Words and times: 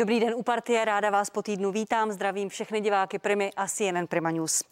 Dobrý 0.00 0.20
den 0.20 0.34
u 0.34 0.42
partie, 0.42 0.84
ráda 0.84 1.10
vás 1.10 1.30
po 1.30 1.42
týdnu 1.42 1.72
vítám, 1.72 2.12
zdravím 2.12 2.48
všechny 2.48 2.80
diváky 2.80 3.18
Primy 3.18 3.50
a 3.56 3.68
CNN 3.68 4.06
Prima 4.08 4.30
News. 4.30 4.62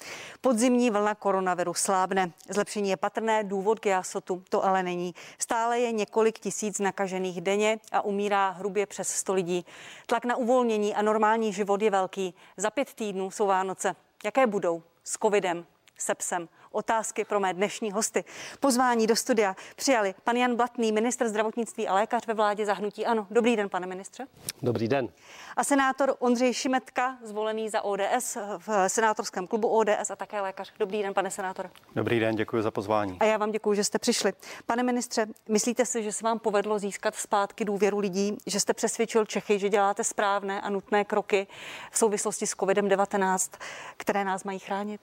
Podzimní 0.41 0.91
vlna 0.91 1.15
koronaviru 1.15 1.75
slábne. 1.75 2.31
Zlepšení 2.49 2.91
je 2.91 2.97
patrné, 2.97 3.45
důvod 3.45 3.81
k 3.81 3.87
jasotu 3.87 4.43
to 4.49 4.65
ale 4.65 4.83
není. 4.83 5.15
Stále 5.39 5.81
je 5.81 5.93
několik 5.93 6.39
tisíc 6.39 6.79
nakažených 6.79 7.41
denně 7.41 7.79
a 7.93 8.01
umírá 8.01 8.51
hrubě 8.51 8.87
přes 8.87 9.09
100 9.09 9.35
lidí. 9.35 9.67
Tlak 10.07 10.25
na 10.25 10.37
uvolnění 10.37 10.95
a 10.95 11.03
normální 11.03 11.53
život 11.53 11.83
je 11.83 11.91
velký. 11.91 12.35
Za 12.57 12.71
pět 12.71 12.95
týdnů 12.95 13.31
jsou 13.31 13.47
Vánoce. 13.47 13.97
Jaké 14.25 14.47
budou? 14.47 14.83
S 15.05 15.19
covidem, 15.23 15.67
sepsem, 15.99 16.49
otázky 16.71 17.25
pro 17.25 17.41
mé 17.41 17.55
dnešní 17.55 17.93
hosty. 17.93 18.25
Pozvání 18.61 19.07
do 19.07 19.17
studia 19.17 19.57
přijali 19.77 20.15
pan 20.25 20.37
Jan 20.37 20.57
Blatný, 20.57 20.93
ministr 20.93 21.29
zdravotnictví 21.29 21.89
a 21.89 21.95
lékař 21.95 22.27
ve 22.27 22.35
vládě 22.35 22.67
zahnutí. 22.67 23.07
Ano, 23.07 23.27
dobrý 23.31 23.57
den, 23.57 23.69
pane 23.69 23.87
ministře. 23.87 24.27
Dobrý 24.63 24.89
den. 24.89 25.09
A 25.57 25.65
senátor 25.65 26.17
Ondřej 26.19 26.55
Šimetka, 26.55 27.17
zvolený 27.23 27.69
za 27.69 27.83
ODS 27.83 28.39
v 28.59 28.89
senátorském 28.89 29.47
klubu 29.47 29.69
ODS 29.69 30.11
a 30.11 30.17
také 30.17 30.41
lékař. 30.41 30.73
Dobrý 30.79 31.03
den, 31.03 31.15
pane 31.15 31.31
senátor. 31.31 31.71
Dobrý 31.95 32.21
den, 32.21 32.37
děkuji 32.37 32.63
za 32.63 32.71
pozvání. 32.71 33.17
A 33.21 33.25
já 33.25 33.37
vám 33.37 33.51
děkuji, 33.51 33.75
že 33.75 33.85
jste 33.85 33.99
přišli. 33.99 34.33
Pane 34.67 34.83
ministře, 34.83 35.27
myslíte 35.49 35.87
si, 35.87 36.03
že 36.03 36.13
se 36.13 36.25
vám 36.25 36.39
povedlo 36.39 36.79
získat 36.79 37.15
zpátky 37.15 37.65
důvěru 37.65 37.99
lidí, 37.99 38.37
že 38.47 38.61
jste 38.61 38.75
přesvědčil 38.75 39.25
Čechy, 39.25 39.59
že 39.59 39.69
děláte 39.69 40.05
správné 40.05 40.61
a 40.61 40.71
nutné 40.71 41.05
kroky 41.05 41.47
v 41.91 41.99
souvislosti 41.99 42.47
s 42.47 42.57
COVID-19, 42.57 43.59
které 43.97 44.25
nás 44.25 44.45
mají 44.45 44.59
chránit? 44.59 45.01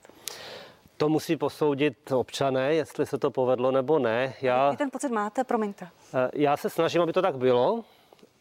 To 0.96 1.08
musí 1.08 1.36
posoudit 1.36 2.12
občané, 2.12 2.74
jestli 2.74 3.06
se 3.06 3.18
to 3.18 3.30
povedlo 3.30 3.70
nebo 3.70 3.98
ne. 3.98 4.34
Já, 4.42 4.66
Jaký 4.66 4.76
ten 4.76 4.90
pocit 4.90 5.08
máte, 5.08 5.44
promiňte? 5.44 5.88
Eh, 6.14 6.30
já 6.34 6.56
se 6.56 6.70
snažím, 6.70 7.02
aby 7.02 7.12
to 7.12 7.22
tak 7.22 7.36
bylo 7.38 7.84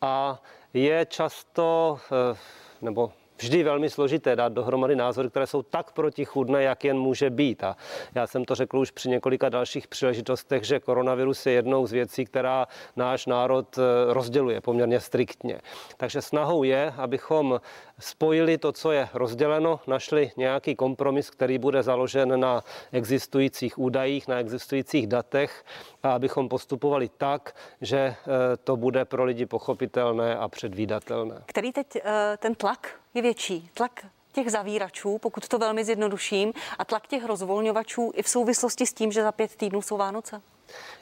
a 0.02 0.42
je 0.74 1.06
často, 1.06 2.00
eh, 2.34 2.38
nebo 2.82 3.12
vždy 3.38 3.64
velmi 3.64 3.90
složité 3.90 4.36
dát 4.36 4.54
dohromady 4.54 4.96
názory, 4.96 5.30
které 5.30 5.48
jsou 5.48 5.62
tak 5.62 5.92
protichudné, 5.92 6.64
jak 6.64 6.84
jen 6.84 7.00
může 7.00 7.30
být. 7.30 7.64
A 7.64 7.78
já 8.16 8.28
jsem 8.28 8.46
to 8.46 8.56
řekl 8.56 8.80
už 8.80 8.92
při 8.92 9.10
několika 9.10 9.50
dalších 9.50 9.88
příležitostech, 9.88 10.64
že 10.64 10.80
koronavirus 10.80 11.46
je 11.46 11.54
jednou 11.54 11.88
z 11.88 11.92
věcí, 11.92 12.26
která 12.26 12.68
náš 12.96 13.26
národ 13.26 13.78
eh, 13.78 14.14
rozděluje 14.14 14.62
poměrně 14.62 15.00
striktně. 15.00 15.60
Takže 15.98 16.22
snahou 16.22 16.64
je, 16.64 16.94
abychom 16.98 17.62
spojili 18.00 18.58
to, 18.58 18.72
co 18.72 18.92
je 18.92 19.10
rozděleno, 19.14 19.80
našli 19.88 20.32
nějaký 20.38 20.76
kompromis, 20.76 21.30
který 21.30 21.58
bude 21.58 21.84
založen 21.84 22.40
na 22.40 22.64
existujících 22.92 23.80
údajích, 23.80 24.28
na 24.28 24.40
existujících 24.40 25.08
datech 25.08 25.64
a 26.04 26.12
abychom 26.12 26.50
postupovali 26.50 27.10
tak, 27.18 27.56
že 27.82 27.98
eh, 27.98 28.16
to 28.64 28.78
bude 28.78 29.06
pro 29.06 29.24
lidi 29.24 29.46
pochopitelné 29.46 30.36
a 30.36 30.48
předvídatelné. 30.48 31.44
Který 31.46 31.72
teď 31.72 31.88
eh, 31.96 32.38
ten 32.38 32.56
tlak 32.56 33.00
je 33.14 33.22
větší? 33.22 33.70
Tlak 33.74 34.06
těch 34.34 34.52
zavíračů, 34.52 35.18
pokud 35.18 35.48
to 35.48 35.58
velmi 35.58 35.86
zjednoduším, 35.86 36.54
a 36.80 36.86
tlak 36.86 37.08
těch 37.08 37.26
rozvolňovačů 37.26 38.12
i 38.16 38.24
v 38.24 38.30
souvislosti 38.30 38.86
s 38.86 38.94
tím, 38.94 39.12
že 39.12 39.24
za 39.24 39.32
pět 39.32 39.56
týdnů 39.56 39.82
jsou 39.82 39.98
Vánoce? 39.98 40.42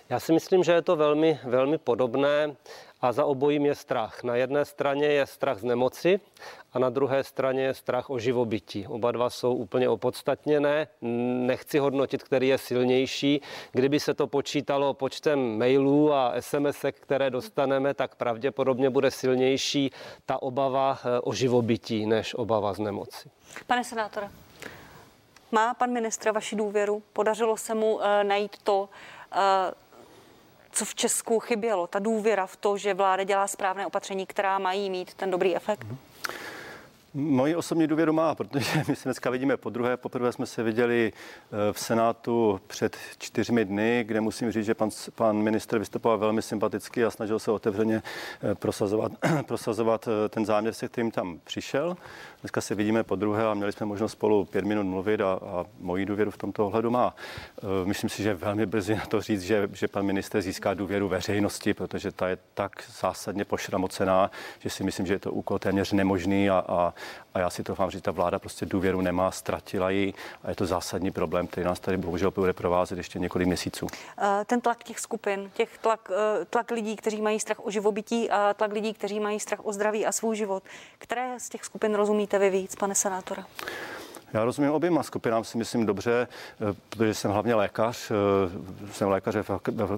Já 0.09 0.19
si 0.19 0.33
myslím, 0.33 0.63
že 0.63 0.71
je 0.71 0.81
to 0.81 0.95
velmi, 0.95 1.39
velmi 1.43 1.77
podobné 1.77 2.55
a 3.03 3.11
za 3.11 3.25
obojím 3.25 3.65
je 3.65 3.75
strach. 3.75 4.23
Na 4.23 4.35
jedné 4.35 4.65
straně 4.65 5.05
je 5.05 5.25
strach 5.25 5.59
z 5.59 5.63
nemoci 5.63 6.19
a 6.73 6.79
na 6.79 6.89
druhé 6.89 7.23
straně 7.23 7.63
je 7.63 7.73
strach 7.73 8.09
o 8.09 8.19
živobytí. 8.19 8.87
Oba 8.87 9.11
dva 9.11 9.29
jsou 9.29 9.55
úplně 9.55 9.89
opodstatněné. 9.89 10.87
Nechci 11.45 11.79
hodnotit, 11.79 12.23
který 12.23 12.47
je 12.47 12.57
silnější. 12.57 13.41
Kdyby 13.71 13.99
se 13.99 14.13
to 14.13 14.27
počítalo 14.27 14.93
počtem 14.93 15.57
mailů 15.57 16.13
a 16.13 16.33
SMS, 16.39 16.85
které 16.91 17.29
dostaneme, 17.29 17.93
tak 17.93 18.15
pravděpodobně 18.15 18.89
bude 18.89 19.11
silnější 19.11 19.91
ta 20.25 20.41
obava 20.41 20.99
eh, 20.99 21.19
o 21.19 21.33
živobytí 21.33 22.05
než 22.05 22.33
obava 22.33 22.73
z 22.73 22.79
nemoci. 22.79 23.29
Pane 23.67 23.83
senátore, 23.83 24.29
má 25.51 25.73
pan 25.73 25.91
ministr 25.91 26.31
vaši 26.31 26.55
důvěru? 26.55 27.03
Podařilo 27.13 27.57
se 27.57 27.75
mu 27.75 27.95
uh, 27.95 28.01
najít 28.23 28.57
to, 28.63 28.89
uh, 29.35 29.39
co 30.73 30.85
v 30.85 30.95
Česku 30.95 31.39
chybělo, 31.39 31.87
ta 31.87 31.99
důvěra 31.99 32.45
v 32.45 32.55
to, 32.55 32.77
že 32.77 32.93
vláda 32.93 33.23
dělá 33.23 33.47
správné 33.47 33.87
opatření, 33.87 34.25
která 34.25 34.59
mají 34.59 34.89
mít 34.89 35.13
ten 35.13 35.31
dobrý 35.31 35.55
efekt? 35.55 35.83
Mm-hmm. 35.83 35.97
Moji 37.15 37.55
osobní 37.55 37.87
důvěru 37.87 38.13
má, 38.13 38.35
protože 38.35 38.83
my 38.87 38.95
se 38.95 39.03
dneska 39.03 39.29
vidíme 39.29 39.57
po 39.57 39.69
druhé. 39.69 39.97
Poprvé 39.97 40.31
jsme 40.31 40.45
se 40.45 40.63
viděli 40.63 41.13
eh, 41.13 41.73
v 41.73 41.79
Senátu 41.79 42.61
před 42.67 42.97
čtyřmi 43.17 43.65
dny, 43.65 44.03
kde 44.07 44.21
musím 44.21 44.51
říct, 44.51 44.65
že 44.65 44.73
pan, 44.73 44.89
pan 45.15 45.37
minister 45.37 45.79
vystupoval 45.79 46.17
velmi 46.17 46.41
sympaticky 46.41 47.05
a 47.05 47.11
snažil 47.11 47.39
se 47.39 47.51
otevřeně 47.51 48.03
eh, 48.51 48.55
prosazovat, 48.55 49.11
prosazovat 49.45 50.07
eh, 50.07 50.29
ten 50.29 50.45
záměr, 50.45 50.73
se 50.73 50.87
kterým 50.87 51.11
tam 51.11 51.39
přišel. 51.43 51.97
Dneska 52.43 52.61
se 52.61 52.75
vidíme 52.75 53.03
po 53.03 53.15
druhé 53.15 53.45
a 53.45 53.53
měli 53.53 53.71
jsme 53.71 53.85
možnost 53.85 54.11
spolu 54.11 54.45
pět 54.45 54.65
minut 54.65 54.83
mluvit 54.83 55.21
a, 55.21 55.33
a 55.33 55.65
moji 55.79 56.05
důvěru 56.05 56.31
v 56.31 56.37
tomto 56.37 56.67
ohledu 56.67 56.91
má. 56.91 57.15
Myslím 57.83 58.09
si, 58.09 58.23
že 58.23 58.33
velmi 58.33 58.65
brzy 58.65 58.95
na 58.95 59.05
to 59.05 59.21
říct, 59.21 59.41
že, 59.41 59.69
že 59.73 59.87
pan 59.87 60.05
minister 60.05 60.41
získá 60.41 60.73
důvěru 60.73 61.07
veřejnosti, 61.07 61.73
protože 61.73 62.11
ta 62.11 62.27
je 62.27 62.37
tak 62.53 62.71
zásadně 62.99 63.45
pošramocená, 63.45 64.31
že 64.59 64.69
si 64.69 64.83
myslím, 64.83 65.05
že 65.05 65.13
je 65.13 65.19
to 65.19 65.31
úkol 65.31 65.59
téměř 65.59 65.91
nemožný 65.91 66.49
a, 66.49 66.63
a 66.67 66.93
a 67.33 67.39
já 67.39 67.49
si 67.49 67.63
to 67.63 67.75
vám 67.75 67.89
říct, 67.89 68.01
ta 68.01 68.11
vláda 68.11 68.39
prostě 68.39 68.65
důvěru 68.65 69.01
nemá, 69.01 69.31
ztratila 69.31 69.89
ji 69.89 70.13
a 70.43 70.49
je 70.49 70.55
to 70.55 70.65
zásadní 70.65 71.11
problém, 71.11 71.47
který 71.47 71.65
nás 71.65 71.79
tady 71.79 71.97
bohužel 71.97 72.31
bude 72.31 72.53
provázet 72.53 72.97
ještě 72.97 73.19
několik 73.19 73.47
měsíců. 73.47 73.87
Ten 74.45 74.61
tlak 74.61 74.83
těch 74.83 74.99
skupin, 74.99 75.51
těch 75.53 75.77
tlak, 75.77 76.11
eh, 76.41 76.45
tlak 76.45 76.71
lidí, 76.71 76.95
kteří 76.95 77.21
mají 77.21 77.39
strach 77.39 77.65
o 77.65 77.71
živobytí 77.71 78.29
a 78.29 78.53
tlak 78.53 78.71
lidí, 78.71 78.93
kteří 78.93 79.19
mají 79.19 79.39
strach 79.39 79.65
o 79.65 79.73
zdraví 79.73 80.05
a 80.05 80.11
svůj 80.11 80.35
život. 80.35 80.63
Které 80.97 81.39
z 81.39 81.49
těch 81.49 81.63
skupin 81.63 81.95
rozumíte 81.95 82.39
vy 82.39 82.49
víc, 82.49 82.75
pane 82.75 82.95
senátora? 82.95 83.45
Já 84.33 84.45
rozumím 84.45 84.71
oběma 84.71 85.03
skupinám, 85.03 85.43
si 85.43 85.57
myslím 85.57 85.85
dobře, 85.85 86.27
eh, 86.27 86.75
protože 86.89 87.13
jsem 87.13 87.31
hlavně 87.31 87.55
lékař. 87.55 88.11
Eh, 88.11 88.91
jsem 88.91 89.09
lékař 89.09 89.35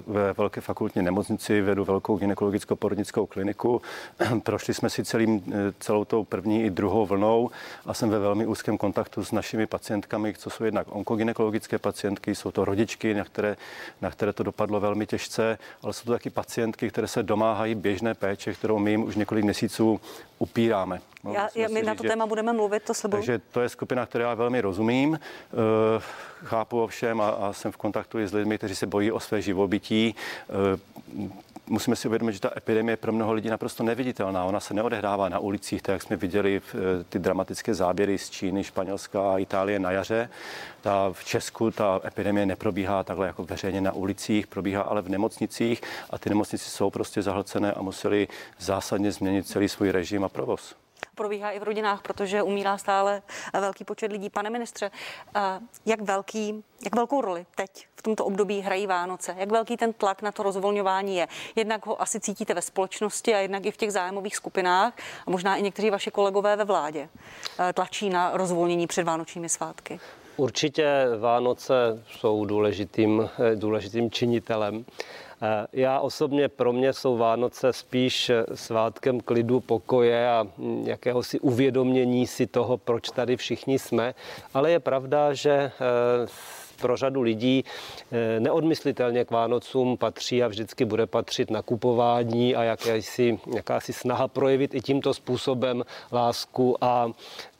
ve 0.06 0.32
velké 0.32 0.60
fakultní 0.60 1.02
nemocnici, 1.02 1.60
vedu 1.60 1.84
velkou 1.84 2.16
gynekologickou 2.16 2.76
porodnickou 2.76 3.26
kliniku. 3.26 3.82
Prošli 4.42 4.74
jsme 4.74 4.90
si 4.90 5.04
celým, 5.04 5.42
eh, 5.52 5.72
celou 5.80 6.04
tou 6.04 6.24
první 6.24 6.64
i 6.64 6.70
druhou 6.70 7.06
vlnou 7.06 7.50
a 7.86 7.94
jsem 7.94 8.10
ve 8.10 8.18
velmi 8.18 8.46
úzkém 8.46 8.78
kontaktu 8.78 9.24
s 9.24 9.32
našimi 9.32 9.66
pacientkami, 9.66 10.34
co 10.38 10.50
jsou 10.50 10.64
jednak 10.64 10.86
onkogynekologické 10.90 11.78
pacientky, 11.78 12.34
jsou 12.34 12.50
to 12.50 12.64
rodičky, 12.64 13.14
na 13.14 13.24
které, 13.24 13.56
na 14.00 14.10
které 14.10 14.32
to 14.32 14.42
dopadlo 14.42 14.80
velmi 14.80 15.06
těžce, 15.06 15.58
ale 15.82 15.92
jsou 15.92 16.04
to 16.04 16.12
taky 16.12 16.30
pacientky, 16.30 16.90
které 16.90 17.08
se 17.08 17.22
domáhají 17.22 17.74
běžné 17.74 18.14
péče, 18.14 18.54
kterou 18.54 18.78
my 18.78 18.90
jim 18.90 19.02
už 19.02 19.16
několik 19.16 19.44
měsíců 19.44 20.00
upíráme. 20.38 21.00
No, 21.24 21.32
já, 21.32 21.48
já, 21.54 21.68
my 21.68 21.82
na 21.82 21.94
to 21.94 22.02
téma 22.02 22.26
budeme 22.26 22.52
mluvit, 22.52 22.82
to 22.82 22.94
slibuji. 22.94 23.16
Takže 23.16 23.38
to 23.38 23.60
je 23.60 23.68
skupina, 23.68 24.06
která 24.06 24.28
já 24.28 24.34
velmi 24.34 24.60
rozumím. 24.60 25.10
Uh, 25.10 25.18
chápu 26.44 26.82
ovšem 26.82 27.20
a, 27.20 27.28
a 27.28 27.52
jsem 27.52 27.72
v 27.72 27.76
kontaktu 27.76 28.18
i 28.18 28.28
s 28.28 28.32
lidmi, 28.32 28.58
kteří 28.58 28.74
se 28.74 28.86
bojí 28.86 29.12
o 29.12 29.20
své 29.20 29.42
živobytí. 29.42 30.14
Uh, 31.18 31.30
musíme 31.68 31.96
si 31.96 32.08
uvědomit, 32.08 32.32
že 32.32 32.40
ta 32.40 32.50
epidemie 32.56 32.92
je 32.92 32.96
pro 32.96 33.12
mnoho 33.12 33.32
lidí 33.32 33.48
naprosto 33.48 33.82
neviditelná. 33.82 34.44
Ona 34.44 34.60
se 34.60 34.74
neodehrává 34.74 35.28
na 35.28 35.38
ulicích, 35.38 35.82
tak 35.82 35.92
jak 35.92 36.02
jsme 36.02 36.16
viděli 36.16 36.60
v, 36.60 36.74
eh, 36.74 37.04
ty 37.04 37.18
dramatické 37.18 37.74
záběry 37.74 38.18
z 38.18 38.30
Číny, 38.30 38.64
Španělska 38.64 39.34
a 39.34 39.38
Itálie 39.38 39.78
na 39.78 39.90
jaře. 39.90 40.30
Ta 40.80 41.10
v 41.12 41.24
Česku 41.24 41.70
ta 41.70 42.00
epidemie 42.04 42.46
neprobíhá 42.46 43.02
takhle 43.02 43.26
jako 43.26 43.44
veřejně 43.44 43.80
na 43.80 43.92
ulicích, 43.92 44.46
probíhá 44.46 44.82
ale 44.82 45.02
v 45.02 45.08
nemocnicích 45.08 45.82
a 46.10 46.18
ty 46.18 46.28
nemocnice 46.28 46.70
jsou 46.70 46.90
prostě 46.90 47.22
zahlcené 47.22 47.72
a 47.72 47.82
museli 47.82 48.28
zásadně 48.58 49.12
změnit 49.12 49.46
celý 49.46 49.68
svůj 49.68 49.90
režim 49.90 50.24
a 50.26 50.28
provoz 50.28 50.76
probíhá 51.14 51.50
i 51.50 51.58
v 51.58 51.62
rodinách, 51.62 52.02
protože 52.02 52.42
umírá 52.42 52.78
stále 52.78 53.22
velký 53.60 53.84
počet 53.84 54.12
lidí. 54.12 54.30
Pane 54.30 54.50
ministře, 54.50 54.90
jak, 55.86 56.00
velký, 56.00 56.64
jak 56.84 56.94
velkou 56.94 57.20
roli 57.20 57.46
teď 57.54 57.86
v 57.96 58.02
tomto 58.02 58.24
období 58.24 58.60
hrají 58.60 58.86
Vánoce? 58.86 59.34
Jak 59.38 59.50
velký 59.50 59.76
ten 59.76 59.92
tlak 59.92 60.22
na 60.22 60.32
to 60.32 60.42
rozvolňování 60.42 61.16
je? 61.16 61.28
Jednak 61.56 61.86
ho 61.86 62.02
asi 62.02 62.20
cítíte 62.20 62.54
ve 62.54 62.62
společnosti 62.62 63.34
a 63.34 63.38
jednak 63.38 63.66
i 63.66 63.70
v 63.70 63.76
těch 63.76 63.92
zájmových 63.92 64.36
skupinách 64.36 64.92
a 65.26 65.30
možná 65.30 65.56
i 65.56 65.62
někteří 65.62 65.90
vaši 65.90 66.10
kolegové 66.10 66.56
ve 66.56 66.64
vládě 66.64 67.08
tlačí 67.74 68.10
na 68.10 68.30
rozvolnění 68.34 68.86
před 68.86 69.02
vánočními 69.02 69.48
svátky. 69.48 70.00
Určitě 70.36 71.06
Vánoce 71.20 72.02
jsou 72.10 72.44
důležitým, 72.44 73.30
důležitým 73.54 74.10
činitelem. 74.10 74.84
Eh, 75.42 75.66
já 75.72 76.00
osobně 76.00 76.48
pro 76.48 76.72
mě 76.72 76.92
jsou 76.92 77.16
Vánoce 77.16 77.72
spíš 77.72 78.30
eh, 78.30 78.44
svátkem 78.54 79.20
klidu, 79.20 79.60
pokoje 79.60 80.30
a 80.30 80.46
hm, 80.58 80.84
jakéhosi 80.86 81.40
uvědomění 81.40 82.26
si 82.26 82.46
toho, 82.46 82.76
proč 82.76 83.10
tady 83.10 83.36
všichni 83.36 83.78
jsme. 83.78 84.14
Ale 84.54 84.70
je 84.70 84.80
pravda, 84.80 85.34
že 85.34 85.50
eh, 85.50 85.72
pro 86.80 86.96
řadu 86.96 87.22
lidí 87.22 87.64
neodmyslitelně 88.38 89.24
k 89.24 89.30
Vánocům 89.30 89.96
patří 89.96 90.42
a 90.42 90.48
vždycky 90.48 90.84
bude 90.84 91.06
patřit 91.06 91.50
nakupování 91.50 92.56
a 92.56 92.62
jakési, 92.62 93.38
jakási 93.54 93.92
snaha 93.92 94.28
projevit 94.28 94.74
i 94.74 94.80
tímto 94.80 95.14
způsobem 95.14 95.84
lásku 96.12 96.84
a 96.84 97.10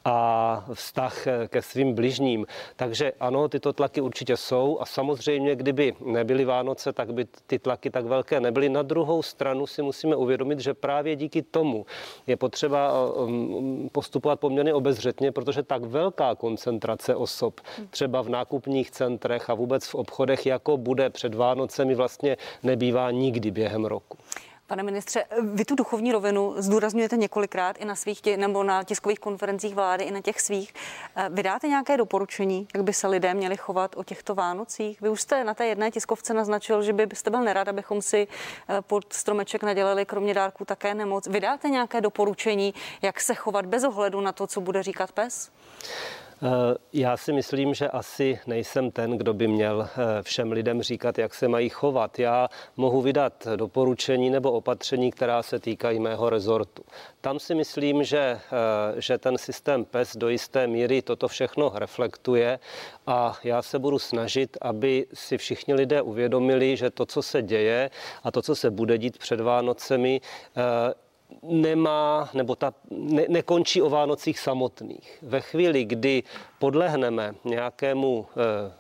a 0.06 0.64
vztah 0.74 1.26
ke 1.48 1.62
svým 1.62 1.94
bližním. 1.94 2.46
Takže 2.76 3.12
ano, 3.20 3.48
tyto 3.48 3.72
tlaky 3.72 4.00
určitě 4.00 4.36
jsou 4.36 4.78
a 4.80 4.86
samozřejmě, 4.86 5.56
kdyby 5.56 5.94
nebyly 6.04 6.44
Vánoce, 6.44 6.92
tak 6.92 7.14
by 7.14 7.26
ty 7.46 7.58
tlaky 7.58 7.90
tak 7.90 8.04
velké 8.04 8.40
nebyly. 8.40 8.68
Na 8.68 8.82
druhou 8.82 9.22
stranu 9.22 9.66
si 9.66 9.82
musíme 9.82 10.16
uvědomit, 10.16 10.60
že 10.60 10.74
právě 10.74 11.16
díky 11.16 11.42
tomu 11.42 11.86
je 12.26 12.36
potřeba 12.36 13.10
um, 13.10 13.88
postupovat 13.92 14.40
poměrně 14.40 14.74
obezřetně, 14.74 15.32
protože 15.32 15.62
tak 15.62 15.84
velká 15.84 16.34
koncentrace 16.34 17.14
osob, 17.14 17.60
třeba 17.90 18.22
v 18.22 18.28
nákupních 18.28 18.90
centrech 18.90 19.50
a 19.50 19.54
vůbec 19.54 19.86
v 19.86 19.94
obchodech, 19.94 20.46
jako 20.46 20.76
bude 20.76 21.10
před 21.10 21.34
Vánocemi, 21.34 21.94
vlastně 21.94 22.36
nebývá 22.62 23.10
nikdy 23.10 23.50
během 23.50 23.84
roku. 23.84 24.18
Pane 24.68 24.82
ministře, 24.82 25.24
vy 25.42 25.64
tu 25.64 25.74
duchovní 25.74 26.12
rovinu 26.12 26.54
zdůrazňujete 26.56 27.16
několikrát 27.16 27.76
i 27.78 27.84
na 27.84 27.94
svých 27.94 28.20
tě, 28.20 28.36
nebo 28.36 28.62
na 28.62 28.84
tiskových 28.84 29.18
konferencích 29.18 29.74
vlády, 29.74 30.04
i 30.04 30.10
na 30.10 30.20
těch 30.20 30.40
svých. 30.40 30.74
Eh, 31.16 31.28
vydáte 31.32 31.68
nějaké 31.68 31.96
doporučení, 31.96 32.68
jak 32.74 32.84
by 32.84 32.92
se 32.92 33.06
lidé 33.06 33.34
měli 33.34 33.56
chovat 33.56 33.96
o 33.96 34.04
těchto 34.04 34.34
Vánocích? 34.34 35.00
Vy 35.00 35.08
už 35.08 35.20
jste 35.20 35.44
na 35.44 35.54
té 35.54 35.66
jedné 35.66 35.90
tiskovce 35.90 36.34
naznačil, 36.34 36.82
že 36.82 36.92
by 36.92 37.06
byste 37.06 37.30
byl 37.30 37.42
nerad, 37.42 37.68
abychom 37.68 38.02
si 38.02 38.28
eh, 38.68 38.82
pod 38.82 39.12
stromeček 39.12 39.62
nadělali 39.62 40.06
kromě 40.06 40.34
dárků 40.34 40.64
také 40.64 40.94
nemoc. 40.94 41.26
Vydáte 41.26 41.68
nějaké 41.68 42.00
doporučení, 42.00 42.74
jak 43.02 43.20
se 43.20 43.34
chovat 43.34 43.66
bez 43.66 43.84
ohledu 43.84 44.20
na 44.20 44.32
to, 44.32 44.46
co 44.46 44.60
bude 44.60 44.82
říkat 44.82 45.12
pes? 45.12 45.50
Eh, 46.42 46.76
já 46.92 47.16
si 47.16 47.32
myslím, 47.32 47.74
že 47.74 47.88
asi 47.88 48.40
nejsem 48.46 48.90
ten, 48.90 49.18
kdo 49.18 49.34
by 49.34 49.48
měl 49.48 49.88
eh, 49.88 50.22
všem 50.22 50.52
lidem 50.52 50.82
říkat, 50.82 51.18
jak 51.18 51.34
se 51.34 51.48
mají 51.48 51.68
chovat. 51.68 52.18
Já 52.18 52.48
mohu 52.76 53.02
vydat 53.02 53.46
doporučení 53.56 54.30
nebo 54.30 54.52
opatření, 54.52 55.10
která 55.10 55.42
se 55.42 55.58
týkají 55.58 56.00
mého 56.00 56.30
rezortu. 56.30 56.82
Tam 57.20 57.38
si 57.38 57.54
myslím, 57.54 58.04
že, 58.04 58.18
eh, 58.18 58.40
že 59.00 59.18
ten 59.18 59.38
systém 59.38 59.84
PES 59.84 60.16
do 60.16 60.28
jisté 60.28 60.66
míry 60.66 61.02
toto 61.02 61.28
všechno 61.28 61.72
reflektuje 61.74 62.58
a 63.06 63.38
já 63.44 63.62
se 63.62 63.78
budu 63.78 63.98
snažit, 63.98 64.56
aby 64.60 65.06
si 65.14 65.38
všichni 65.38 65.74
lidé 65.74 66.02
uvědomili, 66.02 66.76
že 66.76 66.90
to, 66.90 67.06
co 67.06 67.22
se 67.22 67.42
děje 67.42 67.90
a 68.22 68.30
to, 68.30 68.42
co 68.42 68.56
se 68.56 68.70
bude 68.70 68.98
dít 68.98 69.18
před 69.18 69.40
Vánocemi, 69.40 70.20
nemá, 71.42 72.30
nebo 72.34 72.56
ta 72.56 72.74
ne, 72.90 73.24
nekončí 73.28 73.82
o 73.82 73.90
Vánocích 73.90 74.38
samotných. 74.38 75.18
Ve 75.22 75.40
chvíli, 75.40 75.84
kdy 75.84 76.22
podlehneme 76.58 77.34
nějakému 77.44 78.26
eh, 78.30 78.72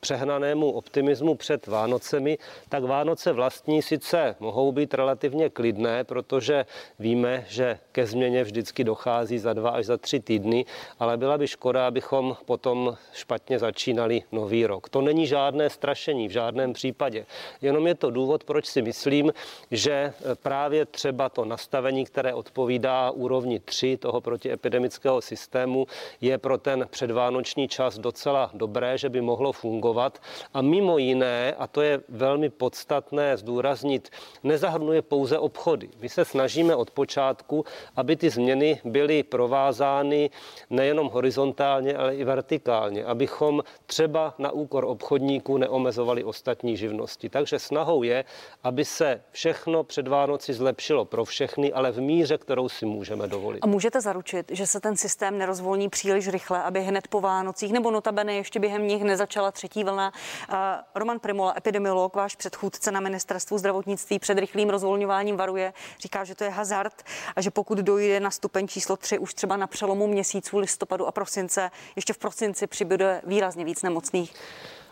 přehnanému 0.00 0.70
optimismu 0.70 1.34
před 1.34 1.66
Vánocemi, 1.66 2.38
tak 2.68 2.84
Vánoce 2.84 3.32
vlastní 3.32 3.82
sice 3.82 4.36
mohou 4.40 4.72
být 4.72 4.94
relativně 4.94 5.50
klidné, 5.50 6.04
protože 6.04 6.66
víme, 6.98 7.44
že 7.48 7.78
ke 7.92 8.06
změně 8.06 8.44
vždycky 8.44 8.84
dochází 8.84 9.38
za 9.38 9.52
dva 9.52 9.70
až 9.70 9.86
za 9.86 9.96
tři 9.96 10.20
týdny, 10.20 10.64
ale 10.98 11.16
byla 11.16 11.38
by 11.38 11.48
škoda, 11.48 11.86
abychom 11.86 12.36
potom 12.44 12.96
špatně 13.12 13.58
začínali 13.58 14.22
nový 14.32 14.66
rok. 14.66 14.88
To 14.88 15.00
není 15.00 15.26
žádné 15.26 15.70
strašení 15.70 16.28
v 16.28 16.30
žádném 16.30 16.72
případě. 16.72 17.26
Jenom 17.62 17.86
je 17.86 17.94
to 17.94 18.10
důvod, 18.10 18.44
proč 18.44 18.66
si 18.66 18.82
myslím, 18.82 19.32
že 19.70 20.12
právě 20.42 20.86
třeba 20.86 21.28
to 21.28 21.44
nastavení, 21.44 21.71
které 22.04 22.34
odpovídá 22.34 23.10
úrovni 23.10 23.60
3 23.60 23.96
toho 23.96 24.20
protiepidemického 24.20 25.20
systému, 25.20 25.86
je 26.20 26.38
pro 26.38 26.58
ten 26.58 26.86
předvánoční 26.90 27.68
čas 27.68 27.98
docela 27.98 28.50
dobré, 28.54 28.98
že 28.98 29.08
by 29.08 29.20
mohlo 29.20 29.52
fungovat. 29.52 30.18
A 30.54 30.62
mimo 30.62 30.98
jiné, 30.98 31.54
a 31.58 31.66
to 31.66 31.82
je 31.82 32.00
velmi 32.08 32.50
podstatné 32.50 33.36
zdůraznit, 33.36 34.10
nezahrnuje 34.42 35.02
pouze 35.02 35.38
obchody. 35.38 35.88
My 36.00 36.08
se 36.08 36.24
snažíme 36.24 36.76
od 36.76 36.90
počátku, 36.90 37.64
aby 37.96 38.16
ty 38.16 38.30
změny 38.30 38.80
byly 38.84 39.22
provázány 39.22 40.30
nejenom 40.70 41.08
horizontálně, 41.08 41.96
ale 41.96 42.16
i 42.16 42.24
vertikálně, 42.24 43.04
abychom 43.04 43.62
třeba 43.86 44.34
na 44.38 44.50
úkor 44.50 44.84
obchodníků 44.84 45.58
neomezovali 45.58 46.24
ostatní 46.24 46.76
živnosti. 46.76 47.28
Takže 47.28 47.58
snahou 47.58 48.02
je, 48.02 48.24
aby 48.62 48.84
se 48.84 49.22
všechno 49.30 49.84
před 49.84 50.08
Vánoci 50.08 50.52
zlepšilo 50.52 51.04
pro 51.04 51.24
všechny, 51.24 51.61
ale 51.72 51.92
v 51.92 52.00
míře, 52.00 52.38
kterou 52.38 52.68
si 52.68 52.86
můžeme 52.86 53.28
dovolit. 53.28 53.60
A 53.62 53.66
můžete 53.66 54.00
zaručit, 54.00 54.50
že 54.50 54.66
se 54.66 54.80
ten 54.80 54.96
systém 54.96 55.38
nerozvolní 55.38 55.88
příliš 55.88 56.28
rychle, 56.28 56.62
aby 56.62 56.80
hned 56.80 57.08
po 57.08 57.20
Vánocích, 57.20 57.72
nebo 57.72 57.90
notabene 57.90 58.34
ještě 58.34 58.60
během 58.60 58.88
nich 58.88 59.02
nezačala 59.02 59.52
třetí 59.52 59.84
vlna. 59.84 60.12
Roman 60.94 61.18
Primola, 61.18 61.54
epidemiolog, 61.56 62.16
váš 62.16 62.36
předchůdce 62.36 62.92
na 62.92 63.00
ministerstvu 63.00 63.58
zdravotnictví 63.58 64.18
před 64.18 64.38
rychlým 64.38 64.70
rozvolňováním 64.70 65.36
varuje, 65.36 65.72
říká, 66.00 66.24
že 66.24 66.34
to 66.34 66.44
je 66.44 66.50
hazard 66.50 67.02
a 67.36 67.40
že 67.40 67.50
pokud 67.50 67.78
dojde 67.78 68.20
na 68.20 68.30
stupeň 68.30 68.68
číslo 68.68 68.96
3 68.96 69.18
už 69.18 69.34
třeba 69.34 69.56
na 69.56 69.66
přelomu 69.66 70.06
měsíců 70.06 70.58
listopadu 70.58 71.06
a 71.06 71.12
prosince, 71.12 71.70
ještě 71.96 72.12
v 72.12 72.18
prosinci 72.18 72.66
přibude 72.66 73.20
výrazně 73.24 73.64
víc 73.64 73.82
nemocných. 73.82 74.32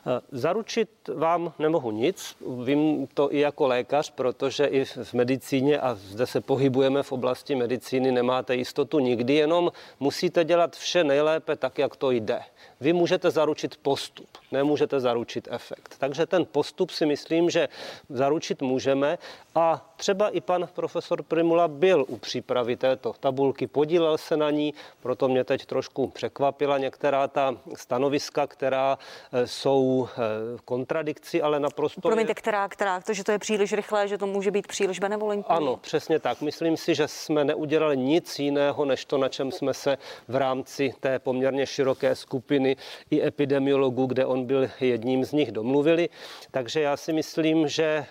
Eh, 0.07 0.21
zaručit 0.33 0.89
vám 1.15 1.53
nemohu 1.59 1.91
nic, 1.91 2.37
vím 2.65 3.07
to 3.15 3.35
i 3.35 3.41
jako 3.41 3.67
lékař, 3.67 4.11
protože 4.11 4.65
i 4.65 4.85
v 4.85 5.15
medicíně 5.15 5.81
a 5.81 5.95
zde 5.95 6.27
se 6.27 6.41
pohybujeme 6.41 7.03
v 7.03 7.13
oblasti 7.13 7.55
medicíny, 7.55 8.13
nemáte 8.13 8.57
jistotu 8.57 8.99
nikdy, 8.99 9.35
jenom 9.35 9.73
musíte 10.01 10.45
dělat 10.45 10.77
vše 10.77 11.05
nejlépe 11.05 11.57
tak, 11.57 11.79
jak 11.79 11.97
to 11.97 12.11
jde. 12.11 12.41
Vy 12.81 12.93
můžete 12.93 13.31
zaručit 13.31 13.77
postup, 13.77 14.29
nemůžete 14.53 15.01
zaručit 15.01 15.49
efekt. 15.51 15.95
Takže 15.99 16.27
ten 16.27 16.45
postup 16.45 16.91
si 16.91 17.07
myslím, 17.07 17.51
že 17.51 17.69
zaručit 18.09 18.63
můžeme 18.63 19.19
a 19.55 19.93
třeba 19.97 20.29
i 20.29 20.41
pan 20.41 20.69
profesor 20.75 21.23
Primula 21.23 21.69
byl 21.69 22.05
u 22.09 22.17
přípravy 22.17 22.77
této 22.77 23.13
tabulky, 23.21 23.67
podílel 23.67 24.19
se 24.19 24.37
na 24.37 24.51
ní, 24.51 24.75
proto 25.03 25.29
mě 25.29 25.45
teď 25.45 25.67
trošku 25.67 26.07
překvapila 26.07 26.79
některá 26.79 27.29
ta 27.29 27.57
stanoviska, 27.75 28.47
která 28.47 28.99
eh, 29.33 29.47
jsou 29.47 30.09
eh, 30.13 30.19
kontradikci, 30.65 31.43
ale 31.43 31.61
naprosto... 31.61 32.01
Promiňte, 32.01 32.31
je... 32.31 32.35
která, 32.35 32.69
která, 32.69 33.01
to, 33.01 33.13
že 33.13 33.25
to 33.25 33.33
je 33.33 33.39
příliš 33.39 33.73
rychlé, 33.73 34.09
že 34.09 34.19
to 34.19 34.27
může 34.27 34.51
být 34.51 34.67
příliš 34.67 34.99
benevolentní? 34.99 35.57
Ano, 35.57 35.77
přesně 35.77 36.19
tak. 36.19 36.41
Myslím 36.41 36.77
si, 36.77 36.95
že 36.95 37.09
jsme 37.09 37.45
neudělali 37.45 37.97
nic 37.97 38.39
jiného, 38.39 38.85
než 38.85 39.05
to, 39.05 39.19
na 39.19 39.29
čem 39.29 39.53
jsme 39.53 39.75
se 39.75 39.99
v 40.29 40.37
rámci 40.37 40.95
té 41.01 41.19
poměrně 41.19 41.67
široké 41.67 42.15
skupiny 42.15 42.70
i 43.11 43.23
epidemiologů, 43.23 44.07
kde 44.07 44.27
on 44.27 44.45
byl 44.45 44.69
jedním 44.81 45.25
z 45.25 45.33
nich, 45.33 45.53
domluvili. 45.53 46.09
Takže 46.51 46.81
já 46.81 46.97
si 46.97 47.13
myslím, 47.13 47.69
že 47.69 47.85
eh, 47.85 48.07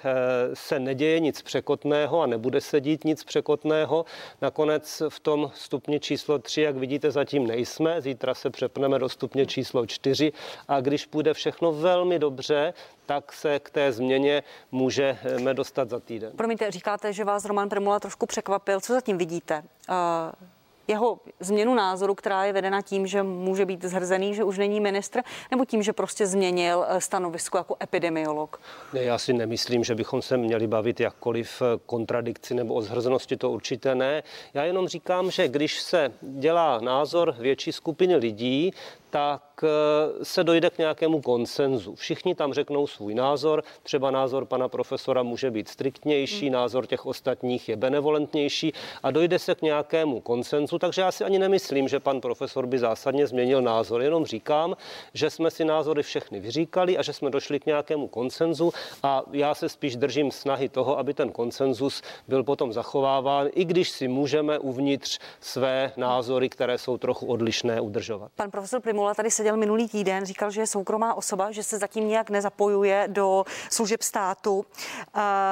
se 0.53 0.79
neděje 0.79 1.19
nic 1.19 1.41
překotného 1.41 2.21
a 2.21 2.25
nebude 2.25 2.61
se 2.61 2.81
dít 2.81 3.03
nic 3.03 3.23
překotného. 3.23 4.05
Nakonec 4.41 5.01
v 5.09 5.19
tom 5.19 5.51
stupni 5.55 5.99
číslo 5.99 6.39
3, 6.39 6.61
jak 6.61 6.75
vidíte, 6.75 7.11
zatím 7.11 7.47
nejsme. 7.47 8.01
Zítra 8.01 8.33
se 8.33 8.49
přepneme 8.49 8.99
do 8.99 9.09
stupně 9.09 9.45
číslo 9.45 9.85
4 9.85 10.31
a 10.67 10.81
když 10.81 11.05
půjde 11.05 11.33
všechno 11.33 11.73
velmi 11.73 12.19
dobře, 12.19 12.73
tak 13.05 13.33
se 13.33 13.59
k 13.59 13.69
té 13.69 13.91
změně 13.91 14.43
můžeme 14.71 15.53
dostat 15.53 15.89
za 15.89 15.99
týden. 15.99 16.31
Promiňte, 16.35 16.71
říkáte, 16.71 17.13
že 17.13 17.23
vás 17.23 17.45
Roman 17.45 17.69
Premula 17.69 17.99
trošku 17.99 18.25
překvapil. 18.25 18.79
Co 18.79 18.93
zatím 18.93 19.17
vidíte? 19.17 19.63
Uh 19.89 20.58
jeho 20.89 21.19
změnu 21.39 21.73
názoru, 21.73 22.15
která 22.15 22.45
je 22.45 22.53
vedena 22.53 22.81
tím, 22.81 23.07
že 23.07 23.23
může 23.23 23.65
být 23.65 23.85
zhrzený, 23.85 24.35
že 24.35 24.43
už 24.43 24.57
není 24.57 24.79
ministr, 24.79 25.21
nebo 25.51 25.65
tím, 25.65 25.83
že 25.83 25.93
prostě 25.93 26.27
změnil 26.27 26.85
eh, 26.87 27.01
stanovisko 27.01 27.57
jako 27.57 27.75
epidemiolog? 27.83 28.61
Ne, 28.93 29.03
já 29.03 29.17
si 29.17 29.33
nemyslím, 29.33 29.83
že 29.83 29.95
bychom 29.95 30.21
se 30.21 30.37
měli 30.37 30.67
bavit 30.67 30.99
jakkoliv 30.99 31.61
eh, 31.61 31.79
kontradikci 31.85 32.53
nebo 32.53 32.73
o 32.73 32.81
zhrzenosti, 32.81 33.37
to 33.37 33.51
určitě 33.51 33.95
ne. 33.95 34.23
Já 34.53 34.63
jenom 34.63 34.87
říkám, 34.87 35.31
že 35.31 35.47
když 35.47 35.79
se 35.79 36.11
dělá 36.21 36.79
názor 36.79 37.35
větší 37.39 37.71
skupiny 37.71 38.15
lidí, 38.15 38.73
tak 39.09 39.63
eh, 39.63 40.25
se 40.25 40.43
dojde 40.43 40.69
k 40.69 40.77
nějakému 40.77 41.21
konsenzu. 41.21 41.95
Všichni 41.95 42.35
tam 42.35 42.53
řeknou 42.53 42.87
svůj 42.87 43.15
názor, 43.15 43.63
třeba 43.83 44.11
názor 44.11 44.45
pana 44.45 44.67
profesora 44.67 45.23
může 45.23 45.51
být 45.51 45.67
striktnější, 45.67 46.45
hmm. 46.45 46.53
názor 46.53 46.85
těch 46.85 47.05
ostatních 47.05 47.69
je 47.69 47.75
benevolentnější 47.75 48.73
a 49.03 49.11
dojde 49.11 49.39
se 49.39 49.55
k 49.55 49.61
nějakému 49.61 50.21
konsenzu, 50.21 50.79
takže 50.79 51.01
já 51.01 51.11
si 51.11 51.23
ani 51.23 51.39
nemyslím, 51.39 51.87
že 51.87 51.99
pan 51.99 52.21
profesor 52.21 52.65
by 52.65 52.79
zásadně 52.79 53.27
změnil 53.27 53.61
názor, 53.61 54.01
jenom 54.01 54.25
říkám, 54.25 54.77
že 55.13 55.29
jsme 55.29 55.51
si 55.51 55.65
názory 55.65 56.03
všechny 56.03 56.39
vyříkali 56.39 56.97
a 56.97 57.01
že 57.01 57.13
jsme 57.13 57.29
došli 57.29 57.59
k 57.59 57.65
nějakému 57.65 58.07
konsenzu 58.07 58.71
a 59.03 59.23
já 59.31 59.55
se 59.55 59.69
spíš 59.69 59.95
držím 59.95 60.31
snahy 60.31 60.69
toho, 60.69 60.99
aby 60.99 61.13
ten 61.13 61.31
konsenzus 61.31 62.01
byl 62.27 62.43
potom 62.43 62.73
zachováván, 62.73 63.47
i 63.53 63.65
když 63.65 63.89
si 63.89 64.07
můžeme 64.07 64.59
uvnitř 64.59 65.19
své 65.39 65.91
názory, 65.97 66.49
které 66.49 66.77
jsou 66.77 66.97
trochu 66.97 67.25
odlišné, 67.25 67.81
udržovat. 67.81 68.31
Pan 68.35 68.51
profesor 68.51 68.81
Prim 68.81 68.98
Primula 68.99 69.13
tady 69.13 69.31
seděl 69.31 69.57
minulý 69.57 69.87
týden, 69.87 70.25
říkal, 70.25 70.51
že 70.51 70.61
je 70.61 70.67
soukromá 70.67 71.13
osoba, 71.13 71.51
že 71.51 71.63
se 71.63 71.77
zatím 71.77 72.07
nějak 72.07 72.29
nezapojuje 72.29 73.07
do 73.07 73.43
služeb 73.71 74.01
státu. 74.01 74.65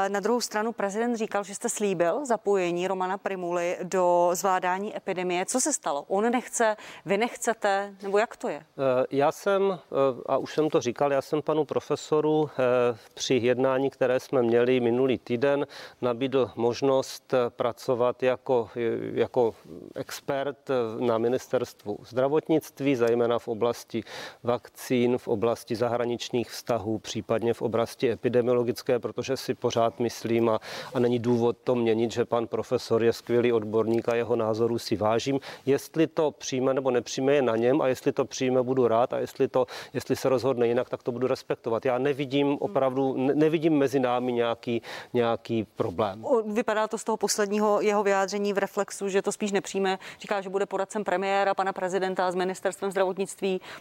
Na 0.08 0.20
druhou 0.20 0.42
stranu 0.42 0.72
prezident 0.72 1.16
říkal, 1.16 1.44
že 1.44 1.56
jste 1.56 1.70
slíbil 1.70 2.26
zapojení 2.26 2.88
Romana 2.88 3.18
Primuly 3.18 3.78
do 3.84 4.30
zvládání 4.34 4.98
epidemie. 4.98 5.46
Co 5.46 5.62
se 5.62 5.74
stalo? 5.74 6.06
On 6.08 6.32
nechce, 6.32 6.76
vy 7.06 7.18
nechcete, 7.18 7.94
nebo 8.04 8.18
jak 8.18 8.38
to 8.38 8.50
je? 8.50 8.58
Eh, 8.58 9.06
já 9.12 9.32
jsem, 9.32 9.80
eh, 9.92 10.22
a 10.26 10.38
už 10.38 10.54
jsem 10.54 10.70
to 10.70 10.82
říkal, 10.82 11.12
já 11.12 11.22
jsem 11.22 11.42
panu 11.42 11.66
profesoru 11.66 12.50
eh, 12.50 12.98
při 13.14 13.34
jednání, 13.34 13.90
které 13.90 14.20
jsme 14.20 14.42
měli 14.42 14.80
minulý 14.80 15.18
týden, 15.18 15.68
nabídl 16.02 16.52
možnost 16.56 17.34
pracovat 17.50 18.24
jako, 18.24 18.70
jako 19.14 19.56
expert 19.96 20.70
na 21.00 21.18
ministerstvu 21.18 21.98
zdravotnictví, 22.08 22.96
zejména 22.96 23.37
v 23.40 23.48
oblasti 23.48 24.04
vakcín, 24.44 25.18
v 25.18 25.28
oblasti 25.28 25.76
zahraničních 25.76 26.50
vztahů, 26.50 27.00
případně 27.00 27.54
v 27.54 27.62
oblasti 27.62 28.12
epidemiologické, 28.12 29.00
protože 29.00 29.38
si 29.38 29.54
pořád 29.54 30.00
myslím 30.00 30.50
a, 30.50 30.60
a 30.94 31.00
není 31.00 31.20
důvod 31.20 31.58
to 31.64 31.76
měnit, 31.76 32.12
že 32.12 32.26
pan 32.26 32.48
profesor 32.48 33.04
je 33.04 33.14
skvělý 33.14 33.54
odborník 33.54 34.10
a 34.10 34.16
jeho 34.16 34.36
názoru 34.36 34.80
si 34.80 34.96
vážím. 34.96 35.40
Jestli 35.66 36.08
to 36.08 36.32
přijme 36.32 36.74
nebo 36.74 36.92
nepřijme 36.92 37.34
je 37.34 37.42
na 37.42 37.56
něm 37.56 37.82
a 37.82 37.88
jestli 37.88 38.12
to 38.12 38.26
přijme, 38.26 38.64
budu 38.64 38.88
rád 38.88 39.14
a 39.14 39.20
jestli, 39.20 39.48
to, 39.48 39.66
jestli 39.94 40.16
se 40.16 40.30
rozhodne 40.30 40.68
jinak, 40.68 40.90
tak 40.90 41.04
to 41.04 41.12
budu 41.12 41.28
respektovat. 41.28 41.86
Já 41.86 41.98
nevidím 41.98 42.58
opravdu, 42.60 43.16
nevidím 43.18 43.78
mezi 43.78 44.00
námi 44.00 44.32
nějaký, 44.32 44.82
nějaký 45.14 45.64
problém. 45.64 46.26
Vypadá 46.46 46.88
to 46.88 46.98
z 46.98 47.04
toho 47.04 47.18
posledního 47.18 47.82
jeho 47.82 48.04
vyjádření 48.04 48.54
v 48.54 48.58
reflexu, 48.58 49.10
že 49.10 49.22
to 49.22 49.32
spíš 49.32 49.52
nepřijme. 49.52 50.00
Říká, 50.20 50.42
že 50.42 50.50
bude 50.50 50.66
poradcem 50.66 51.04
premiéra, 51.04 51.54
pana 51.54 51.74
prezidenta 51.74 52.32
s 52.32 52.36
ministerstvem 52.36 52.92
zdravotnictví. 52.92 53.27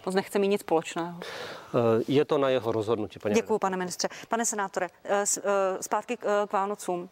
Moc 0.05 0.15
nechce 0.15 0.39
mít 0.39 0.47
nic 0.47 0.61
společného. 0.61 1.19
Eh, 1.19 2.03
je 2.07 2.25
to 2.25 2.37
na 2.37 2.49
jeho 2.49 2.71
rozhodnutí, 2.71 3.19
paní. 3.19 3.35
Děkuji, 3.35 3.59
pane 3.59 3.77
ministře. 3.77 4.09
Pane 4.27 4.45
senátore, 4.45 4.89
eh, 5.03 5.23
eh, 5.37 5.43
zpátky 5.81 6.17
k 6.17 6.47
Vánocům. 6.51 7.09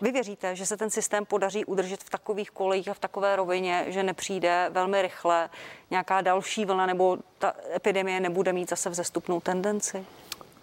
Vy 0.00 0.12
věříte, 0.12 0.56
že 0.56 0.66
se 0.66 0.76
ten 0.76 0.90
systém 0.90 1.26
podaří 1.26 1.64
udržet 1.64 2.04
v 2.04 2.10
takových 2.10 2.50
kolejích 2.50 2.88
a 2.88 2.94
v 2.94 2.98
takové 2.98 3.36
rovině, 3.36 3.84
že 3.88 4.02
nepřijde 4.02 4.70
velmi 4.72 5.02
rychle 5.02 5.50
nějaká 5.90 6.20
další 6.20 6.64
vlna 6.64 6.86
nebo 6.86 7.18
ta 7.38 7.54
epidemie 7.76 8.20
nebude 8.20 8.52
mít 8.52 8.70
zase 8.70 8.90
vzestupnou 8.90 9.40
tendenci? 9.40 10.04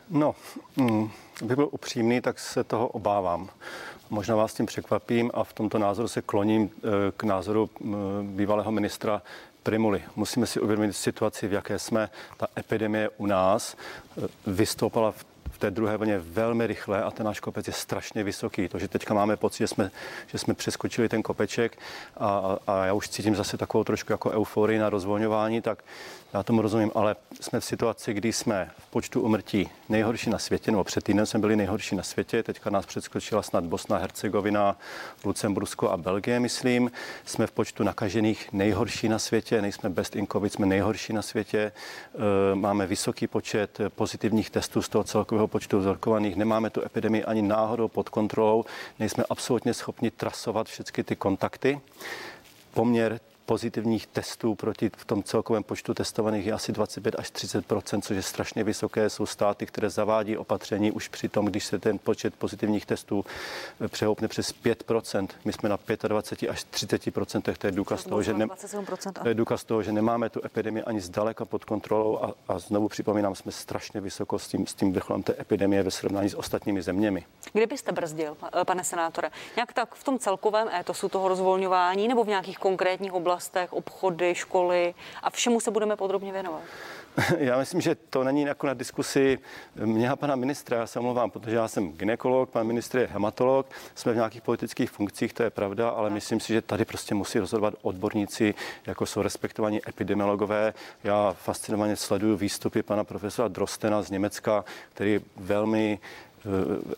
No, 0.10 0.36
mm, 0.76 1.12
bych 1.42 1.56
byl 1.56 1.70
upřímný, 1.72 2.22
tak 2.22 2.40
se 2.40 2.64
toho 2.64 2.88
obávám. 2.88 3.50
Možná 4.10 4.36
vás 4.36 4.54
tím 4.54 4.66
překvapím 4.66 5.32
a 5.34 5.44
v 5.44 5.54
tomto 5.54 5.80
názoru 5.80 6.08
se 6.08 6.22
kloním 6.22 6.70
k 7.18 7.24
názoru 7.24 7.70
bývalého 8.22 8.72
ministra 8.72 9.22
Primuly. 9.64 10.04
Musíme 10.16 10.48
si 10.48 10.60
uvědomit 10.60 10.94
situaci, 10.94 11.48
v 11.48 11.54
jaké 11.54 11.80
jsme. 11.80 12.10
Ta 12.38 12.48
epidemie 12.58 13.10
u 13.18 13.26
nás 13.26 13.78
eh, 14.18 14.28
vystoupala 14.48 15.12
v 15.12 15.26
té 15.62 15.72
druhé 15.72 15.98
vlně 15.98 16.20
velmi 16.20 16.68
rychle 16.68 17.04
a 17.04 17.12
ten 17.12 17.26
náš 17.26 17.40
kopec 17.40 17.68
je 17.68 17.74
strašně 17.74 18.24
vysoký. 18.24 18.68
To, 18.68 18.80
že 18.80 18.88
teďka 18.88 19.14
máme 19.14 19.38
pocit, 19.38 19.64
že 19.64 19.68
jsme, 19.68 19.92
že 20.28 20.38
jsme 20.38 20.54
přeskočili 20.54 21.10
ten 21.10 21.24
kopeček 21.24 21.78
a, 22.18 22.58
a 22.68 22.86
já 22.86 22.94
už 22.94 23.10
cítím 23.10 23.36
zase 23.36 23.58
takovou 23.58 23.84
trošku 23.84 24.14
jako 24.14 24.30
euforii 24.30 24.80
na 24.80 24.90
rozvolňování, 24.90 25.62
tak 25.62 25.84
já 26.34 26.44
tomu 26.44 26.62
rozumím, 26.62 26.92
ale 26.96 27.16
jsme 27.42 27.60
v 27.60 27.66
situaci, 27.66 28.14
kdy 28.14 28.34
jsme 28.34 28.72
v 28.78 28.90
počtu 28.90 29.22
umrtí 29.22 29.70
nejhorší 29.90 30.30
na 30.30 30.38
světě, 30.38 30.72
nebo 30.72 30.84
před 30.84 31.04
týdnem 31.04 31.26
jsme 31.26 31.40
byli 31.40 31.56
nejhorší 31.56 31.96
na 31.96 32.04
světě, 32.04 32.44
teďka 32.44 32.70
nás 32.70 32.86
předskočila 32.86 33.42
snad 33.42 33.64
Bosna, 33.64 33.98
Hercegovina, 33.98 34.78
Lucembursko 35.24 35.90
a 35.90 35.98
Belgie, 35.98 36.40
myslím. 36.40 36.92
Jsme 37.26 37.48
v 37.48 37.52
počtu 37.52 37.84
nakažených 37.84 38.54
nejhorší 38.54 39.10
na 39.10 39.20
světě, 39.20 39.62
nejsme 39.62 39.90
best 39.90 40.16
in 40.16 40.28
COVID, 40.28 40.54
jsme 40.54 40.66
nejhorší 40.66 41.14
na 41.14 41.22
světě. 41.22 41.60
E, 41.60 41.72
máme 42.56 42.88
vysoký 42.88 43.28
počet 43.28 43.78
pozitivních 43.96 44.50
testů 44.50 44.82
z 44.82 44.90
toho 44.90 45.04
celkového 45.04 45.48
počtu 45.52 45.80
vzorkovaných, 45.80 46.36
nemáme 46.36 46.70
tu 46.70 46.82
epidemii 46.86 47.24
ani 47.24 47.42
náhodou 47.42 47.88
pod 47.88 48.10
kontrolou, 48.10 48.66
nejsme 49.00 49.24
absolutně 49.30 49.74
schopni 49.74 50.12
trasovat 50.12 50.68
všechny 50.68 51.04
ty 51.04 51.16
kontakty. 51.16 51.80
Poměr 52.74 53.20
pozitivních 53.52 54.08
testů 54.08 54.56
proti 54.56 54.92
v 54.98 55.06
tom 55.06 55.24
celkovém 55.24 55.64
počtu 55.64 55.94
testovaných 55.94 56.46
je 56.46 56.54
asi 56.54 56.72
25 56.72 57.16
až 57.18 57.32
30% 57.32 58.02
což 58.02 58.16
je 58.16 58.22
strašně 58.22 58.64
vysoké. 58.64 59.10
Jsou 59.10 59.26
státy, 59.26 59.66
které 59.66 59.90
zavádí 59.90 60.38
opatření 60.38 60.92
už 60.92 61.08
při 61.08 61.30
tom, 61.30 61.46
když 61.46 61.66
se 61.66 61.80
ten 61.80 62.00
počet 62.00 62.36
pozitivních 62.36 62.86
testů 62.86 63.26
eh, 63.82 63.88
přehoupne 63.88 64.28
přes 64.28 64.54
5% 64.64 65.28
My 65.46 65.54
jsme 65.54 65.70
na 65.70 65.80
25 66.08 66.50
až 66.50 66.64
30 66.64 67.02
To 67.58 67.68
je 67.68 67.72
důkaz 67.72 68.04
toho, 68.04 68.24
že, 68.24 68.34
ne, 68.34 68.48
to 69.22 69.28
je 69.28 69.34
důkaz 69.34 69.64
toho, 69.64 69.84
že 69.84 69.92
nemáme 69.92 70.30
tu 70.30 70.46
epidemii 70.46 70.84
ani 70.84 71.02
zdaleka 71.02 71.46
pod 71.46 71.66
kontrolou 71.66 72.20
a, 72.24 72.34
a 72.48 72.60
znovu 72.60 72.88
připomínám, 72.88 73.36
jsme 73.36 73.52
strašně 73.52 74.02
vysoko 74.02 74.40
s 74.40 74.48
tím, 74.48 74.68
s 74.68 74.74
tím 74.74 74.94
vrcholem 74.94 75.24
té 75.24 75.36
epidemie 75.40 75.84
ve 75.84 75.92
srovnání 75.92 76.30
s 76.30 76.38
ostatními 76.38 76.82
zeměmi. 76.82 77.26
Kde 77.54 77.68
byste 77.68 77.92
brzdil, 77.92 78.38
eh, 78.62 78.66
pane 78.66 78.84
senátore? 78.84 79.30
Nějak 79.56 79.74
tak 79.74 79.96
v 79.96 80.04
tom 80.04 80.20
celkovém 80.20 80.68
étosu 80.80 81.10
toho 81.10 81.28
rozvolňování 81.28 82.08
nebo 82.08 82.24
v 82.24 82.28
nějakých 82.28 82.58
konkrétních 82.58 83.14
oblastech? 83.14 83.41
Oblastech, 83.42 83.74
obchody, 83.74 84.36
školy 84.36 84.94
a 85.24 85.30
všemu 85.30 85.60
se 85.60 85.72
budeme 85.72 85.96
podrobně 85.96 86.32
věnovat. 86.32 86.62
Já 87.38 87.58
myslím, 87.58 87.82
že 87.82 87.96
to 87.96 88.24
není 88.24 88.42
jako 88.42 88.68
na 88.68 88.74
diskusi 88.74 89.40
mě 89.76 90.10
a 90.10 90.16
pana 90.16 90.36
ministra, 90.36 90.78
já 90.78 90.88
se 90.88 91.00
omlouvám, 91.00 91.32
protože 91.32 91.56
já 91.56 91.68
jsem 91.68 91.92
ginekolog, 91.92 92.50
pan 92.50 92.68
ministr 92.68 92.98
je 92.98 93.08
hematolog, 93.08 93.68
jsme 93.96 94.12
v 94.14 94.16
nějakých 94.16 94.42
politických 94.42 94.92
funkcích, 94.92 95.34
to 95.34 95.44
je 95.44 95.50
pravda, 95.50 95.90
ale 95.90 96.10
myslím 96.10 96.40
si, 96.40 96.54
že 96.54 96.62
tady 96.62 96.86
prostě 96.86 97.16
musí 97.16 97.40
rozhodovat 97.40 97.74
odborníci, 97.82 98.54
jako 98.88 99.06
jsou 99.06 99.22
respektovaní 99.22 99.82
epidemiologové. 99.88 100.74
Já 101.04 101.34
fascinovaně 101.34 101.96
sleduju 101.96 102.38
výstupy 102.38 102.84
pana 102.84 103.04
profesora 103.04 103.48
Drostena 103.48 104.02
z 104.02 104.12
Německa, 104.12 104.66
který 104.94 105.20
velmi 105.38 106.00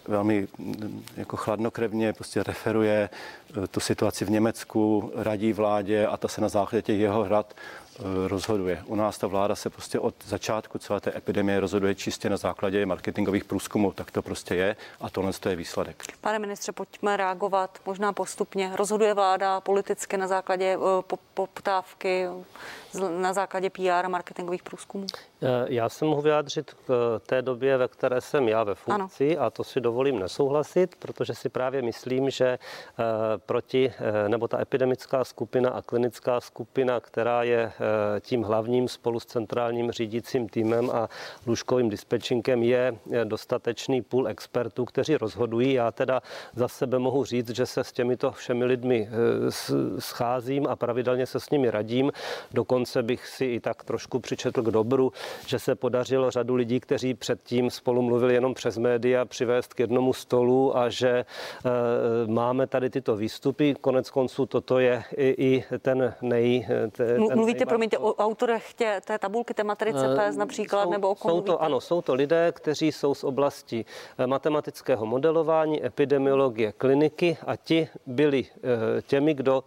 velmi 0.08 0.48
mm, 0.58 1.04
jako 1.18 1.38
chladnokrevně 1.38 2.14
prostě 2.14 2.44
referuje 2.44 3.10
eh, 3.64 3.68
tu 3.68 3.80
situaci 3.80 4.26
v 4.26 4.30
Německu, 4.30 5.12
radí 5.16 5.54
vládě 5.54 6.08
a 6.08 6.18
ta 6.18 6.28
se 6.28 6.42
na 6.42 6.50
základě 6.50 6.82
těch 6.82 7.00
jeho 7.00 7.28
rad 7.28 7.56
Eh, 8.00 8.28
rozhoduje. 8.28 8.84
U 8.86 8.96
nás 8.96 9.18
ta 9.18 9.28
vláda 9.28 9.56
se 9.56 9.70
prostě 9.70 10.00
od 10.00 10.16
začátku 10.26 10.80
celé 10.80 11.00
té 11.00 11.18
epidemie 11.18 11.60
rozhoduje 11.60 11.96
čistě 11.96 12.30
na 12.30 12.38
základě 12.38 12.86
marketingových 12.86 13.44
průzkumů. 13.44 13.92
Tak 13.92 14.12
to 14.12 14.22
prostě 14.22 14.56
je 14.56 14.76
a 15.02 15.10
tohle 15.10 15.32
je 15.50 15.56
výsledek. 15.56 16.04
Pane 16.22 16.40
ministře, 16.40 16.72
pojďme 16.72 17.18
reagovat 17.18 17.80
možná 17.86 18.14
postupně. 18.14 18.72
Rozhoduje 18.76 19.14
vláda 19.14 19.62
politicky 19.62 20.18
na 20.18 20.28
základě 20.28 20.78
eh, 20.78 21.16
poptávky, 21.34 22.28
na 23.20 23.34
základě 23.34 23.70
PR 23.70 24.06
a 24.06 24.08
marketingových 24.08 24.64
průzkumů? 24.64 25.08
Eh, 25.44 25.66
já 25.70 25.90
se 25.90 26.06
mohu 26.06 26.22
vyjádřit 26.22 26.74
k 26.74 27.20
té 27.26 27.42
době, 27.42 27.78
ve 27.78 27.88
které 27.88 28.22
jsem 28.22 28.48
já 28.48 28.64
ve 28.64 28.76
funkci 28.76 29.38
ano. 29.38 29.46
a 29.46 29.50
to 29.50 29.64
si 29.64 29.82
dovolím 29.82 30.20
nesouhlasit, 30.20 30.96
protože 30.96 31.34
si 31.34 31.50
právě 31.50 31.82
myslím, 31.82 32.30
že 32.30 32.60
proti, 33.46 33.94
nebo 34.28 34.48
ta 34.48 34.62
epidemická 34.62 35.24
skupina 35.24 35.70
a 35.70 35.82
klinická 35.82 36.42
skupina, 36.42 37.00
která 37.00 37.44
je 37.44 37.74
Eh, 37.84 38.20
tím 38.22 38.44
hlavním 38.44 38.88
spolu 38.88 39.20
s 39.20 39.26
centrálním 39.26 39.92
řídícím 39.92 40.50
týmem 40.50 40.90
a 40.90 41.10
lůžkovým 41.46 41.90
dispečinkem 41.90 42.64
je 42.64 42.96
dostatečný 43.24 44.02
půl 44.02 44.28
expertů, 44.28 44.86
kteří 44.86 45.16
rozhodují. 45.18 45.74
Já 45.74 45.92
teda 45.92 46.22
za 46.56 46.68
sebe 46.68 47.00
mohu 47.00 47.26
říct, 47.26 47.50
že 47.50 47.66
se 47.66 47.84
s 47.84 47.92
těmito 47.92 48.32
všemi 48.32 48.66
lidmi 48.66 49.10
eh, 49.10 49.52
scházím 50.00 50.68
a 50.68 50.76
pravidelně 50.76 51.26
se 51.26 51.40
s 51.40 51.50
nimi 51.50 51.72
radím. 51.72 52.12
Dokonce 52.52 53.04
bych 53.04 53.28
si 53.28 53.46
i 53.46 53.60
tak 53.60 53.84
trošku 53.84 54.20
přičetl 54.20 54.62
k 54.62 54.72
dobru, 54.72 55.12
že 55.46 55.60
se 55.60 55.76
podařilo 55.76 56.32
řadu 56.32 56.56
lidí, 56.56 56.80
kteří 56.80 57.14
předtím 57.14 57.70
spolu 57.70 58.02
mluvili 58.02 58.34
jenom 58.34 58.54
přes 58.54 58.78
média, 58.78 59.26
přivést 59.26 59.74
k 59.74 59.80
jednomu 59.80 60.14
stolu 60.14 60.78
a 60.78 60.90
že 60.90 61.10
eh, 61.10 61.70
máme 62.28 62.68
tady 62.68 62.90
tyto 62.90 63.16
výstupy. 63.16 63.76
Konec 63.82 64.10
konců 64.10 64.46
toto 64.46 64.80
je 64.80 65.04
i, 65.18 65.36
i 65.38 65.64
ten 65.80 66.14
nej... 66.22 66.68
Ten 66.92 67.36
Mluvíte 67.36 67.66
promiňte, 67.66 67.98
o 67.98 68.16
autorech 68.16 68.74
tě, 68.74 69.02
té 69.06 69.20
tabulky, 69.20 69.54
té 69.54 69.64
matrice 69.64 70.08
uh, 70.10 70.16
PES 70.16 70.36
například, 70.38 70.84
jsou, 70.84 70.92
nebo 70.92 71.10
o 71.10 71.16
jsou 71.16 71.42
to, 71.42 71.62
Ano, 71.62 71.82
jsou 71.82 72.02
to 72.02 72.14
lidé, 72.14 72.52
kteří 72.52 72.92
jsou 72.92 73.16
z 73.16 73.24
oblasti 73.24 73.86
eh, 74.18 74.28
matematického 74.28 75.06
modelování, 75.06 75.86
epidemiologie, 75.86 76.72
kliniky 76.72 77.38
a 77.48 77.56
ti 77.56 77.88
byli 78.06 78.46
těmi, 79.08 79.34
kdo 79.34 79.64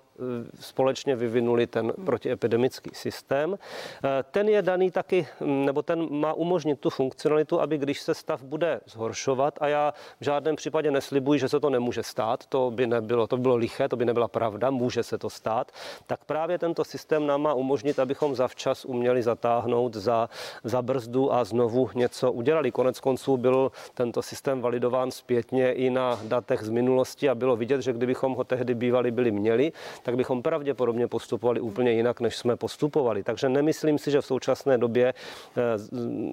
společně 0.60 1.16
vyvinuli 1.16 1.66
ten 1.66 1.92
protiepidemický 2.04 2.90
systém. 2.92 3.58
Eh, 4.04 4.24
ten 4.30 4.48
je 4.48 4.62
daný 4.62 4.90
taky, 4.90 5.26
hm, 5.40 5.64
nebo 5.64 5.82
ten 5.82 6.08
má 6.10 6.32
umožnit 6.32 6.80
tu 6.80 6.90
funkcionalitu, 6.90 7.60
aby 7.60 7.78
když 7.78 8.00
se 8.00 8.14
stav 8.14 8.42
bude 8.42 8.80
zhoršovat, 8.86 9.58
a 9.60 9.68
já 9.68 9.94
v 10.20 10.24
žádném 10.24 10.56
případě 10.56 10.90
neslibuji, 10.90 11.40
že 11.40 11.48
se 11.48 11.60
to 11.60 11.70
nemůže 11.70 12.02
stát, 12.02 12.46
to 12.46 12.70
by 12.70 12.86
nebylo, 12.86 13.26
to 13.26 13.36
by 13.36 13.42
bylo 13.42 13.56
liché, 13.56 13.88
to 13.88 13.96
by 13.96 14.04
nebyla 14.04 14.28
pravda, 14.28 14.70
může 14.70 15.02
se 15.02 15.18
to 15.18 15.30
stát, 15.30 15.72
tak 16.06 16.24
právě 16.24 16.58
tento 16.58 16.84
systém 16.84 17.26
nám 17.26 17.42
má 17.42 17.54
umožnit, 17.54 17.98
abychom 17.98 18.34
zavčas 18.34 18.84
uměli 18.84 19.22
zatáhnout 19.22 19.94
za, 19.94 20.28
za 20.64 20.82
brzdu 20.82 21.32
a 21.32 21.44
znovu 21.44 21.90
něco 21.94 22.32
udělali. 22.32 22.70
Konec 22.70 23.00
konců 23.00 23.36
byl 23.36 23.72
tento 23.94 24.22
systém 24.22 24.60
validován 24.60 25.10
zpětně 25.10 25.72
i 25.72 25.90
na 25.90 26.20
datech 26.24 26.62
z 26.62 26.68
minulosti 26.68 27.28
a 27.28 27.34
bylo 27.34 27.56
vidět, 27.56 27.80
že 27.80 27.92
kdybychom 27.92 28.34
ho 28.34 28.44
tehdy 28.44 28.74
bývali 28.74 29.10
byli 29.10 29.30
měli, 29.30 29.72
tak 30.06 30.16
bychom 30.16 30.42
pravděpodobně 30.42 31.08
postupovali 31.08 31.60
úplně 31.60 31.92
jinak, 31.92 32.20
než 32.20 32.36
jsme 32.36 32.56
postupovali. 32.56 33.22
Takže 33.22 33.48
nemyslím 33.48 33.98
si, 33.98 34.10
že 34.10 34.20
v 34.20 34.26
současné 34.26 34.78
době 34.78 35.14
eh, 35.14 35.62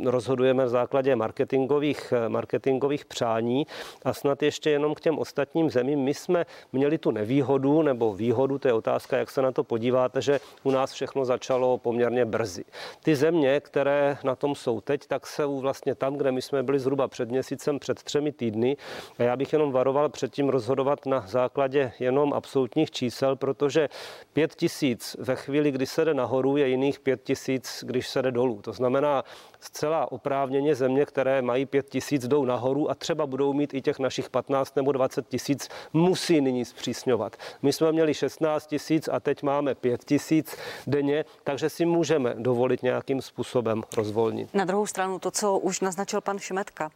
rozhodujeme 0.10 0.66
v 0.66 0.70
základě 0.70 1.16
marketingových, 1.16 2.14
eh, 2.14 2.30
marketingových 2.30 3.06
přání 3.06 3.68
a 4.06 4.14
snad 4.14 4.44
ještě 4.44 4.70
jenom 4.70 4.96
k 4.96 5.00
těm 5.00 5.20
ostatním 5.20 5.70
zemím. 5.70 6.00
My 6.00 6.14
jsme 6.14 6.46
měli 6.74 6.98
tu 6.98 7.12
nevýhodu 7.12 7.82
nebo 7.82 8.14
výhodu, 8.14 8.60
to 8.60 8.68
je 8.68 8.74
otázka, 8.74 9.18
jak 9.18 9.32
se 9.32 9.42
na 9.42 9.52
to 9.52 9.64
podíváte, 9.64 10.22
že 10.22 10.40
u 10.64 10.72
nás 10.72 10.94
všechno 10.94 11.26
začalo 11.26 11.78
poměrně 11.78 12.26
brzy. 12.26 12.66
Ty 13.04 13.16
země, 13.16 13.60
které 13.60 14.18
na 14.24 14.36
tom 14.36 14.56
jsou 14.56 14.82
teď, 14.82 15.08
tak 15.08 15.28
se 15.28 15.46
vlastně 15.46 15.96
tam, 15.96 16.16
kde 16.16 16.32
my 16.32 16.42
jsme 16.42 16.64
byli 16.64 16.80
zhruba 16.80 17.08
před 17.08 17.30
měsícem, 17.30 17.80
před 17.80 18.04
třemi 18.04 18.32
týdny, 18.32 18.78
a 19.20 19.24
já 19.24 19.36
bych 19.36 19.54
jenom 19.54 19.72
varoval 19.72 20.10
před 20.10 20.32
tím 20.32 20.50
rozhodovat 20.50 21.06
na 21.06 21.26
základě 21.28 21.92
jenom 22.00 22.34
absolutních 22.34 22.92
čísel, 22.92 23.36
protože 23.64 23.90
pět 24.34 24.56
tisíc 24.56 25.16
ve 25.20 25.36
chvíli, 25.36 25.72
kdy 25.72 25.86
se 25.86 26.06
jde 26.06 26.14
nahoru, 26.14 26.58
je 26.58 26.68
jiných 26.68 27.00
pět 27.00 27.24
tisíc, 27.24 27.84
když 27.88 28.08
se 28.08 28.22
jde 28.22 28.32
dolů. 28.32 28.62
To 28.62 28.74
znamená, 28.74 29.24
zcela 29.60 30.12
oprávněně 30.12 30.76
země, 30.76 31.06
které 31.06 31.42
mají 31.42 31.66
pět 31.66 31.90
tisíc, 31.90 32.28
jdou 32.28 32.46
nahoru 32.46 32.92
a 32.92 32.96
třeba 32.96 33.26
budou 33.26 33.54
mít 33.54 33.74
i 33.74 33.82
těch 33.82 34.00
našich 34.00 34.30
15 34.30 34.76
nebo 34.76 34.92
20 34.92 35.28
tisíc, 35.28 35.70
musí 35.94 36.42
nyní 36.42 36.66
zpřísňovat. 36.66 37.36
My 37.62 37.74
jsme 37.74 37.92
měli 37.92 38.14
16 38.14 38.68
tisíc 38.68 39.08
a 39.08 39.20
teď 39.20 39.44
máme 39.44 39.76
5 39.76 40.04
tisíc 40.04 40.58
denně, 40.88 41.26
takže 41.44 41.70
si 41.70 41.86
můžeme 41.86 42.36
dovolit 42.38 42.84
nějakým 42.84 43.22
způsobem 43.22 43.84
rozvolnit. 43.98 44.54
Na 44.54 44.66
druhou 44.66 44.86
stranu 44.86 45.20
to, 45.20 45.32
co 45.32 45.58
už 45.58 45.80
naznačil 45.80 46.22
pan 46.22 46.40
Šimetka, 46.40 46.92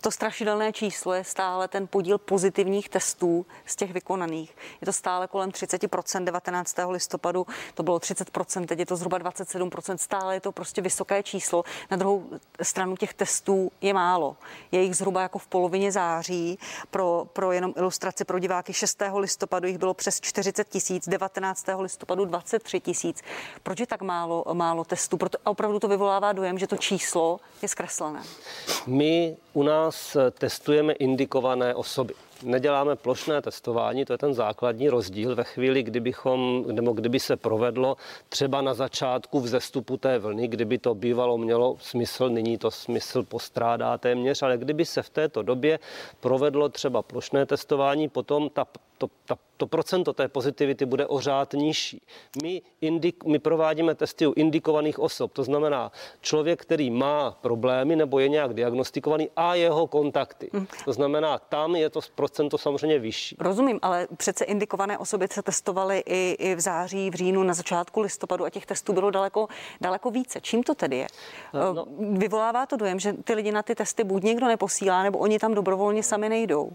to 0.00 0.10
strašidelné 0.10 0.72
číslo 0.72 1.12
je 1.12 1.24
stále 1.24 1.68
ten 1.68 1.86
podíl 1.86 2.18
pozitivních 2.18 2.88
testů 2.88 3.46
z 3.66 3.76
těch 3.76 3.92
vykonaných. 3.92 4.56
Je 4.80 4.84
to 4.84 4.92
stále 4.92 5.28
kolem 5.28 5.50
30%, 5.50 6.24
19. 6.24 6.76
listopadu 6.88 7.46
to 7.74 7.82
bylo 7.82 7.98
30%, 7.98 8.66
teď 8.66 8.78
je 8.78 8.86
to 8.86 8.96
zhruba 8.96 9.18
27%, 9.18 9.96
stále 9.96 10.34
je 10.34 10.40
to 10.40 10.52
prostě 10.52 10.80
vysoké 10.80 11.22
číslo. 11.22 11.64
Na 11.90 11.96
druhou 11.96 12.24
stranu 12.62 12.96
těch 12.96 13.14
testů 13.14 13.72
je 13.80 13.94
málo. 13.94 14.36
Je 14.72 14.82
jich 14.82 14.96
zhruba 14.96 15.22
jako 15.22 15.38
v 15.38 15.46
polovině 15.46 15.92
září. 15.92 16.58
Pro, 16.90 17.26
pro 17.32 17.52
jenom 17.52 17.72
ilustraci 17.76 18.24
pro 18.24 18.38
diváky 18.38 18.72
6. 18.72 19.02
listopadu 19.14 19.66
jich 19.66 19.78
bylo 19.78 19.94
přes 19.94 20.20
40 20.20 20.68
tisíc, 20.68 21.08
19. 21.08 21.66
listopadu 21.78 22.24
23 22.24 22.80
tisíc. 22.80 23.22
Proč 23.62 23.80
je 23.80 23.86
tak 23.86 24.02
málo, 24.02 24.44
málo 24.52 24.84
testů? 24.84 25.16
Proto 25.16 25.38
opravdu 25.44 25.78
to 25.78 25.88
vyvolává 25.88 26.32
dojem, 26.32 26.58
že 26.58 26.66
to 26.66 26.76
číslo 26.76 27.40
je 27.62 27.68
zkreslené. 27.68 28.22
My 28.86 29.36
u 29.52 29.62
nás 29.62 29.87
testujeme 30.38 30.92
indikované 30.92 31.74
osoby. 31.74 32.14
Neděláme 32.42 32.96
plošné 32.96 33.42
testování, 33.42 34.04
to 34.04 34.12
je 34.12 34.18
ten 34.18 34.34
základní 34.34 34.88
rozdíl. 34.88 35.34
Ve 35.34 35.44
chvíli, 35.44 35.82
kdybychom, 35.82 36.64
nebo 36.72 36.92
kdyby 36.92 37.20
se 37.20 37.36
provedlo 37.36 37.96
třeba 38.28 38.60
na 38.60 38.74
začátku 38.74 39.40
vzestupu 39.40 39.96
té 39.96 40.18
vlny, 40.18 40.48
kdyby 40.48 40.78
to 40.78 40.94
bývalo 40.94 41.38
mělo 41.38 41.76
smysl, 41.80 42.28
nyní 42.28 42.58
to 42.58 42.70
smysl 42.70 43.22
postrádá 43.22 43.98
téměř, 43.98 44.42
ale 44.42 44.58
kdyby 44.58 44.84
se 44.84 45.02
v 45.02 45.10
této 45.10 45.42
době 45.42 45.78
provedlo 46.20 46.68
třeba 46.68 47.02
plošné 47.02 47.46
testování, 47.46 48.08
potom 48.08 48.50
ta 48.50 48.66
to, 48.98 49.08
ta, 49.24 49.38
to 49.56 49.66
procento 49.66 50.12
té 50.12 50.28
pozitivity 50.28 50.86
bude 50.86 51.06
o 51.06 51.20
řád 51.20 51.52
nižší. 51.52 52.02
My, 52.42 52.62
indik, 52.80 53.24
my 53.24 53.38
provádíme 53.38 53.94
testy 53.94 54.26
u 54.26 54.32
indikovaných 54.36 54.98
osob, 54.98 55.32
to 55.32 55.44
znamená 55.44 55.92
člověk, 56.20 56.62
který 56.62 56.90
má 56.90 57.30
problémy 57.30 57.96
nebo 57.96 58.18
je 58.18 58.28
nějak 58.28 58.54
diagnostikovaný 58.54 59.28
a 59.36 59.54
jeho 59.54 59.86
kontakty. 59.86 60.50
Hmm. 60.52 60.66
To 60.84 60.92
znamená, 60.92 61.38
tam 61.38 61.76
je 61.76 61.90
to 61.90 62.00
procento 62.28 62.58
samozřejmě 62.58 62.98
vyšší. 62.98 63.36
Rozumím, 63.40 63.78
ale 63.82 64.08
přece 64.16 64.44
indikované 64.44 64.98
osoby 64.98 65.28
se 65.30 65.42
testovaly 65.42 66.02
i, 66.06 66.36
i 66.38 66.54
v 66.54 66.60
září, 66.60 67.10
v 67.10 67.14
říjnu, 67.14 67.42
na 67.42 67.54
začátku 67.54 68.00
listopadu 68.00 68.44
a 68.44 68.50
těch 68.50 68.66
testů 68.66 68.92
bylo 68.92 69.10
daleko, 69.10 69.48
daleko 69.80 70.10
více. 70.10 70.40
Čím 70.40 70.62
to 70.62 70.74
tedy 70.74 70.96
je? 70.96 71.06
Eh, 71.54 71.74
no. 71.74 71.86
Vyvolává 72.18 72.66
to 72.66 72.76
dojem, 72.76 73.00
že 73.00 73.12
ty 73.12 73.34
lidi 73.34 73.52
na 73.52 73.62
ty 73.62 73.74
testy 73.74 74.04
buď 74.04 74.22
někdo 74.22 74.46
neposílá, 74.46 75.02
nebo 75.02 75.18
oni 75.18 75.38
tam 75.38 75.54
dobrovolně 75.54 76.02
sami 76.02 76.28
nejdou? 76.28 76.72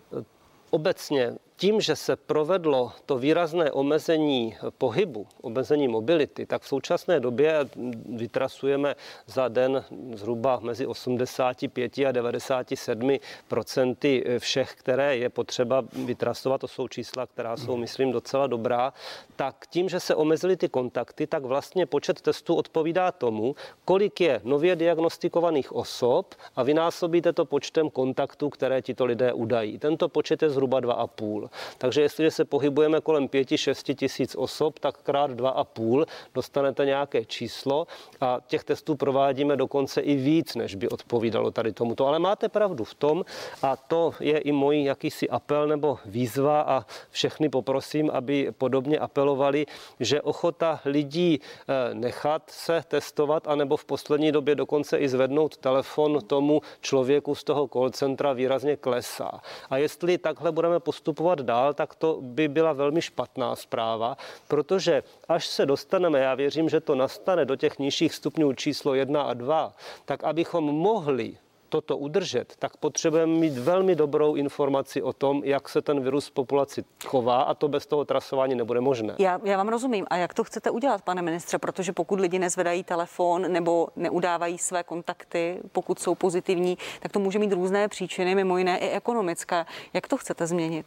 Obecně 0.70 1.34
tím, 1.56 1.82
že 1.82 1.96
se 1.96 2.16
provedlo 2.16 2.92
to 3.06 3.18
výrazné 3.18 3.72
omezení 3.72 4.56
pohybu, 4.78 5.28
omezení 5.42 5.88
mobility, 5.88 6.46
tak 6.46 6.62
v 6.62 6.68
současné 6.68 7.20
době 7.20 7.60
vytrasujeme 8.06 8.96
za 9.28 9.48
den 9.48 9.84
zhruba 10.14 10.60
mezi 10.62 10.86
85 10.88 11.98
a 11.98 12.12
97 12.12 13.18
procenty 13.48 14.24
všech, 14.40 14.76
které 14.76 15.18
je 15.18 15.30
potřeba 15.30 15.84
vytrasovat, 16.06 16.62
to 16.62 16.68
jsou 16.68 16.88
čísla, 16.88 17.28
která 17.28 17.58
jsou, 17.58 17.78
myslím, 17.78 18.12
docela 18.12 18.48
dobrá, 18.48 18.94
tak 19.36 19.66
tím, 19.70 19.90
že 19.90 20.00
se 20.00 20.16
omezily 20.16 20.58
ty 20.58 20.70
kontakty, 20.70 21.28
tak 21.28 21.44
vlastně 21.44 21.86
počet 21.86 22.22
testů 22.22 22.56
odpovídá 22.56 23.12
tomu, 23.12 23.56
kolik 23.86 24.22
je 24.22 24.42
nově 24.44 24.76
diagnostikovaných 24.76 25.72
osob 25.72 26.36
a 26.56 26.64
vynásobíte 26.64 27.34
to 27.34 27.46
počtem 27.46 27.90
kontaktů, 27.90 28.50
které 28.50 28.82
tito 28.82 29.06
lidé 29.06 29.34
udají. 29.34 29.80
Tento 29.80 30.10
počet 30.10 30.42
je 30.42 30.50
zhruba 30.50 30.82
2,5. 30.82 31.43
Takže 31.78 32.02
jestliže 32.02 32.32
se 32.32 32.46
pohybujeme 32.46 33.02
kolem 33.02 33.28
5-6 33.28 33.96
tisíc 33.96 34.36
osob, 34.36 34.80
tak 34.80 34.98
krát 34.98 35.32
2,5 35.32 36.06
dostanete 36.34 36.86
nějaké 36.86 37.26
číslo 37.26 37.88
a 38.22 38.40
těch 38.48 38.64
testů 38.64 38.96
provádíme 38.96 39.56
dokonce 39.56 40.02
i 40.02 40.16
víc, 40.16 40.56
než 40.56 40.76
by 40.76 40.90
odpovídalo 40.90 41.52
tady 41.52 41.74
tomuto. 41.74 42.08
Ale 42.08 42.20
máte 42.20 42.50
pravdu 42.50 42.84
v 42.84 42.94
tom, 42.94 43.26
a 43.62 43.76
to 43.76 44.14
je 44.20 44.38
i 44.38 44.52
můj 44.52 44.84
jakýsi 44.84 45.30
apel 45.30 45.68
nebo 45.68 46.00
výzva 46.06 46.62
a 46.62 46.86
všechny 47.10 47.50
poprosím, 47.50 48.10
aby 48.14 48.52
podobně 48.58 49.00
apelovali, 49.00 49.66
že 50.00 50.22
ochota 50.22 50.80
lidí 50.86 51.40
eh, 51.42 51.94
nechat 51.94 52.44
se 52.50 52.84
testovat, 52.88 53.48
anebo 53.48 53.78
v 53.78 53.86
poslední 53.86 54.32
době 54.32 54.56
dokonce 54.56 54.98
i 54.98 55.10
zvednout 55.10 55.58
telefon 55.58 56.20
tomu 56.28 56.62
člověku 56.82 57.36
z 57.36 57.44
toho 57.44 57.68
call 57.68 57.90
centra 57.90 58.34
výrazně 58.34 58.76
klesá. 58.76 59.42
A 59.70 59.78
jestli 59.78 60.18
takhle 60.18 60.52
budeme 60.52 60.80
postupovat 60.80 61.33
dál, 61.42 61.74
tak 61.74 61.96
to 61.96 62.18
by 62.22 62.48
byla 62.48 62.74
velmi 62.74 63.02
špatná 63.02 63.56
zpráva, 63.56 64.18
protože 64.48 65.04
až 65.28 65.48
se 65.48 65.66
dostaneme, 65.66 66.20
já 66.20 66.36
věřím, 66.36 66.70
že 66.70 66.80
to 66.80 66.96
nastane 66.96 67.46
do 67.46 67.56
těch 67.56 67.80
nižších 67.80 68.14
stupňů 68.14 68.54
číslo 68.54 68.94
1 68.94 69.22
a 69.22 69.34
2, 69.34 69.74
tak 70.06 70.24
abychom 70.24 70.64
mohli 70.64 71.38
toto 71.74 71.98
udržet, 71.98 72.54
tak 72.60 72.78
potřebujeme 72.78 73.34
mít 73.34 73.58
velmi 73.58 73.96
dobrou 73.96 74.36
informaci 74.36 75.02
o 75.02 75.14
tom, 75.14 75.42
jak 75.46 75.70
se 75.70 75.82
ten 75.82 76.04
virus 76.04 76.28
v 76.28 76.32
populaci 76.32 76.84
chová 77.06 77.42
a 77.42 77.54
to 77.54 77.68
bez 77.68 77.86
toho 77.86 78.06
trasování 78.06 78.56
nebude 78.56 78.82
možné. 78.82 79.16
Já, 79.20 79.40
já 79.44 79.58
vám 79.58 79.70
rozumím. 79.70 80.06
A 80.10 80.16
jak 80.18 80.34
to 80.34 80.44
chcete 80.44 80.70
udělat, 80.70 81.02
pane 81.02 81.22
ministře? 81.22 81.58
Protože 81.58 81.94
pokud 81.94 82.20
lidi 82.20 82.40
nezvedají 82.40 82.84
telefon 82.84 83.52
nebo 83.52 83.88
neudávají 83.96 84.58
své 84.58 84.84
kontakty, 84.84 85.60
pokud 85.72 86.00
jsou 86.00 86.16
pozitivní, 86.16 86.78
tak 87.00 87.12
to 87.12 87.20
může 87.20 87.40
mít 87.40 87.54
různé 87.54 87.88
příčiny, 87.88 88.36
mimo 88.36 88.58
jiné 88.58 88.78
i 88.78 88.90
ekonomické. 88.90 89.66
Jak 89.94 90.08
to 90.08 90.18
chcete 90.18 90.48
změnit? 90.48 90.86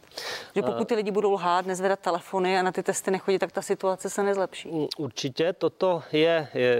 Že 0.55 0.61
pokud 0.61 0.87
ty 0.87 0.95
lidi 0.95 1.11
budou 1.11 1.31
lhát, 1.31 1.65
nezvedat 1.65 1.99
telefony 1.99 2.59
a 2.59 2.61
na 2.61 2.71
ty 2.71 2.83
testy 2.83 3.11
nechodit, 3.11 3.39
tak 3.39 3.51
ta 3.51 3.61
situace 3.61 4.09
se 4.09 4.23
nezlepší. 4.23 4.87
Určitě 4.97 5.53
toto 5.53 6.03
je, 6.11 6.47
je 6.53 6.77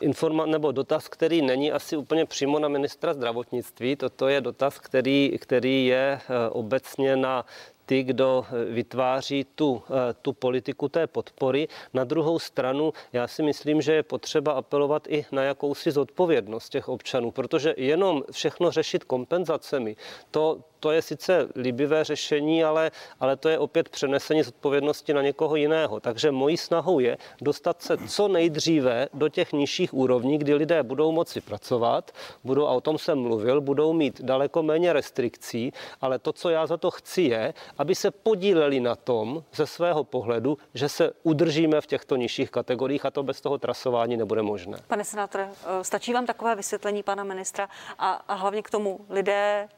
informa- 0.00 0.46
nebo 0.46 0.72
dotaz, 0.72 1.08
který 1.08 1.42
není 1.42 1.72
asi 1.72 1.96
úplně 1.96 2.24
přímo 2.24 2.58
na 2.58 2.68
ministra 2.68 3.14
zdravotnictví. 3.14 3.96
Toto 3.96 4.28
je 4.28 4.40
dotaz, 4.40 4.78
který, 4.78 5.38
který 5.40 5.86
je 5.86 6.20
eh, 6.20 6.48
obecně 6.50 7.16
na 7.16 7.44
ty, 7.86 8.02
kdo 8.02 8.44
eh, 8.48 8.64
vytváří 8.64 9.46
tu, 9.54 9.82
eh, 9.90 10.14
tu 10.22 10.32
politiku 10.32 10.88
té 10.88 11.06
podpory. 11.06 11.68
Na 11.94 12.04
druhou 12.04 12.38
stranu, 12.38 12.92
já 13.12 13.28
si 13.28 13.42
myslím, 13.42 13.80
že 13.80 13.92
je 13.92 14.02
potřeba 14.02 14.52
apelovat 14.52 15.08
i 15.08 15.26
na 15.32 15.42
jakousi 15.42 15.90
zodpovědnost 15.90 16.68
těch 16.68 16.88
občanů, 16.88 17.30
protože 17.30 17.74
jenom 17.76 18.22
všechno 18.30 18.70
řešit 18.70 19.04
kompenzacemi, 19.04 19.96
to, 20.30 20.60
to 20.80 20.90
je 20.90 21.02
sice 21.02 21.48
líbivé 21.56 22.04
řešení, 22.04 22.64
ale, 22.64 22.90
ale 23.20 23.36
to 23.36 23.48
je 23.48 23.58
opět 23.58 23.88
přenesení 23.88 24.42
zodpovědnosti 24.42 25.14
na 25.14 25.22
někoho 25.22 25.56
jiného. 25.56 26.00
Takže 26.00 26.30
mojí 26.30 26.56
snahou 26.56 26.98
je 26.98 27.18
dostat 27.40 27.82
se 27.82 27.96
co 28.08 28.28
nejdříve 28.28 29.08
do 29.14 29.28
těch 29.28 29.52
nižších 29.52 29.94
úrovní, 29.94 30.38
kdy 30.38 30.54
lidé 30.54 30.82
budou 30.82 31.12
moci 31.12 31.40
pracovat, 31.40 32.10
budou, 32.44 32.66
a 32.66 32.70
o 32.70 32.80
tom 32.80 32.98
jsem 32.98 33.18
mluvil, 33.18 33.60
budou 33.60 33.92
mít 33.92 34.20
daleko 34.20 34.62
méně 34.62 34.92
restrikcí, 34.92 35.72
ale 36.00 36.18
to, 36.18 36.32
co 36.32 36.50
já 36.50 36.66
za 36.66 36.76
to 36.76 36.90
chci, 36.90 37.22
je, 37.22 37.54
aby 37.78 37.94
se 37.94 38.10
podíleli 38.10 38.80
na 38.80 38.96
tom 38.96 39.44
ze 39.54 39.66
svého 39.66 40.04
pohledu, 40.04 40.58
že 40.74 40.88
se 40.88 41.10
udržíme 41.22 41.80
v 41.80 41.86
těchto 41.86 42.16
nižších 42.16 42.50
kategoriích 42.50 43.06
a 43.06 43.10
to 43.10 43.22
bez 43.22 43.40
toho 43.40 43.58
trasování 43.58 44.16
nebude 44.16 44.42
možné. 44.42 44.78
Pane 44.86 45.04
senátore, 45.04 45.48
stačí 45.82 46.12
vám 46.12 46.26
takové 46.26 46.54
vysvětlení 46.54 47.02
pana 47.02 47.24
ministra 47.24 47.68
a, 47.98 48.12
a 48.12 48.34
hlavně 48.34 48.62
k 48.62 48.70
tomu 48.70 49.00
lidé 49.10 49.68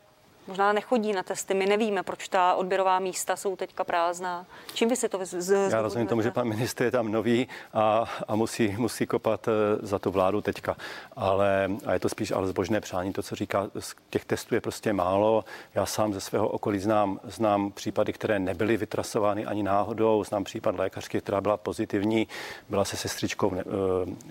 možná 0.47 0.73
nechodí 0.73 1.13
na 1.13 1.23
testy. 1.23 1.55
My 1.55 1.67
nevíme, 1.67 2.03
proč 2.03 2.29
ta 2.29 2.55
odběrová 2.55 2.99
místa 2.99 3.37
jsou 3.37 3.57
teďka 3.57 3.85
prázdná. 3.85 4.47
Čím 4.75 4.89
vy 4.89 4.97
si 4.97 5.09
to 5.09 5.25
z, 5.27 5.43
z, 5.43 5.71
Já 5.73 5.83
rozumím 5.83 6.07
tomu, 6.07 6.23
že 6.23 6.31
pan 6.31 6.49
ministr 6.49 6.85
je 6.85 6.91
tam 6.91 7.13
nový 7.13 7.49
a, 7.73 8.05
a 8.29 8.37
musí, 8.37 8.69
musí 8.79 9.07
kopat 9.07 9.49
eh, 9.49 9.53
za 9.87 9.99
tu 9.99 10.11
vládu 10.11 10.41
teďka. 10.41 10.77
Ale 11.17 11.71
a 11.87 11.93
je 11.93 12.01
to 12.01 12.09
spíš 12.09 12.31
ale 12.31 12.49
zbožné 12.49 12.81
přání, 12.81 13.13
to, 13.13 13.23
co 13.23 13.37
říká, 13.37 13.67
těch 14.11 14.25
testů 14.25 14.55
je 14.55 14.61
prostě 14.61 14.93
málo. 14.93 15.45
Já 15.75 15.87
sám 15.87 16.15
ze 16.15 16.21
svého 16.21 16.49
okolí 16.49 16.79
znám, 16.79 17.21
znám 17.25 17.73
případy, 17.73 18.13
které 18.13 18.39
nebyly 18.39 18.77
vytrasovány 18.77 19.47
ani 19.47 19.63
náhodou. 19.63 20.25
Znám 20.25 20.45
případ 20.45 20.75
lékařky, 20.79 21.21
která 21.21 21.41
byla 21.41 21.57
pozitivní, 21.57 22.29
byla 22.69 22.85
se 22.85 22.97
sestřičkou 22.97 23.53
eh, 23.57 23.65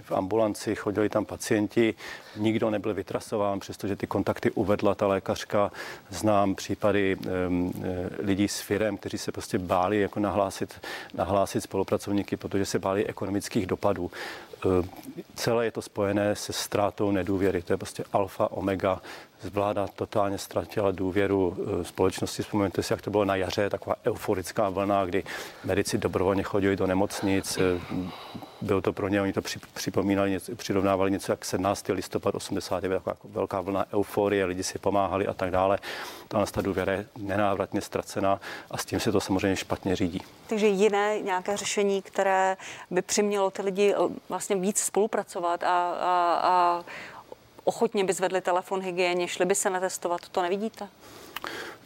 v 0.02 0.12
ambulanci, 0.12 0.76
chodili 0.76 1.10
tam 1.10 1.26
pacienti, 1.26 1.93
nikdo 2.36 2.69
nebyl 2.69 2.93
vytrasován, 2.93 3.60
přestože 3.60 3.95
ty 3.95 4.08
kontakty 4.08 4.52
uvedla 4.52 4.95
ta 4.95 5.08
lékařka 5.08 5.72
Znám 6.09 6.55
případy 6.55 7.15
um, 7.15 7.73
lidí 8.19 8.47
s 8.47 8.59
firem, 8.59 8.97
kteří 8.97 9.17
se 9.17 9.31
prostě 9.31 9.57
báli 9.57 9.99
jako 9.99 10.19
nahlásit, 10.19 10.81
nahlásit 11.13 11.62
spolupracovníky, 11.62 12.38
protože 12.38 12.65
se 12.65 12.79
báli 12.79 13.05
ekonomických 13.07 13.65
dopadů. 13.65 14.12
Um, 14.65 14.89
celé 15.35 15.65
je 15.65 15.71
to 15.71 15.81
spojené 15.81 16.35
se 16.35 16.53
ztrátou 16.53 17.12
nedůvěry. 17.12 17.62
To 17.62 17.73
je 17.73 17.77
prostě 17.77 18.03
alfa, 18.13 18.51
omega 18.51 19.01
vláda 19.43 19.88
totálně 19.88 20.38
ztratila 20.38 20.91
důvěru 20.91 21.58
eh, 21.60 21.84
společnosti. 21.84 22.43
Vzpomeňte 22.43 22.84
si, 22.84 22.93
jak 22.93 23.02
to 23.02 23.12
bylo 23.12 23.25
na 23.25 23.36
jaře, 23.36 23.69
taková 23.69 23.95
euforická 24.06 24.69
vlna, 24.69 25.06
kdy 25.06 25.23
medici 25.63 25.97
dobrovolně 25.97 26.43
chodili 26.43 26.75
do 26.75 26.88
nemocnic. 26.88 27.58
Eh, 27.58 27.82
bylo 28.62 28.82
to 28.82 28.93
pro 28.93 29.08
ně, 29.08 29.21
oni 29.21 29.34
to 29.34 29.41
připomínali, 29.73 30.32
něco, 30.32 30.56
přirovnávali 30.56 31.12
něco 31.12 31.32
jak 31.32 31.45
17. 31.45 31.93
listopad 31.93 32.36
89, 32.36 32.97
taková 32.97 33.12
jako 33.12 33.28
velká 33.28 33.62
vlna 33.62 33.86
euforie, 33.93 34.45
lidi 34.45 34.63
si 34.63 34.80
pomáhali 34.80 35.28
a 35.28 35.34
tak 35.34 35.52
dále. 35.52 35.80
Ta, 36.28 36.45
ta 36.45 36.62
důvěra 36.62 36.93
je 36.93 37.06
nenávratně 37.17 37.82
ztracená 37.82 38.39
a 38.71 38.78
s 38.78 38.86
tím 38.86 38.99
se 38.99 39.12
to 39.12 39.19
samozřejmě 39.19 39.56
špatně 39.56 39.95
řídí. 39.95 40.21
Takže 40.47 40.67
jiné 40.67 41.19
nějaké 41.21 41.58
řešení, 41.58 42.02
které 42.02 42.58
by 42.91 43.02
přimělo 43.02 43.52
ty 43.52 43.62
lidi 43.62 43.93
eh, 43.93 43.97
vlastně 44.30 44.56
víc 44.56 44.80
spolupracovat 44.80 45.63
a, 45.63 45.67
a, 45.67 46.39
a 46.43 46.84
ochotně 47.69 48.03
by 48.03 48.13
zvedli 48.13 48.41
telefon 48.41 48.82
hygieně, 48.82 49.27
šli 49.27 49.45
by 49.45 49.55
se 49.55 49.69
natestovat, 49.69 50.29
to 50.29 50.41
nevidíte? 50.41 50.89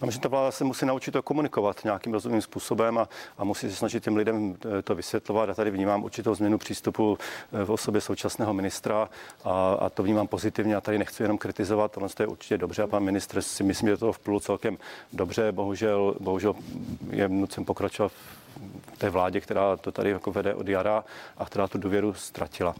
No, 0.01 0.11
že 0.11 0.19
ta 0.19 0.29
vláda 0.29 0.51
se 0.51 0.63
musí 0.63 0.85
naučit 0.85 1.11
to 1.11 1.21
komunikovat 1.21 1.83
nějakým 1.83 2.13
rozumným 2.13 2.41
způsobem 2.41 2.97
a, 2.97 3.09
a 3.37 3.43
musí 3.43 3.69
se 3.69 3.75
snažit 3.75 4.03
těm 4.03 4.15
lidem 4.15 4.55
eh, 4.79 4.81
to 4.81 4.95
vysvětlovat. 4.95 5.49
A 5.49 5.53
tady 5.53 5.71
vnímám 5.71 6.03
určitou 6.03 6.35
změnu 6.35 6.57
přístupu 6.57 7.17
eh, 7.17 7.65
v 7.65 7.71
osobě 7.71 8.01
současného 8.01 8.53
ministra 8.53 9.09
a, 9.43 9.73
a 9.73 9.89
to 9.89 10.03
vnímám 10.03 10.27
pozitivně. 10.27 10.75
A 10.75 10.81
tady 10.81 10.97
nechci 10.97 11.23
jenom 11.23 11.37
kritizovat, 11.37 11.91
tohle 11.91 12.09
je 12.19 12.27
určitě 12.27 12.57
dobře 12.57 12.83
a 12.83 12.87
pan 12.87 13.03
ministr 13.03 13.41
si 13.41 13.63
myslím, 13.63 13.89
že 13.89 13.97
to 13.97 14.13
vplul 14.13 14.39
celkem 14.39 14.77
dobře. 15.13 15.51
Bohužel, 15.51 16.15
bohužel 16.19 16.55
je 17.09 17.29
nucen 17.29 17.65
pokračovat 17.65 18.11
té 19.03 19.09
vládě, 19.09 19.41
která 19.41 19.77
to 19.77 19.91
tady 19.91 20.09
jako 20.09 20.31
vede 20.31 20.55
od 20.55 20.67
jara 20.67 21.03
a 21.37 21.45
která 21.45 21.67
tu 21.67 21.77
důvěru 21.77 22.13
ztratila. 22.13 22.75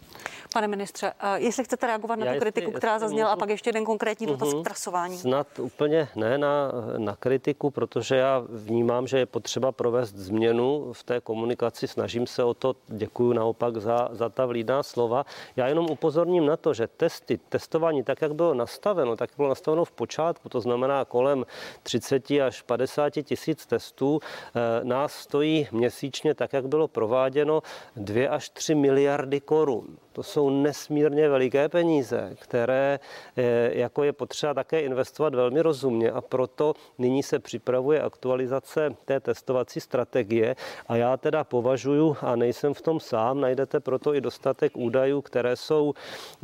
Pane 0.54 0.68
ministře, 0.68 1.14
jestli 1.36 1.64
chcete 1.64 1.88
reagovat 1.88 2.20
na 2.20 2.26
Já 2.26 2.34
tu 2.34 2.40
kritiku, 2.40 2.68
jestli, 2.68 2.78
která 2.78 3.00
zazněla, 3.00 3.30
můžu... 3.30 3.38
a 3.38 3.40
pak 3.40 3.50
ještě 3.50 3.70
jeden 3.70 3.86
konkrétní 3.86 4.28
dotaz 4.28 4.50
uh-huh. 4.50 4.62
k 4.62 4.64
trasování. 4.64 5.18
Snad 5.18 5.60
úplně 5.60 6.08
ne 6.16 6.38
na, 6.38 6.72
na 6.98 7.16
kritiku, 7.16 7.72
protože 7.72 8.16
já 8.16 8.44
vnímám, 8.50 9.08
že 9.08 9.18
je 9.18 9.26
potřeba 9.26 9.72
provést 9.72 10.16
změnu 10.16 10.94
v 10.94 11.04
té 11.04 11.22
komunikaci. 11.22 11.88
Snažím 11.88 12.28
se 12.28 12.44
o 12.44 12.54
to, 12.54 12.76
děkuji 12.88 13.34
naopak 13.34 13.78
za, 13.78 14.10
za 14.12 14.30
ta 14.30 14.46
vlídná 14.46 14.84
slova. 14.84 15.26
Já 15.56 15.68
jenom 15.68 15.86
upozorním 15.90 16.46
na 16.46 16.58
to, 16.58 16.74
že 16.74 16.88
testy, 16.88 17.40
testování, 17.50 18.04
tak 18.04 18.22
jak 18.22 18.36
bylo 18.36 18.54
nastaveno, 18.54 19.16
tak 19.16 19.30
bylo 19.38 19.50
nastaveno 19.50 19.86
v 19.86 19.92
počátku, 19.92 20.50
to 20.50 20.62
znamená 20.62 21.06
kolem 21.06 21.46
30 21.84 22.32
až 22.32 22.62
50 22.62 23.10
tisíc 23.10 23.66
testů, 23.66 24.20
eh, 24.24 24.86
nás 24.86 25.14
stojí 25.14 25.68
měsíčně, 25.72 26.13
tak 26.36 26.54
jak 26.54 26.68
bylo 26.68 26.88
prováděno, 26.88 27.62
2 27.96 28.30
až 28.30 28.50
3 28.50 28.76
miliardy 28.76 29.42
korun. 29.42 29.98
To 30.14 30.24
jsou 30.24 30.50
nesmírně 30.50 31.30
veliké 31.30 31.70
peníze, 31.70 32.36
které 32.40 33.00
eh, 33.38 33.72
jako 33.74 34.04
je 34.04 34.14
potřeba 34.14 34.54
také 34.54 34.82
investovat 34.82 35.36
velmi 35.36 35.62
rozumně 35.62 36.12
a 36.12 36.22
proto 36.22 36.74
nyní 36.98 37.24
se 37.24 37.40
připravuje 37.40 38.02
aktualizace 38.02 38.96
té 39.06 39.20
testovací 39.20 39.80
strategie 39.80 40.56
a 40.88 40.96
já 40.96 41.18
teda 41.18 41.44
považuji, 41.44 42.16
a 42.22 42.36
nejsem 42.36 42.74
v 42.74 42.82
tom 42.82 43.00
sám, 43.00 43.42
najdete 43.42 43.80
proto 43.80 44.14
i 44.14 44.22
dostatek 44.22 44.78
údajů, 44.78 45.22
které 45.22 45.56
jsou 45.56 45.94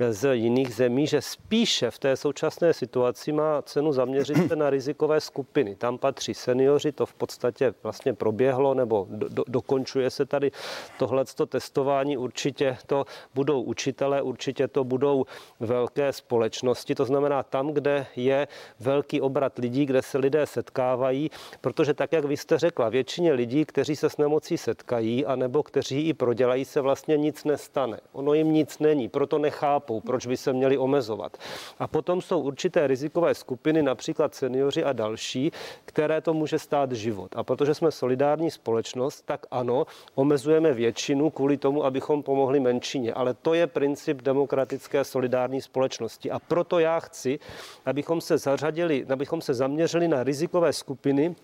z 0.09 0.35
jiných 0.35 0.75
zemí, 0.75 1.07
že 1.07 1.21
spíše 1.21 1.91
v 1.91 1.99
té 1.99 2.15
současné 2.17 2.73
situaci 2.73 3.31
má 3.31 3.61
cenu 3.61 3.91
zaměřit 3.93 4.47
se 4.47 4.55
na 4.55 4.69
rizikové 4.69 5.21
skupiny. 5.21 5.75
Tam 5.75 5.97
patří 5.97 6.33
seniori, 6.33 6.91
to 6.91 7.05
v 7.05 7.13
podstatě 7.13 7.73
vlastně 7.83 8.13
proběhlo 8.13 8.73
nebo 8.73 9.07
do, 9.09 9.29
do, 9.29 9.43
dokončuje 9.47 10.09
se 10.09 10.25
tady 10.25 10.51
tohleto 10.97 11.45
testování. 11.45 12.17
Určitě 12.17 12.77
to 12.85 13.05
budou 13.35 13.58
budou 13.59 13.69
učitelé, 13.69 14.21
určitě 14.21 14.67
to 14.67 14.83
budou 14.83 15.25
velké 15.59 16.13
společnosti, 16.13 16.95
to 16.95 17.05
znamená 17.05 17.43
tam, 17.43 17.73
kde 17.73 18.05
je 18.15 18.47
velký 18.79 19.21
obrat 19.21 19.57
lidí, 19.57 19.85
kde 19.85 20.01
se 20.01 20.17
lidé 20.17 20.45
setkávají, 20.45 21.31
protože 21.61 21.93
tak, 21.93 22.11
jak 22.11 22.25
vy 22.25 22.37
jste 22.37 22.57
řekla, 22.57 22.89
většině 22.89 23.33
lidí, 23.33 23.65
kteří 23.65 23.95
se 23.95 24.09
s 24.09 24.17
nemocí 24.17 24.57
setkají, 24.57 25.25
anebo 25.25 25.63
kteří 25.63 26.05
ji 26.05 26.13
prodělají, 26.13 26.65
se 26.65 26.81
vlastně 26.81 27.17
nic 27.17 27.43
nestane. 27.43 27.99
Ono 28.13 28.33
jim 28.33 28.53
nic 28.53 28.79
není, 28.79 29.09
proto 29.09 29.37
nechápou, 29.37 30.01
proč 30.01 30.27
by 30.27 30.37
se 30.37 30.53
měli 30.53 30.77
omezovat. 30.77 31.37
A 31.79 31.87
potom 31.87 32.21
jsou 32.21 32.39
určité 32.39 32.87
rizikové 32.87 33.35
skupiny, 33.35 33.81
například 33.83 34.35
seniori 34.35 34.83
a 34.83 34.93
další, 34.93 35.51
které 35.85 36.21
to 36.21 36.33
může 36.33 36.59
stát 36.59 36.91
život. 36.91 37.35
A 37.35 37.43
protože 37.43 37.73
jsme 37.73 37.91
solidární 37.91 38.51
společnost, 38.51 39.21
tak 39.25 39.45
ano, 39.51 39.85
omezujeme 40.15 40.73
většinu 40.73 41.29
kvůli 41.29 41.57
tomu, 41.57 41.85
abychom 41.85 42.23
pomohli 42.23 42.59
menšině. 42.59 43.13
Ale 43.13 43.33
to 43.33 43.48
to 43.49 43.53
je 43.53 43.67
princip 43.67 44.21
demokratické 44.21 45.03
solidární 45.03 45.61
společnosti. 45.61 46.31
A 46.31 46.39
proto 46.39 46.79
já 46.79 46.99
chci, 46.99 47.39
abychom 47.85 48.21
se 48.21 48.37
zařadili, 48.37 49.05
abychom 49.09 49.41
se 49.41 49.53
zaměřili 49.53 50.07
na 50.07 50.23
rizikové 50.23 50.73
skupiny, 50.73 51.35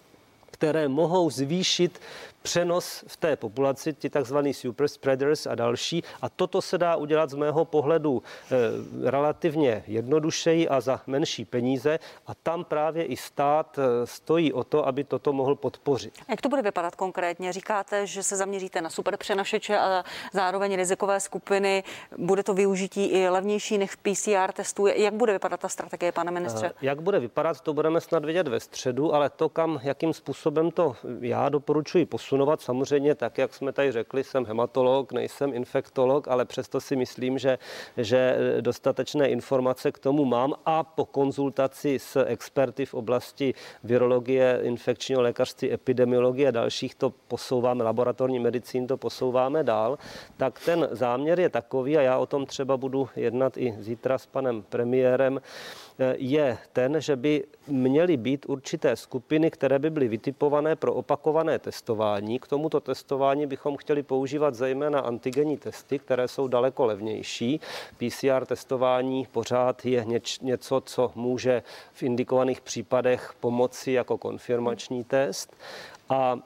které 0.52 0.88
mohou 0.88 1.30
zvýšit 1.30 2.00
přenos 2.46 3.04
v 3.08 3.18
té 3.18 3.36
populaci, 3.36 3.94
ti 3.94 4.10
takzvaný 4.10 4.54
super 4.54 4.88
spreaders 4.88 5.48
a 5.48 5.56
další. 5.56 6.04
A 6.22 6.30
toto 6.30 6.62
se 6.62 6.78
dá 6.78 6.96
udělat 6.96 7.30
z 7.30 7.34
mého 7.34 7.66
pohledu 7.66 8.24
e, 8.24 9.10
relativně 9.10 9.84
jednodušeji 9.88 10.70
a 10.70 10.82
za 10.82 11.02
menší 11.08 11.46
peníze. 11.46 12.00
A 12.28 12.36
tam 12.36 12.64
právě 12.64 13.06
i 13.06 13.18
stát 13.18 13.80
e, 13.80 14.08
stojí 14.08 14.54
o 14.54 14.64
to, 14.64 14.88
aby 14.88 15.04
toto 15.04 15.34
mohl 15.34 15.56
podpořit. 15.56 16.14
Jak 16.30 16.42
to 16.42 16.50
bude 16.50 16.62
vypadat 16.62 16.96
konkrétně? 16.96 17.54
Říkáte, 17.54 18.08
že 18.08 18.24
se 18.24 18.36
zaměříte 18.36 18.82
na 18.82 18.90
super 18.90 19.18
přenašeče 19.18 19.78
a 19.78 20.04
zároveň 20.34 20.76
rizikové 20.76 21.20
skupiny. 21.20 21.84
Bude 22.18 22.44
to 22.44 22.54
využití 22.54 23.06
i 23.06 23.30
levnější 23.30 23.78
než 23.78 23.96
PCR 23.96 24.52
testů. 24.54 24.88
Jak 24.88 25.14
bude 25.14 25.34
vypadat 25.34 25.60
ta 25.60 25.70
strategie, 25.70 26.12
pane 26.12 26.32
ministře? 26.32 26.72
Jak 26.82 27.02
bude 27.02 27.20
vypadat, 27.20 27.62
to 27.62 27.74
budeme 27.74 28.02
snad 28.02 28.26
vidět 28.26 28.48
ve 28.48 28.60
středu, 28.60 29.14
ale 29.14 29.30
to, 29.30 29.50
kam, 29.50 29.80
jakým 29.84 30.14
způsobem 30.14 30.72
to 30.72 30.96
já 31.20 31.50
doporučuji 31.50 32.06
posunout, 32.06 32.35
posunovat. 32.36 32.62
Samozřejmě, 32.62 33.16
tak 33.16 33.38
jak 33.38 33.54
jsme 33.54 33.72
tady 33.72 33.92
řekli, 33.92 34.24
jsem 34.24 34.46
hematolog, 34.46 35.12
nejsem 35.12 35.54
infektolog, 35.54 36.28
ale 36.28 36.46
přesto 36.46 36.82
si 36.82 36.96
myslím, 36.96 37.38
že, 37.38 37.58
že 37.98 38.38
dostatečné 38.62 39.30
informace 39.30 39.92
k 39.92 40.00
tomu 40.00 40.26
mám 40.26 40.54
a 40.66 40.84
po 40.84 41.06
konzultaci 41.06 42.00
s 42.00 42.26
experty 42.26 42.86
v 42.86 42.94
oblasti 42.94 43.54
virologie, 43.84 44.60
infekčního 44.64 45.22
lékařství, 45.22 45.74
epidemiologie 45.74 46.48
a 46.48 46.52
dalších 46.52 46.96
to 46.96 47.14
posouváme, 47.28 47.84
laboratorní 47.84 48.40
medicín 48.40 48.88
to 48.88 48.98
posouváme 48.98 49.64
dál, 49.64 49.98
tak 50.38 50.60
ten 50.66 50.88
záměr 50.92 51.40
je 51.40 51.50
takový 51.50 51.98
a 51.98 52.02
já 52.02 52.18
o 52.18 52.26
tom 52.26 52.46
třeba 52.46 52.78
budu 52.78 53.10
jednat 53.16 53.58
i 53.58 53.76
zítra 53.80 54.18
s 54.18 54.26
panem 54.26 54.64
premiérem, 54.70 55.40
je 56.18 56.58
ten, 56.74 57.02
že 57.02 57.16
by 57.16 57.44
měly 57.68 58.18
být 58.18 58.46
určité 58.50 58.96
skupiny, 58.96 59.52
které 59.52 59.80
by 59.80 59.90
byly 59.90 60.08
vytipované 60.08 60.76
pro 60.76 60.94
opakované 60.94 61.60
testování. 61.60 62.40
K 62.40 62.48
tomuto 62.48 62.80
testování 62.80 63.48
bychom 63.48 63.78
chtěli 63.78 64.04
používat 64.04 64.56
zejména 64.56 65.00
antigenní 65.00 65.58
testy, 65.58 66.00
které 66.00 66.28
jsou 66.28 66.48
daleko 66.48 66.86
levnější. 66.86 67.60
PCR 67.98 68.46
testování 68.46 69.28
pořád 69.32 69.86
je 69.86 70.06
něč, 70.06 70.40
něco, 70.40 70.82
co 70.86 71.12
může 71.16 71.64
v 71.94 72.04
indikovaných 72.04 72.62
případech 72.62 73.34
pomoci 73.40 73.92
jako 73.92 74.18
konfirmační 74.18 75.04
test. 75.04 75.56
A 76.10 76.40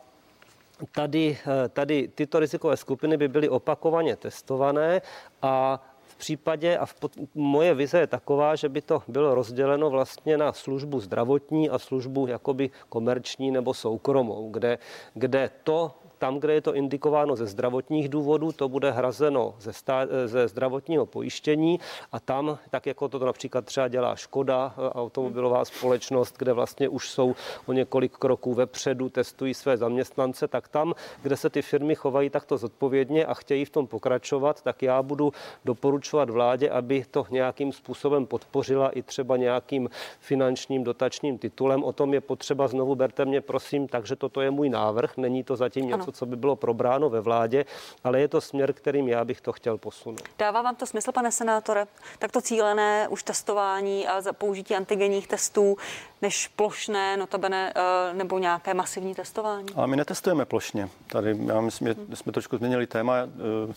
Tady, 0.92 1.38
tady 1.74 2.08
tyto 2.08 2.40
rizikové 2.40 2.78
skupiny 2.78 3.18
by 3.18 3.28
byly 3.28 3.50
opakovaně 3.50 4.16
testované 4.16 5.02
a 5.42 5.84
případě, 6.20 6.78
a 6.78 6.86
v 6.86 6.94
pod, 6.94 7.12
moje 7.36 7.74
vize 7.74 8.00
je 8.00 8.08
taková, 8.08 8.56
že 8.56 8.70
by 8.70 8.82
to 8.82 9.04
bylo 9.08 9.36
rozděleno 9.36 9.90
vlastně 9.90 10.38
na 10.38 10.54
službu 10.54 11.00
zdravotní 11.00 11.70
a 11.70 11.80
službu 11.80 12.28
jakoby 12.28 12.70
komerční 12.90 13.52
nebo 13.52 13.74
soukromou, 13.74 14.52
kde, 14.52 14.78
kde 15.14 15.50
to, 15.64 15.96
tam, 16.20 16.40
kde 16.40 16.54
je 16.54 16.62
to 16.62 16.76
indikováno 16.76 17.36
ze 17.36 17.46
zdravotních 17.46 18.10
důvodů, 18.10 18.52
to 18.52 18.70
bude 18.70 18.92
hrazeno 18.92 19.56
ze, 19.60 19.74
stá, 19.74 20.08
ze 20.26 20.48
zdravotního 20.48 21.06
pojištění 21.06 21.80
a 22.12 22.20
tam, 22.20 22.58
tak 22.70 22.86
jako 22.86 23.08
to 23.08 23.20
například 23.20 23.66
třeba 23.66 23.88
dělá 23.88 24.16
Škoda, 24.16 24.74
automobilová 24.96 25.66
společnost, 25.66 26.36
kde 26.38 26.54
vlastně 26.54 26.90
už 26.90 27.10
jsou 27.10 27.36
o 27.66 27.74
několik 27.74 28.18
kroků 28.18 28.54
vepředu, 28.54 29.10
testují 29.10 29.54
své 29.54 29.78
zaměstnance, 29.78 30.48
tak 30.48 30.68
tam, 30.68 30.94
kde 31.22 31.38
se 31.38 31.50
ty 31.50 31.62
firmy 31.62 31.96
chovají 31.96 32.30
takto 32.30 32.58
zodpovědně 32.58 33.26
a 33.26 33.34
chtějí 33.34 33.66
v 33.66 33.70
tom 33.70 33.88
pokračovat, 33.88 34.62
tak 34.62 34.82
já 34.82 35.04
budu 35.04 35.34
doporučovat 35.66 36.30
vládě, 36.30 36.70
aby 36.70 37.06
to 37.12 37.26
nějakým 37.30 37.72
způsobem 37.72 38.26
podpořila 38.26 38.90
i 38.90 39.02
třeba 39.02 39.38
nějakým 39.38 39.90
finančním 40.20 40.84
dotačním 40.84 41.38
titulem. 41.38 41.84
O 41.84 41.94
tom 41.94 42.14
je 42.14 42.22
potřeba 42.22 42.68
znovu, 42.68 42.96
berte 42.96 43.26
mě 43.26 43.42
prosím, 43.42 43.88
takže 43.88 44.16
toto 44.16 44.42
je 44.42 44.52
můj 44.52 44.70
návrh. 44.70 45.18
Není 45.18 45.44
to 45.44 45.56
zatím 45.56 45.86
něco, 45.86 46.04
ano. 46.04 46.09
Co 46.12 46.26
by 46.26 46.36
bylo 46.36 46.56
probráno 46.56 47.10
ve 47.10 47.22
vládě, 47.22 47.66
ale 48.04 48.20
je 48.20 48.28
to 48.28 48.42
směr, 48.42 48.74
kterým 48.74 49.08
já 49.08 49.26
bych 49.26 49.42
to 49.42 49.52
chtěl 49.52 49.78
posunout. 49.78 50.22
Dává 50.40 50.62
vám 50.62 50.76
to 50.76 50.86
smysl, 50.86 51.12
pane 51.12 51.32
senátore? 51.32 51.88
Tak 52.20 52.32
to 52.32 52.42
cílené 52.42 53.08
už 53.08 53.24
testování 53.24 54.08
a 54.08 54.22
za 54.22 54.34
použití 54.34 54.76
antigenních 54.76 55.28
testů 55.28 55.78
než 56.22 56.48
plošné, 56.48 57.18
notabene, 57.18 57.74
eh, 57.76 58.14
nebo 58.14 58.40
nějaké 58.40 58.74
masivní 58.74 59.16
testování? 59.16 59.66
Ale 59.76 59.88
my 59.88 59.96
netestujeme 59.96 60.46
plošně. 60.46 60.90
Tady 61.08 61.38
já 61.46 61.62
myslím, 61.62 61.88
že 61.88 62.16
jsme 62.16 62.32
trošku 62.32 62.58
změnili 62.58 62.88
téma. 62.88 63.16
Eh, 63.18 63.74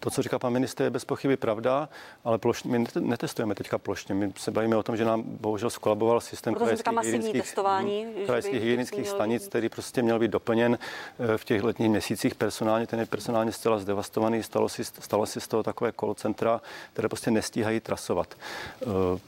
to, 0.00 0.10
co 0.10 0.22
říká 0.22 0.38
pan 0.38 0.52
ministr, 0.52 0.82
je 0.82 0.90
bez 0.90 1.04
pochyby 1.04 1.36
pravda, 1.36 1.88
ale 2.24 2.38
plošně, 2.38 2.78
my 2.78 2.86
netestujeme 3.00 3.54
teďka 3.54 3.78
plošně. 3.78 4.14
My 4.14 4.32
se 4.36 4.50
bavíme 4.50 4.76
o 4.76 4.82
tom, 4.82 4.96
že 4.96 5.04
nám 5.04 5.22
bohužel 5.26 5.70
skolaboval 5.70 6.20
systém 6.20 6.54
krajských 6.54 6.98
hygienických, 6.98 7.42
testování, 7.42 8.06
krajských 8.26 8.60
hygienických 8.60 9.08
stanic, 9.08 9.48
který 9.48 9.68
prostě 9.68 10.02
měl 10.02 10.18
být 10.18 10.30
doplněn 10.30 10.78
eh, 11.18 11.38
v 11.38 11.44
těch 11.44 11.62
letních 11.66 11.90
měsících 11.90 12.34
personálně. 12.34 12.86
Ten 12.86 13.00
je 13.00 13.06
personálně 13.06 13.52
zcela 13.52 13.78
zdevastovaný. 13.78 14.42
Stalo 14.42 14.68
si, 14.68 14.84
stalo 14.84 15.26
si 15.26 15.40
z 15.40 15.48
toho 15.48 15.62
takové 15.62 15.92
call 16.00 16.14
centra, 16.14 16.60
které 16.92 17.08
prostě 17.08 17.30
nestíhají 17.30 17.80
trasovat. 17.80 18.34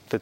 Teď 0.07 0.21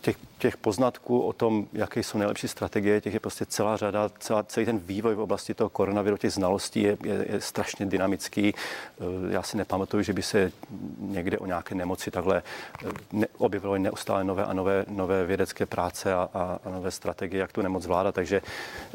těch, 0.00 0.16
těch 0.38 0.56
poznatků 0.56 1.20
o 1.20 1.32
tom, 1.32 1.66
jaké 1.72 2.02
jsou 2.02 2.18
nejlepší 2.18 2.48
strategie, 2.48 3.00
těch 3.00 3.14
je 3.14 3.20
prostě 3.20 3.46
celá 3.46 3.76
řada, 3.76 4.10
celá, 4.18 4.42
celý 4.42 4.66
ten 4.66 4.78
vývoj 4.78 5.14
v 5.14 5.20
oblasti 5.20 5.54
toho 5.54 5.70
koronaviru, 5.70 6.16
těch 6.16 6.32
znalostí 6.32 6.82
je, 6.82 6.96
je, 7.04 7.26
je 7.32 7.40
strašně 7.40 7.86
dynamický. 7.86 8.54
Eh, 8.54 9.04
já 9.32 9.42
si 9.42 9.56
nepamatuju, 9.56 10.02
že 10.02 10.12
by 10.12 10.22
se 10.22 10.52
někde 10.98 11.38
o 11.38 11.46
nějaké 11.46 11.74
nemoci 11.74 12.10
takhle 12.10 12.42
eh, 12.84 12.88
ne, 13.12 13.26
objevilo 13.38 13.78
neustále 13.78 14.24
nové 14.24 14.44
a 14.44 14.52
nové, 14.52 14.84
nové 14.88 15.26
vědecké 15.26 15.66
práce 15.66 16.14
a, 16.14 16.28
a, 16.34 16.58
a 16.64 16.70
nové 16.70 16.90
strategie, 16.90 17.40
jak 17.40 17.52
tu 17.52 17.62
nemoc 17.62 17.82
zvládat. 17.82 18.14
Takže 18.14 18.42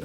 eh, 0.00 0.04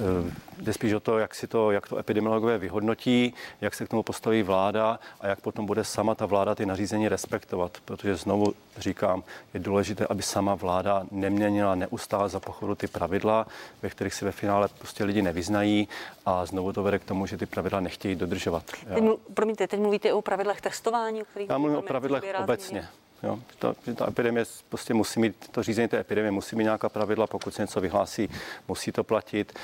jde 0.58 0.72
spíš 0.72 0.92
o 0.92 1.00
to, 1.00 1.18
jak 1.18 1.34
si 1.34 1.46
to, 1.46 1.70
jak 1.70 1.88
to 1.88 1.98
epidemiologové 1.98 2.58
vyhodnotí, 2.58 3.34
jak 3.60 3.74
se 3.74 3.86
k 3.86 3.88
tomu 3.88 4.02
postaví 4.02 4.42
vláda 4.42 4.98
a 5.20 5.26
jak 5.26 5.40
potom 5.40 5.66
bude 5.66 5.84
sama 5.84 6.14
ta 6.14 6.26
vláda 6.26 6.54
ty 6.54 6.66
nařízení 6.66 7.08
respektovat. 7.08 7.78
Protože 7.84 8.16
znovu 8.16 8.54
říkám, 8.78 9.22
je 9.54 9.60
důležité, 9.60 10.06
aby 10.06 10.22
sama 10.22 10.57
vláda 10.58 11.06
neměnila 11.10 11.74
neustále 11.74 12.28
za 12.28 12.40
pochodu 12.40 12.74
ty 12.74 12.86
pravidla, 12.86 13.46
ve 13.82 13.90
kterých 13.90 14.14
si 14.14 14.24
ve 14.24 14.32
finále 14.32 14.68
prostě 14.78 15.04
lidi 15.04 15.22
nevyznají 15.22 15.88
a 16.26 16.46
znovu 16.46 16.72
to 16.72 16.82
vede 16.82 16.98
k 16.98 17.04
tomu, 17.04 17.26
že 17.26 17.36
ty 17.36 17.46
pravidla 17.46 17.80
nechtějí 17.80 18.14
dodržovat. 18.14 18.62
Teď, 18.94 19.02
mluv, 19.02 19.20
promiňte, 19.34 19.66
teď 19.68 19.80
mluvíte 19.80 20.12
o 20.12 20.22
pravidlech 20.22 20.60
testování, 20.60 21.22
o 21.22 21.24
kterých 21.24 21.48
Já 21.48 21.58
mluvím 21.58 21.78
o 21.78 21.82
pravidlech 21.82 22.24
obecně. 22.42 22.88
Jo, 23.22 23.38
ta, 23.58 23.74
ta 23.94 24.08
epidemie 24.08 24.44
prostě 24.68 24.94
musí 24.94 25.20
mít, 25.20 25.48
to 25.50 25.62
řízení 25.62 25.88
té 25.88 25.98
epidemie 25.98 26.30
musí 26.30 26.56
mít 26.56 26.64
nějaká 26.64 26.88
pravidla, 26.88 27.26
pokud 27.26 27.54
se 27.54 27.62
něco 27.62 27.80
vyhlásí, 27.80 28.30
musí 28.68 28.92
to 28.92 29.04
platit. 29.04 29.58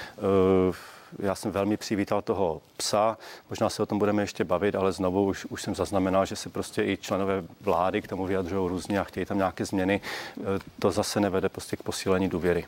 Uh, 0.69 0.75
já 1.19 1.35
jsem 1.35 1.51
velmi 1.51 1.77
přivítal 1.77 2.23
toho 2.23 2.63
psa, 2.77 3.19
možná 3.51 3.71
se 3.71 3.83
o 3.83 3.87
tom 3.87 3.99
budeme 3.99 4.23
ještě 4.23 4.45
bavit, 4.45 4.75
ale 4.75 4.93
znovu 4.93 5.25
už, 5.25 5.45
už 5.45 5.63
jsem 5.63 5.75
zaznamenal, 5.75 6.27
že 6.27 6.37
se 6.37 6.49
prostě 6.49 6.83
i 6.85 6.97
členové 6.97 7.45
vlády 7.61 8.03
k 8.03 8.09
tomu 8.09 8.27
vyjadřují 8.27 8.69
různě 8.69 9.01
a 9.01 9.05
chtějí 9.05 9.27
tam 9.27 9.37
nějaké 9.37 9.65
změny. 9.65 10.01
E, 10.41 10.43
to 10.79 10.91
zase 10.91 11.21
nevede 11.21 11.49
prostě 11.49 11.77
k 11.77 11.83
posílení 11.83 12.29
důvěry. 12.29 12.65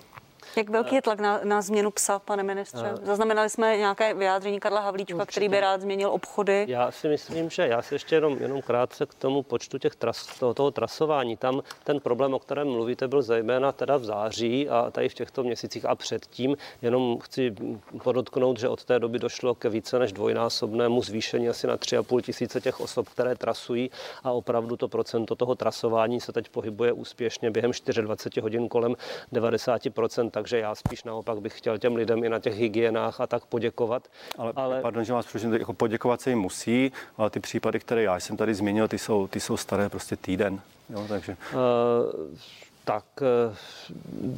Jak 0.56 0.70
velký 0.70 0.94
je 0.94 1.02
tlak 1.02 1.20
na, 1.20 1.40
na 1.44 1.62
změnu 1.62 1.90
psa, 1.90 2.18
pane 2.18 2.42
ministře? 2.42 2.94
Eh. 3.02 3.06
Zaznamenali 3.06 3.50
jsme 3.50 3.76
nějaké 3.76 4.14
vyjádření 4.14 4.60
Karla 4.60 4.80
Havlíčka, 4.80 5.14
Určitě. 5.14 5.30
který 5.30 5.48
by 5.48 5.60
rád 5.60 5.80
změnil 5.80 6.10
obchody. 6.10 6.64
Já 6.68 6.90
si 6.90 7.08
myslím, 7.08 7.50
že 7.50 7.66
já 7.66 7.82
si 7.82 7.94
ještě 7.94 8.14
jenom, 8.14 8.38
jenom 8.40 8.62
krátce 8.62 9.06
k 9.06 9.14
tomu 9.14 9.42
počtu 9.42 9.78
těch 9.78 9.96
tras, 9.96 10.38
toho, 10.38 10.54
toho 10.54 10.70
trasování. 10.70 11.36
Tam 11.36 11.62
ten 11.84 12.00
problém, 12.00 12.34
o 12.34 12.38
kterém 12.38 12.68
mluvíte, 12.68 13.08
byl 13.08 13.22
zejména 13.22 13.72
teda 13.72 13.96
v 13.96 14.04
září 14.04 14.68
a 14.68 14.90
tady 14.90 15.08
v 15.08 15.14
těchto 15.14 15.42
měsících 15.42 15.84
a 15.84 15.94
předtím. 15.94 16.56
Jenom 16.82 17.18
chci 17.18 17.54
podotknout, 18.02 18.58
že 18.58 18.68
od 18.68 18.84
té 18.84 18.98
doby 18.98 19.18
došlo 19.18 19.54
ke 19.54 19.68
více 19.68 19.98
než 19.98 20.12
dvojnásobnému 20.12 21.02
zvýšení 21.02 21.48
asi 21.48 21.66
na 21.66 21.76
3,5 21.76 22.20
tisíce 22.20 22.60
těch 22.60 22.80
osob, 22.80 23.08
které 23.08 23.34
trasují 23.34 23.90
a 24.24 24.30
opravdu 24.30 24.76
to 24.76 24.88
procento 24.88 25.34
toho 25.34 25.54
trasování 25.54 26.20
se 26.20 26.32
teď 26.32 26.48
pohybuje 26.48 26.92
úspěšně 26.92 27.50
během 27.50 27.70
24 28.02 28.40
hodin 28.42 28.68
kolem 28.68 28.96
90 29.32 29.82
takže 30.46 30.58
já 30.58 30.74
spíš 30.74 31.04
naopak 31.04 31.40
bych 31.40 31.58
chtěl 31.58 31.78
těm 31.78 31.96
lidem 31.96 32.24
i 32.24 32.28
na 32.28 32.38
těch 32.38 32.54
hygienách 32.54 33.20
a 33.20 33.26
tak 33.26 33.46
poděkovat. 33.46 34.08
Ale, 34.38 34.52
ale... 34.56 34.80
pardon, 34.80 35.04
že 35.04 35.12
vás 35.12 35.26
prosím, 35.26 35.54
jako 35.54 35.72
poděkovat 35.72 36.20
se 36.20 36.30
jim 36.30 36.38
musí, 36.38 36.92
ale 37.16 37.30
ty 37.30 37.40
případy, 37.40 37.80
které 37.80 38.02
já 38.02 38.20
jsem 38.20 38.36
tady 38.36 38.54
zmínil, 38.54 38.88
ty 38.88 38.98
jsou, 38.98 39.26
ty 39.26 39.40
jsou 39.40 39.56
staré 39.56 39.88
prostě 39.88 40.16
týden. 40.16 40.60
Jo, 40.90 41.04
takže... 41.08 41.36
Uh, 41.52 41.58
tak 42.84 43.04
uh, 43.20 44.36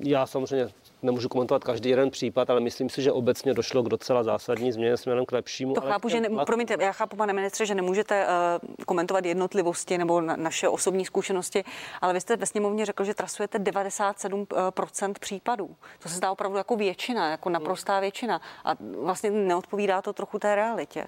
já 0.00 0.26
samozřejmě 0.26 0.68
nemůžu 1.02 1.28
komentovat 1.28 1.64
každý 1.64 1.90
jeden 1.90 2.10
případ, 2.10 2.50
ale 2.50 2.60
myslím 2.60 2.88
si, 2.88 3.02
že 3.02 3.12
obecně 3.12 3.54
došlo 3.54 3.82
k 3.82 3.88
docela 3.88 4.22
zásadní 4.22 4.72
změně 4.72 4.96
směrem 4.96 5.26
k 5.26 5.32
lepšímu. 5.32 5.74
To 5.74 5.80
chápu, 5.80 6.08
že 6.08 6.20
ne, 6.20 6.28
promiňte, 6.46 6.76
já 6.80 6.92
chápu, 6.92 7.16
pane 7.16 7.32
ministře, 7.32 7.66
že 7.66 7.74
nemůžete 7.74 8.26
uh, 8.26 8.84
komentovat 8.84 9.24
jednotlivosti 9.24 9.98
nebo 9.98 10.20
na, 10.20 10.36
naše 10.36 10.68
osobní 10.68 11.04
zkušenosti, 11.04 11.64
ale 12.00 12.12
vy 12.12 12.20
jste 12.20 12.36
ve 12.36 12.46
sněmovně 12.46 12.86
řekl, 12.86 13.04
že 13.04 13.14
trasujete 13.14 13.58
97% 13.58 15.14
případů. 15.20 15.76
To 15.98 16.08
se 16.08 16.14
zdá 16.14 16.30
opravdu 16.30 16.58
jako 16.58 16.76
většina, 16.76 17.30
jako 17.30 17.50
naprostá 17.50 18.00
většina. 18.00 18.40
A 18.64 18.74
vlastně 19.00 19.30
neodpovídá 19.30 20.02
to 20.02 20.12
trochu 20.12 20.38
té 20.38 20.54
realitě. 20.54 21.06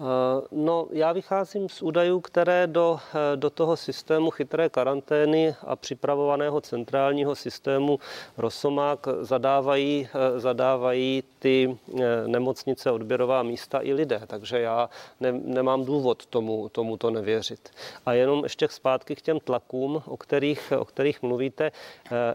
Eh, 0.00 0.46
no, 0.52 0.86
já 0.90 1.12
vycházím 1.12 1.68
z 1.68 1.82
údajů, 1.82 2.20
které 2.20 2.66
do, 2.66 2.98
eh, 3.14 3.36
do 3.36 3.50
toho 3.50 3.76
systému 3.76 4.30
chytré 4.30 4.68
karantény 4.68 5.54
a 5.62 5.76
připravovaného 5.76 6.60
centrálního 6.60 7.34
systému 7.34 7.98
Rosomák 8.38 9.06
zadávají, 9.20 10.08
eh, 10.14 10.40
zadávají 10.40 11.22
ty 11.38 11.78
nemocnice, 12.26 12.90
odběrová 12.90 13.42
místa 13.42 13.80
i 13.82 13.92
lidé. 13.92 14.20
Takže 14.26 14.60
já 14.60 14.90
ne, 15.20 15.32
nemám 15.32 15.84
důvod 15.84 16.26
tomu, 16.26 16.68
tomu 16.68 16.96
to 16.96 17.10
nevěřit. 17.10 17.70
A 18.06 18.12
jenom 18.12 18.42
ještě 18.42 18.68
zpátky 18.68 19.16
k 19.16 19.22
těm 19.22 19.40
tlakům, 19.40 20.02
o 20.06 20.16
kterých, 20.16 20.72
o 20.78 20.84
kterých 20.84 21.22
mluvíte. 21.22 21.72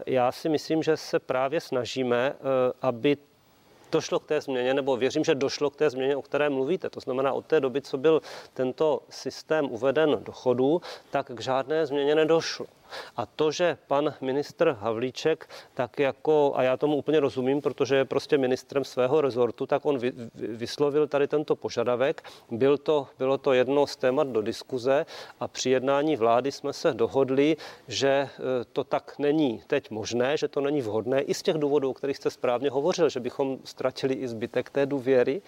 Já 0.06 0.32
si 0.32 0.48
myslím, 0.48 0.82
že 0.82 0.96
se 0.96 1.18
právě 1.18 1.60
snažíme, 1.60 2.34
aby 2.82 3.16
došlo 3.92 4.20
k 4.20 4.26
té 4.26 4.40
změně, 4.40 4.74
nebo 4.74 4.96
věřím, 4.96 5.24
že 5.24 5.34
došlo 5.34 5.70
k 5.70 5.76
té 5.76 5.90
změně, 5.90 6.16
o 6.16 6.22
které 6.22 6.50
mluvíte. 6.50 6.90
To 6.90 7.00
znamená, 7.00 7.32
od 7.32 7.46
té 7.46 7.60
doby, 7.60 7.80
co 7.80 7.98
byl 7.98 8.22
tento 8.54 9.00
systém 9.08 9.64
uveden 9.70 10.18
do 10.22 10.32
chodu, 10.32 10.82
tak 11.10 11.26
k 11.34 11.40
žádné 11.40 11.86
změně 11.86 12.14
nedošlo. 12.14 12.66
A 13.16 13.26
to, 13.26 13.52
že 13.52 13.78
pan 13.86 14.14
ministr 14.20 14.76
Havlíček, 14.80 15.48
tak 15.74 15.98
jako, 15.98 16.52
a 16.54 16.62
já 16.62 16.76
tomu 16.76 16.96
úplně 16.96 17.20
rozumím, 17.20 17.60
protože 17.60 17.96
je 17.96 18.04
prostě 18.04 18.38
ministrem 18.38 18.84
svého 18.84 19.20
rezortu, 19.20 19.66
tak 19.66 19.86
on 19.86 19.98
vy, 19.98 20.12
vyslovil 20.34 21.06
tady 21.06 21.28
tento 21.28 21.56
požadavek. 21.56 22.22
Byl 22.50 22.78
to, 22.78 23.06
bylo 23.18 23.38
to 23.38 23.52
jedno 23.52 23.86
z 23.86 23.96
témat 23.96 24.28
do 24.28 24.42
diskuze 24.42 25.06
a 25.40 25.48
při 25.48 25.70
jednání 25.70 26.16
vlády 26.16 26.52
jsme 26.52 26.72
se 26.72 26.94
dohodli, 26.94 27.56
že 27.88 28.08
e, 28.08 28.28
to 28.72 28.84
tak 28.84 29.18
není 29.18 29.62
teď 29.66 29.90
možné, 29.90 30.36
že 30.36 30.48
to 30.48 30.60
není 30.60 30.82
vhodné 30.82 31.20
i 31.22 31.34
z 31.34 31.42
těch 31.42 31.56
důvodů, 31.56 31.90
o 31.90 31.94
kterých 31.94 32.16
jste 32.16 32.30
správně 32.30 32.70
hovořil, 32.70 33.08
že 33.08 33.20
bychom 33.20 33.58
ztratili 33.64 34.14
i 34.14 34.28
zbytek 34.28 34.70
té 34.70 34.86
důvěry. 34.86 35.42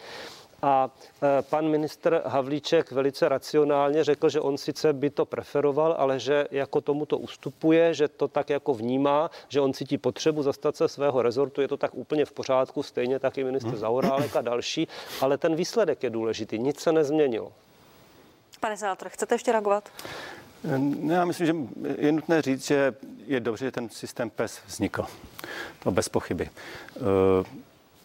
A 0.62 0.90
e, 1.22 1.42
pan 1.42 1.68
ministr 1.68 2.22
Havlíček 2.24 2.92
velice 2.92 3.28
racionálně 3.28 4.04
řekl, 4.04 4.28
že 4.28 4.40
on 4.40 4.58
sice 4.58 4.92
by 4.92 5.10
to 5.10 5.24
preferoval, 5.24 5.94
ale 5.98 6.18
že 6.18 6.46
jako 6.50 6.80
tomu 6.80 7.06
to 7.06 7.18
ustupuje, 7.18 7.94
že 7.94 8.08
to 8.08 8.28
tak 8.28 8.50
jako 8.50 8.74
vnímá, 8.74 9.30
že 9.48 9.60
on 9.60 9.72
cítí 9.72 9.98
potřebu 9.98 10.42
zastat 10.42 10.76
se 10.76 10.88
svého 10.88 11.22
rezortu, 11.22 11.60
je 11.60 11.68
to 11.68 11.76
tak 11.76 11.94
úplně 11.94 12.24
v 12.24 12.32
pořádku, 12.32 12.82
stejně 12.82 13.18
tak 13.18 13.38
i 13.38 13.44
ministr 13.44 13.76
Zaorálek 13.76 14.36
a 14.36 14.40
další, 14.40 14.88
ale 15.20 15.38
ten 15.38 15.54
výsledek 15.54 16.02
je 16.02 16.10
důležitý, 16.10 16.58
nic 16.58 16.80
se 16.80 16.92
nezměnilo. 16.92 17.52
Pane 18.60 18.76
senátor, 18.76 19.08
chcete 19.08 19.34
ještě 19.34 19.52
reagovat? 19.52 19.88
Ne, 20.76 21.14
já 21.14 21.24
myslím, 21.24 21.46
že 21.46 21.54
je 21.98 22.12
nutné 22.12 22.42
říct, 22.42 22.66
že 22.66 22.94
je 23.26 23.40
dobře, 23.40 23.64
že 23.64 23.70
ten 23.70 23.88
systém 23.88 24.30
PES 24.30 24.60
vznikl. 24.66 25.06
To 25.82 25.90
bez 25.90 26.08
pochyby. 26.08 26.50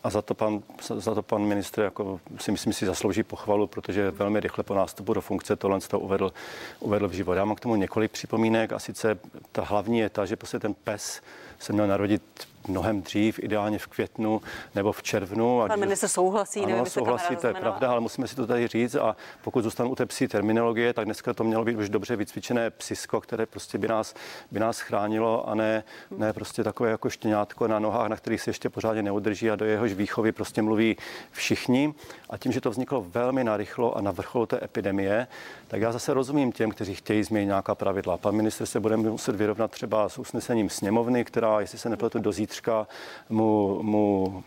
A 0.04 0.10
za 0.10 0.22
to 0.22 0.34
pan, 0.34 0.64
za 0.96 1.16
to 1.16 1.22
pan 1.22 1.42
ministr 1.42 1.82
jako 1.82 2.20
si 2.40 2.52
myslím 2.52 2.74
si 2.74 2.86
zaslouží 2.86 3.24
pochvalu, 3.24 3.68
protože 3.68 4.12
velmi 4.12 4.40
rychle 4.40 4.64
po 4.64 4.74
nástupu 4.74 5.14
do 5.14 5.22
funkce 5.22 5.56
tohle 5.56 5.80
to 5.80 6.00
uvedl, 6.00 6.34
uvedl 6.80 7.08
v 7.08 7.14
život. 7.14 7.34
Já 7.34 7.46
mám 7.46 7.56
k 7.56 7.60
tomu 7.60 7.76
několik 7.76 8.12
připomínek 8.12 8.74
a 8.74 8.80
sice 8.80 9.20
ta 9.52 9.64
hlavní 9.64 10.00
je 10.00 10.10
ta, 10.10 10.26
že 10.26 10.36
prostě 10.36 10.60
ten 10.60 10.74
pes 10.74 11.22
se 11.60 11.74
měl 11.74 11.88
narodit 11.88 12.22
mnohem 12.68 13.02
dřív, 13.02 13.40
ideálně 13.44 13.80
v 13.80 13.88
květnu 13.88 14.42
nebo 14.76 14.92
v 14.92 15.04
červnu. 15.04 15.64
Pan 15.68 15.80
minister 15.80 16.10
souhlasí, 16.10 16.60
ano, 16.60 16.68
nevím, 16.68 16.86
souhlasí, 16.86 17.36
to 17.36 17.48
je 17.48 17.54
pravda, 17.54 17.92
ale 17.92 18.00
musíme 18.00 18.28
si 18.28 18.36
to 18.36 18.48
tady 18.48 18.68
říct 18.68 18.96
a 18.96 19.16
pokud 19.44 19.64
zůstanu 19.64 19.90
u 19.90 19.96
té 19.96 20.06
psí 20.06 20.28
terminologie, 20.28 20.94
tak 20.94 21.06
dneska 21.06 21.34
to 21.34 21.44
mělo 21.44 21.66
být 21.66 21.78
už 21.78 21.90
dobře 21.90 22.16
vycvičené 22.16 22.70
psisko, 22.70 23.22
které 23.22 23.46
prostě 23.46 23.78
by 23.78 23.88
nás, 23.88 24.14
by 24.52 24.60
nás 24.60 24.80
chránilo 24.80 25.50
a 25.50 25.56
ne, 25.56 25.84
ne 26.18 26.34
prostě 26.34 26.64
takové 26.64 26.90
jako 26.90 27.10
štěňátko 27.10 27.68
na 27.68 27.80
nohách, 27.80 28.10
na 28.10 28.16
kterých 28.16 28.42
se 28.42 28.50
ještě 28.50 28.70
pořádně 28.70 29.04
neudrží 29.04 29.52
a 29.52 29.56
do 29.56 29.66
jehož 29.66 29.94
výchovy 29.94 30.32
prostě 30.32 30.62
mluví 30.62 30.98
všichni. 31.32 31.94
A 32.30 32.38
tím, 32.38 32.52
že 32.52 32.62
to 32.62 32.70
vzniklo 32.70 33.06
velmi 33.08 33.44
narychlo 33.44 33.98
a 33.98 34.02
na 34.02 34.12
vrcholu 34.12 34.46
té 34.46 34.60
epidemie, 34.64 35.28
tak 35.68 35.82
já 35.82 35.92
zase 35.92 36.14
rozumím 36.14 36.52
těm, 36.52 36.72
kteří 36.72 36.96
chtějí 36.96 37.24
změnit 37.24 37.46
nějaká 37.46 37.76
pravidla. 37.76 38.18
Pan 38.18 38.36
ministr 38.36 38.66
se 38.66 38.80
bude 38.80 38.98
muset 38.98 39.36
vyrovnat 39.36 39.72
třeba 39.72 40.10
s 40.10 40.18
usnesením 40.18 40.70
sněmovny, 40.70 41.26
která, 41.26 41.60
jestli 41.60 41.78
se 41.78 41.90
nepletu 41.90 42.20
do 42.20 42.32
zítřka, 42.58 42.88
mu, 43.30 43.84
mu, 43.84 44.44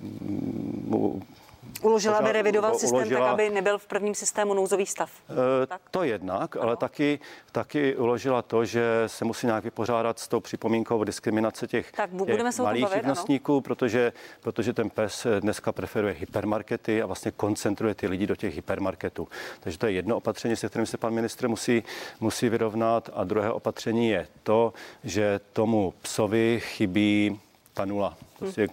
mu 0.84 1.22
Uložila, 1.82 2.18
aby 2.18 2.32
revidoval 2.32 2.78
systém 2.78 2.94
uložila, 2.94 3.20
tak, 3.20 3.32
aby 3.32 3.50
nebyl 3.50 3.78
v 3.78 3.86
prvním 3.86 4.14
systému 4.14 4.54
nouzový 4.54 4.86
stav. 4.86 5.10
E, 5.62 5.66
tak? 5.66 5.80
To 5.90 6.02
jednak, 6.02 6.56
ale 6.56 6.76
taky, 6.76 7.20
taky 7.52 7.96
uložila 7.96 8.42
to, 8.42 8.64
že 8.64 8.82
se 9.06 9.24
musí 9.24 9.46
nějak 9.46 9.64
vypořádat 9.64 10.18
s 10.18 10.28
tou 10.28 10.40
připomínkou 10.40 11.04
diskriminace 11.04 11.66
těch, 11.66 11.92
tak, 11.92 12.10
budeme 12.10 12.50
těch 12.50 12.60
malých 12.60 12.86
živnostníků, 12.94 13.60
protože, 13.60 14.12
protože 14.40 14.72
ten 14.72 14.90
PES 14.90 15.26
dneska 15.40 15.72
preferuje 15.72 16.14
hypermarkety 16.14 17.02
a 17.02 17.06
vlastně 17.06 17.30
koncentruje 17.30 17.94
ty 17.94 18.06
lidi 18.06 18.26
do 18.26 18.36
těch 18.36 18.54
hypermarketů. 18.54 19.28
Takže 19.60 19.78
to 19.78 19.86
je 19.86 19.92
jedno 19.92 20.16
opatření, 20.16 20.56
se 20.56 20.68
kterým 20.68 20.86
se 20.86 20.96
pan 20.96 21.14
ministr 21.14 21.48
musí, 21.48 21.82
musí 22.20 22.48
vyrovnat. 22.48 23.10
A 23.12 23.24
druhé 23.24 23.52
opatření 23.52 24.08
je 24.08 24.26
to, 24.42 24.72
že 25.04 25.40
tomu 25.52 25.94
psovi 26.02 26.60
chybí 26.62 27.40
ta 27.80 27.84
nula. 27.86 28.16
Prostě 28.38 28.68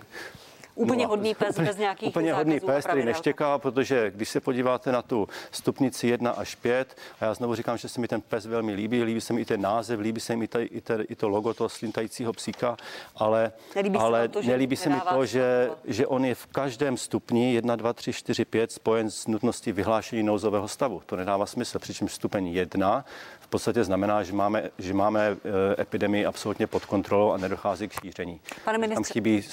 Úplně 0.77 1.03
no, 1.03 1.09
hodný 1.09 1.35
pes 1.35 1.49
úplně, 1.49 1.67
bez 1.67 1.77
nějakých 1.77 2.09
Úplně 2.09 2.33
hodný 2.33 2.59
pes, 2.59 2.85
který 2.85 3.05
neštěká, 3.05 3.57
protože 3.57 4.11
když 4.15 4.29
se 4.29 4.39
podíváte 4.39 4.91
na 4.91 5.01
tu 5.01 5.27
stupnici 5.51 6.07
1 6.07 6.31
až 6.31 6.55
5, 6.55 6.97
a 7.19 7.25
já 7.25 7.33
znovu 7.33 7.55
říkám, 7.55 7.77
že 7.77 7.89
se 7.89 8.01
mi 8.01 8.07
ten 8.07 8.21
pes 8.21 8.45
velmi 8.45 8.73
líbí, 8.73 9.03
líbí 9.03 9.21
se 9.21 9.33
mi 9.33 9.41
i 9.41 9.45
ten 9.45 9.61
název, 9.61 9.99
líbí 9.99 10.19
se 10.19 10.35
mi 10.35 10.45
i, 10.45 10.47
ta, 10.47 10.59
i, 10.59 10.81
ta, 10.81 10.93
i 11.09 11.15
to 11.15 11.29
logo 11.29 11.53
toho 11.53 11.69
slintajícího 11.69 12.33
psíka, 12.33 12.77
ale, 13.15 13.51
nelíbí 13.75 13.99
ale 13.99 14.21
se 14.21 14.27
to, 14.27 14.41
že 14.41 14.51
nelíbí 14.51 14.75
se 14.75 14.89
mi 14.89 14.95
to, 15.09 15.25
že, 15.25 15.71
že 15.85 16.07
on 16.07 16.25
je 16.25 16.35
v 16.35 16.45
každém 16.45 16.97
stupni 16.97 17.53
1, 17.53 17.75
2, 17.75 17.93
3, 17.93 18.13
4, 18.13 18.45
5 18.45 18.71
spojen 18.71 19.11
s 19.11 19.27
nutností 19.27 19.71
vyhlášení 19.71 20.23
nouzového 20.23 20.67
stavu. 20.67 21.01
To 21.05 21.15
nedává 21.15 21.45
smysl, 21.45 21.79
přičemž 21.79 22.13
stupeň 22.13 22.47
1 22.47 23.05
v 23.47 23.49
podstatě 23.49 23.83
znamená, 23.83 24.23
že 24.23 24.33
máme, 24.33 24.69
že 24.77 24.93
máme 24.93 25.37
eh, 25.77 25.81
epidemii 25.81 26.25
absolutně 26.25 26.67
pod 26.67 26.85
kontrolou 26.85 27.31
a 27.31 27.37
nedochází 27.37 27.87
k 27.87 28.01
šíření. 28.01 28.39
Pane 28.65 28.77
ministře... 28.77 28.95
Tam 28.95 29.13
chybí, 29.13 29.43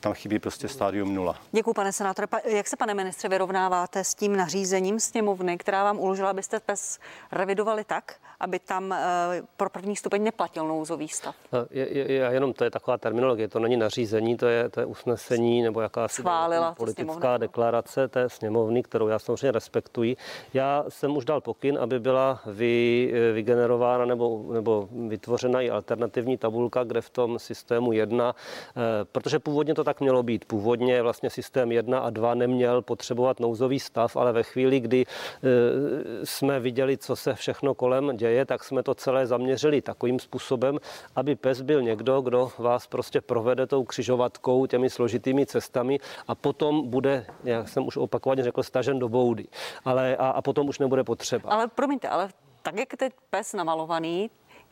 tam 0.00 0.14
chybí 0.14 0.38
prostě 0.38 0.67
stádium 0.68 1.14
nula. 1.14 1.34
Děkuji, 1.52 1.72
pane 1.74 1.92
senátore. 1.92 2.28
Jak 2.44 2.68
se, 2.68 2.76
pane 2.76 2.94
ministře, 2.94 3.28
vyrovnáváte 3.28 4.04
s 4.04 4.14
tím 4.14 4.36
nařízením 4.36 5.00
sněmovny, 5.00 5.58
která 5.58 5.84
vám 5.84 5.98
uložila, 5.98 6.30
abyste 6.30 6.60
PES 6.60 6.98
revidovali 7.32 7.84
tak, 7.84 8.14
aby 8.40 8.58
tam 8.58 8.92
eh, 8.92 8.98
pro 9.56 9.70
první 9.70 9.96
stupeň 9.96 10.24
neplatil 10.24 10.68
nouzový 10.68 11.08
stav? 11.08 11.34
No, 11.52 11.58
je, 11.70 11.98
je, 11.98 12.12
je, 12.12 12.28
jenom 12.32 12.52
to 12.52 12.64
je 12.64 12.70
taková 12.70 12.98
terminologie, 12.98 13.48
to 13.48 13.58
není 13.58 13.76
nařízení, 13.76 14.36
to 14.36 14.46
je, 14.46 14.68
to 14.68 14.80
je 14.80 14.86
usnesení 14.86 15.62
nebo 15.62 15.80
jakási 15.80 16.14
Schválila 16.14 16.74
politická 16.74 17.36
deklarace 17.36 18.08
té 18.08 18.28
sněmovny, 18.28 18.82
kterou 18.82 19.08
já 19.08 19.18
samozřejmě 19.18 19.52
respektuji. 19.52 20.16
Já 20.54 20.84
jsem 20.88 21.16
už 21.16 21.24
dal 21.24 21.40
pokyn, 21.40 21.78
aby 21.80 22.00
byla 22.00 22.40
vy, 22.46 23.12
eh, 23.14 23.32
vygenerována 23.32 24.04
nebo, 24.04 24.44
nebo 24.52 24.88
vytvořena 25.08 25.60
i 25.60 25.70
alternativní 25.70 26.36
tabulka, 26.36 26.84
kde 26.84 27.00
v 27.00 27.10
tom 27.10 27.38
systému 27.38 27.92
1, 27.92 28.34
eh, 28.34 29.04
protože 29.12 29.38
původně 29.38 29.74
to 29.74 29.84
tak 29.84 30.00
mělo 30.00 30.22
být. 30.22 30.44
Původně 30.58 31.02
vlastně 31.02 31.30
systém 31.30 31.72
1 31.72 31.98
a 31.98 32.10
2 32.10 32.34
neměl 32.34 32.82
potřebovat 32.82 33.40
nouzový 33.40 33.80
stav, 33.80 34.16
ale 34.16 34.32
ve 34.32 34.42
chvíli, 34.42 34.80
kdy 34.80 35.06
jsme 36.24 36.60
viděli, 36.60 36.98
co 36.98 37.16
se 37.16 37.34
všechno 37.34 37.74
kolem 37.74 38.16
děje, 38.16 38.44
tak 38.44 38.64
jsme 38.64 38.82
to 38.82 38.94
celé 38.94 39.26
zaměřili 39.26 39.82
takovým 39.82 40.18
způsobem, 40.18 40.78
aby 41.16 41.36
pes 41.36 41.62
byl 41.62 41.82
někdo, 41.82 42.20
kdo 42.20 42.50
vás 42.58 42.86
prostě 42.86 43.20
provede 43.20 43.66
tou 43.66 43.84
křižovatkou, 43.84 44.66
těmi 44.66 44.90
složitými 44.90 45.46
cestami 45.46 45.98
a 46.28 46.34
potom 46.34 46.90
bude, 46.90 47.26
jak 47.44 47.68
jsem 47.68 47.86
už 47.86 47.96
opakovaně 47.96 48.42
řekl, 48.42 48.62
stažen 48.62 48.98
do 48.98 49.08
boudy. 49.08 49.46
Ale 49.84 50.16
a, 50.16 50.28
a 50.28 50.42
potom 50.42 50.68
už 50.68 50.78
nebude 50.78 51.04
potřeba. 51.04 51.50
Ale 51.50 51.68
promiňte, 51.68 52.08
ale 52.08 52.28
tak, 52.62 52.78
jak 52.78 52.88
teď 52.96 53.12
pes 53.30 53.52
namalovaný, 53.52 54.30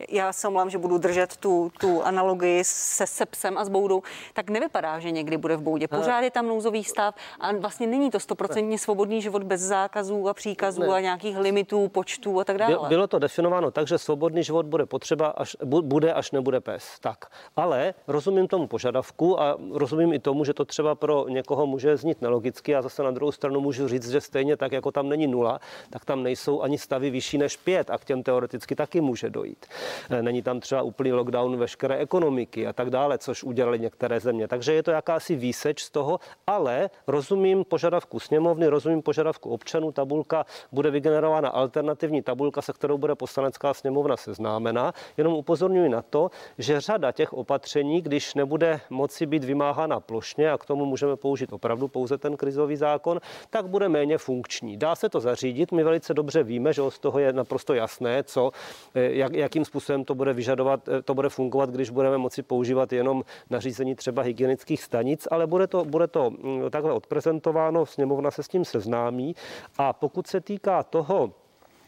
já 0.09 0.33
se 0.33 0.47
omlám, 0.47 0.69
že 0.69 0.77
budu 0.77 0.97
držet 0.97 1.37
tu, 1.37 1.71
tu 1.79 2.03
analogii 2.03 2.63
se 2.63 3.07
sepsem 3.07 3.57
a 3.57 3.65
s 3.65 3.69
boudou, 3.69 4.01
tak 4.33 4.49
nevypadá, 4.49 4.99
že 4.99 5.11
někdy 5.11 5.37
bude 5.37 5.57
v 5.57 5.61
boudě. 5.61 5.87
Pořád 5.87 6.21
je 6.21 6.31
tam 6.31 6.47
nouzový 6.47 6.83
stav 6.83 7.15
a 7.39 7.51
vlastně 7.51 7.87
není 7.87 8.11
to 8.11 8.19
stoprocentně 8.19 8.79
svobodný 8.79 9.21
život 9.21 9.43
bez 9.43 9.61
zákazů 9.61 10.29
a 10.29 10.33
příkazů 10.33 10.81
ne. 10.81 10.87
a 10.87 10.99
nějakých 10.99 11.37
limitů, 11.37 11.87
počtů 11.87 12.39
a 12.39 12.43
tak 12.43 12.57
dále. 12.57 12.89
Bylo 12.89 13.07
to 13.07 13.19
definováno 13.19 13.71
tak, 13.71 13.87
že 13.87 13.97
svobodný 13.97 14.43
život 14.43 14.65
bude 14.65 14.85
potřeba, 14.85 15.27
až, 15.27 15.57
bude, 15.63 16.13
až 16.13 16.31
nebude 16.31 16.59
pes. 16.59 16.99
Tak. 17.01 17.25
Ale 17.55 17.93
rozumím 18.07 18.47
tomu 18.47 18.67
požadavku 18.67 19.41
a 19.41 19.57
rozumím 19.71 20.13
i 20.13 20.19
tomu, 20.19 20.45
že 20.45 20.53
to 20.53 20.65
třeba 20.65 20.95
pro 20.95 21.29
někoho 21.29 21.65
může 21.65 21.97
znít 21.97 22.21
nelogicky 22.21 22.75
a 22.75 22.81
zase 22.81 23.03
na 23.03 23.11
druhou 23.11 23.31
stranu 23.31 23.61
můžu 23.61 23.87
říct, 23.87 24.09
že 24.09 24.21
stejně 24.21 24.57
tak, 24.57 24.71
jako 24.71 24.91
tam 24.91 25.09
není 25.09 25.27
nula, 25.27 25.59
tak 25.89 26.05
tam 26.05 26.23
nejsou 26.23 26.61
ani 26.61 26.77
stavy 26.77 27.09
vyšší 27.09 27.37
než 27.37 27.57
pět 27.57 27.89
a 27.89 27.97
k 27.97 28.05
těm 28.05 28.23
teoreticky 28.23 28.75
taky 28.75 29.01
může 29.01 29.29
dojít. 29.29 29.65
Eh, 30.09 30.21
není 30.21 30.41
tam 30.41 30.59
třeba 30.59 30.81
úplný 30.81 31.13
lockdown 31.13 31.57
veškeré 31.57 31.97
ekonomiky 31.97 32.67
a 32.67 32.73
tak 32.73 32.89
dále, 32.89 33.17
což 33.17 33.43
udělali 33.43 33.79
některé 33.79 34.19
země. 34.19 34.47
Takže 34.47 34.73
je 34.73 34.83
to 34.83 34.91
jakási 34.91 35.35
výseč 35.35 35.81
z 35.83 35.89
toho, 35.89 36.19
ale 36.47 36.89
rozumím 37.07 37.63
požadavku 37.65 38.19
sněmovny, 38.19 38.67
rozumím 38.67 39.01
požadavku 39.01 39.49
občanů. 39.49 39.91
Tabulka 39.91 40.45
bude 40.71 40.91
vygenerována 40.91 41.49
alternativní 41.49 42.21
tabulka, 42.21 42.61
se 42.61 42.73
kterou 42.73 42.97
bude 42.97 43.15
poslanecká 43.15 43.73
sněmovna 43.73 44.17
seznámena. 44.17 44.93
Jenom 45.17 45.33
upozorňuji 45.33 45.89
na 45.89 46.01
to, 46.01 46.31
že 46.57 46.81
řada 46.81 47.11
těch 47.11 47.33
opatření, 47.33 48.01
když 48.01 48.33
nebude 48.33 48.79
moci 48.89 49.25
být 49.25 49.43
vymáhána 49.43 49.99
plošně 49.99 50.51
a 50.51 50.57
k 50.57 50.65
tomu 50.65 50.85
můžeme 50.85 51.15
použít 51.15 51.53
opravdu 51.53 51.87
pouze 51.87 52.17
ten 52.17 52.37
krizový 52.37 52.75
zákon, 52.75 53.19
tak 53.49 53.67
bude 53.67 53.89
méně 53.89 54.17
funkční. 54.17 54.77
Dá 54.77 54.95
se 54.95 55.09
to 55.09 55.19
zařídit, 55.19 55.71
my 55.71 55.83
velice 55.83 56.13
dobře 56.13 56.43
víme, 56.43 56.73
že 56.73 56.81
z 56.89 56.99
toho 56.99 57.19
je 57.19 57.33
naprosto 57.33 57.73
jasné, 57.73 58.23
co, 58.23 58.51
eh, 58.95 59.01
jak, 59.01 59.33
jakým 59.33 59.65
způsobem 59.65 59.76
způsobem 59.79 60.05
to 60.05 60.15
bude 60.15 60.33
vyžadovat, 60.33 60.89
eh, 60.89 61.01
to 61.01 61.13
bude 61.13 61.29
fungovat, 61.29 61.69
když 61.69 61.89
budeme 61.89 62.17
moci 62.17 62.43
používat 62.43 62.93
jenom 62.93 63.23
nařízení 63.49 63.95
třeba 63.95 64.21
hygienických 64.21 64.83
stanic, 64.83 65.27
ale 65.31 65.47
bude 65.47 65.67
to, 65.67 65.85
bude 65.85 66.07
to 66.07 66.29
mm, 66.29 66.69
takhle 66.69 66.93
odprezentováno, 66.93 67.85
sněmovna 67.85 68.31
se 68.31 68.43
s 68.43 68.47
tím 68.47 68.65
seznámí. 68.65 69.35
A 69.77 69.93
pokud 69.93 70.27
se 70.27 70.41
týká 70.41 70.83
toho, 70.83 71.33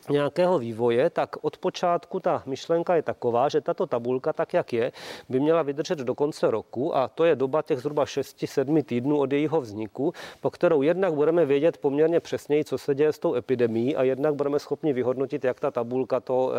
nějakého 0.09 0.59
vývoje, 0.59 1.09
tak 1.09 1.35
od 1.41 1.57
počátku 1.57 2.19
ta 2.19 2.43
myšlenka 2.45 2.95
je 2.95 3.01
taková, 3.01 3.49
že 3.49 3.61
tato 3.61 3.87
tabulka, 3.87 4.33
tak 4.33 4.53
jak 4.53 4.73
je, 4.73 4.91
by 5.29 5.39
měla 5.39 5.61
vydržet 5.61 5.99
do 5.99 6.15
konce 6.15 6.51
roku 6.51 6.95
a 6.95 7.07
to 7.07 7.25
je 7.25 7.35
doba 7.35 7.61
těch 7.61 7.79
zhruba 7.79 8.05
6-7 8.05 8.83
týdnů 8.83 9.19
od 9.19 9.31
jejího 9.31 9.61
vzniku, 9.61 10.13
po 10.41 10.49
kterou 10.49 10.81
jednak 10.81 11.13
budeme 11.13 11.45
vědět 11.45 11.77
poměrně 11.77 12.19
přesněji, 12.19 12.65
co 12.65 12.77
se 12.77 12.95
děje 12.95 13.13
s 13.13 13.19
tou 13.19 13.35
epidemí 13.35 13.95
a 13.95 14.03
jednak 14.03 14.35
budeme 14.35 14.59
schopni 14.59 14.93
vyhodnotit, 14.93 15.43
jak 15.43 15.59
ta 15.59 15.71
tabulka 15.71 16.19
to, 16.19 16.53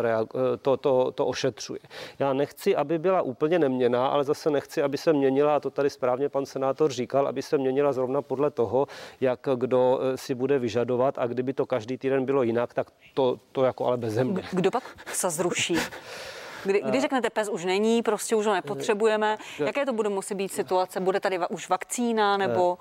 to, 0.61 0.77
to, 0.77 1.11
to 1.11 1.25
ošetřuje. 1.25 1.79
Já 2.19 2.33
nechci, 2.33 2.75
aby 2.75 2.99
byla 2.99 3.21
úplně 3.21 3.59
neměná, 3.59 4.07
ale 4.07 4.23
zase 4.23 4.49
nechci, 4.49 4.81
aby 4.81 4.97
se 4.97 5.13
měnila, 5.13 5.55
a 5.55 5.59
to 5.59 5.69
tady 5.69 5.89
správně 5.89 6.29
pan 6.29 6.45
senátor 6.45 6.91
říkal, 6.91 7.27
aby 7.27 7.41
se 7.41 7.57
měnila 7.57 7.93
zrovna 7.93 8.21
podle 8.21 8.51
toho, 8.51 8.87
jak 9.21 9.47
kdo 9.55 9.99
eh, 10.01 10.17
si 10.17 10.35
bude 10.35 10.59
vyžadovat 10.59 11.17
a 11.17 11.27
kdyby 11.27 11.53
to 11.53 11.65
každý 11.65 11.97
týden 11.97 12.25
bylo 12.25 12.43
jinak, 12.43 12.73
tak 12.73 12.87
to, 13.13 13.39
to 13.51 13.63
jako 13.63 13.85
ale 13.85 13.97
bez 13.97 14.13
země. 14.13 14.43
Kdo 14.51 14.71
pak 14.71 14.83
se 15.13 15.29
zruší? 15.29 15.77
Kdy, 16.65 16.81
kdy 16.85 17.01
řeknete, 17.01 17.29
pes 17.29 17.49
už 17.49 17.65
není, 17.65 18.01
prostě 18.01 18.35
už 18.35 18.45
ho 18.45 18.53
nepotřebujeme, 18.53 19.37
jaké 19.59 19.85
to 19.85 19.93
bude 19.93 20.09
muset 20.09 20.35
být 20.35 20.51
situace? 20.51 20.99
Bude 20.99 21.19
tady 21.19 21.39
už 21.49 21.69
vakcína 21.69 22.37
nebo 22.37 22.77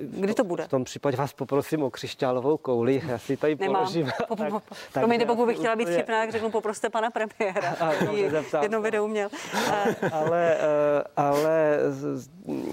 kdy 0.00 0.34
to 0.34 0.44
bude? 0.44 0.64
V 0.64 0.68
tom 0.68 0.84
případě 0.84 1.16
vás 1.16 1.32
poprosím 1.32 1.82
o 1.82 1.90
křišťálovou 1.90 2.56
kouli, 2.56 3.02
já 3.08 3.18
si 3.18 3.36
tady 3.36 3.56
Nemám. 3.56 3.82
položím. 3.82 4.10
Po, 4.28 4.36
po, 4.36 4.44
po, 4.50 4.60
promiňte, 4.92 5.26
pokud 5.26 5.46
bych 5.46 5.56
chtěla 5.56 5.76
být 5.76 5.88
vtipná, 5.88 6.20
tak 6.20 6.32
řeknu, 6.32 6.50
poproste 6.50 6.88
pana 6.90 7.10
premiéra. 7.10 7.76
Jedno 8.62 8.82
video 8.82 9.08
měl. 9.08 9.28
ale, 10.12 10.56
eh, 10.56 11.04
ale 11.16 11.78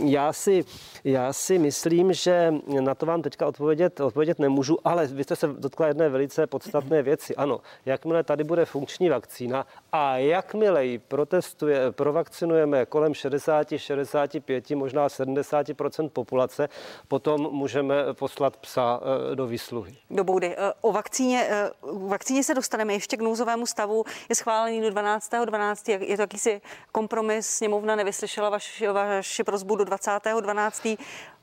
já 0.06 0.34
si, 0.34 0.66
já 1.04 1.34
si 1.34 1.60
myslím, 1.60 2.14
že 2.14 2.54
na 2.80 2.96
to 2.96 3.06
vám 3.06 3.22
teďka 3.22 3.48
odpovědět, 3.48 4.00
odpovědět 4.00 4.40
nemůžu, 4.40 4.78
ale 4.84 5.08
vy 5.08 5.24
jste 5.24 5.36
se 5.36 5.48
dotkla 5.48 5.88
jedné 5.88 6.10
velice 6.10 6.48
podstatné 6.48 7.04
věci. 7.04 7.36
Ano, 7.36 7.60
jakmile 7.86 8.24
tady 8.24 8.44
bude 8.44 8.66
funkční 8.66 9.10
vakcína, 9.10 9.66
A 9.92 10.18
jakmile 10.46 10.86
ji 10.86 11.00
protestuje, 11.00 11.92
provakcinujeme 11.92 12.86
kolem 12.86 13.14
60, 13.14 13.68
65, 13.78 14.72
možná 14.72 15.08
70% 15.08 16.10
populace, 16.10 16.70
potom 17.08 17.42
můžeme 17.52 18.14
poslat 18.14 18.58
psa 18.58 19.00
eh, 19.02 19.36
do 19.36 19.48
výsluhy. 19.48 19.98
Do 20.10 20.24
boudy. 20.24 20.56
Eh, 20.58 20.74
o 20.82 20.92
vakcíně, 20.92 21.48
eh, 21.50 21.70
vakcíně 22.08 22.44
se 22.44 22.54
dostaneme 22.54 22.94
ještě 22.94 23.18
k 23.18 23.22
nouzovému 23.22 23.66
stavu. 23.66 24.04
Je 24.30 24.36
schválený 24.36 24.82
do 24.82 24.90
12. 24.90 25.46
12. 25.46 25.90
Je 25.90 26.16
to 26.16 26.22
jakýsi 26.22 26.62
kompromis. 26.92 27.48
Sněmovna 27.48 27.96
nevyslyšela 27.96 28.50
vaši, 28.50 28.88
vaši 28.88 29.44
prozbu 29.44 29.76
do 29.76 29.84
20. 29.84 30.42
12. 30.42 30.88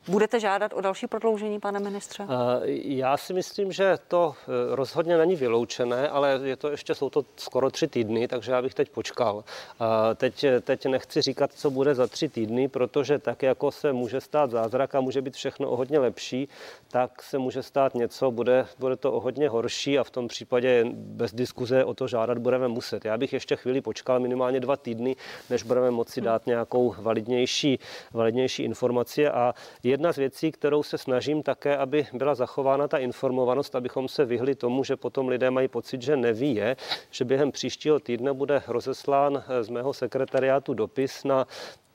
Budete 0.09 0.41
žádat 0.41 0.73
o 0.75 0.81
další 0.81 1.07
prodloužení, 1.07 1.61
pane 1.61 1.81
ministře? 1.81 2.27
Já 2.85 3.17
si 3.17 3.35
myslím, 3.35 3.73
že 3.73 3.99
to 4.09 4.35
e, 4.35 4.77
rozhodně 4.77 5.17
není 5.17 5.37
vyloučené, 5.37 6.09
ale 6.09 6.41
je 6.43 6.57
to 6.57 6.71
ještě, 6.71 6.95
jsou 6.95 7.11
to 7.11 7.25
skoro 7.37 7.71
tři 7.71 7.88
týdny, 7.88 8.29
takže 8.29 8.53
já 8.53 8.62
bych 8.62 8.75
teď 8.75 8.91
počkal. 8.91 9.45
Teď, 10.15 10.45
teď 10.61 10.87
nechci 10.87 11.23
říkat, 11.23 11.53
co 11.53 11.71
bude 11.71 11.95
za 11.95 12.07
tři 12.07 12.29
týdny, 12.29 12.69
protože 12.69 13.19
tak, 13.19 13.43
jako 13.43 13.71
se 13.71 13.93
může 13.93 14.21
stát 14.21 14.51
zázrak 14.51 14.95
a 14.95 15.01
může 15.01 15.23
být 15.23 15.35
všechno 15.35 15.71
o 15.71 15.77
hodně 15.77 15.99
lepší, 15.99 16.49
tak 16.91 17.23
se 17.23 17.38
může 17.38 17.63
stát 17.63 17.94
něco, 17.94 18.31
bude, 18.31 18.67
bude 18.79 18.96
to 18.96 19.13
o 19.13 19.21
hodně 19.21 19.48
horší 19.48 19.98
a 19.98 20.05
v 20.05 20.11
tom 20.11 20.29
případě 20.29 20.85
bez 20.94 21.35
diskuze 21.35 21.85
o 21.85 21.94
to 21.94 22.09
žádat 22.09 22.38
budeme 22.38 22.69
muset. 22.69 23.05
Já 23.05 23.19
bych 23.19 23.33
ještě 23.33 23.57
chvíli 23.57 23.81
počkal, 23.81 24.21
minimálně 24.21 24.61
dva 24.61 24.77
týdny, 24.77 25.17
než 25.50 25.63
budeme 25.63 25.90
moci 25.90 26.21
dát 26.21 26.46
nějakou 26.46 26.94
validnější, 26.98 27.79
validnější 28.13 28.63
informaci 28.63 29.29
a 29.29 29.55
jedna 29.93 30.13
z 30.13 30.17
věcí, 30.17 30.53
kterou 30.53 30.83
se 30.83 30.99
snažím 30.99 31.43
také, 31.43 31.77
aby 31.77 32.07
byla 32.13 32.35
zachována 32.35 32.88
ta 32.88 32.99
informovanost, 32.99 33.75
abychom 33.75 34.09
se 34.09 34.25
vyhli 34.25 34.55
tomu, 34.55 34.85
že 34.85 34.97
potom 34.97 35.29
lidé 35.29 35.51
mají 35.51 35.69
pocit, 35.69 36.03
že 36.03 36.17
neví, 36.17 36.55
je, 36.55 36.77
že 37.11 37.25
během 37.25 37.53
příštího 37.53 38.01
týdne 38.01 38.33
bude 38.33 38.63
rozeslán 38.67 39.45
z 39.61 39.69
mého 39.69 39.93
sekretariátu 39.93 40.75
dopis 40.75 41.25
na 41.25 41.47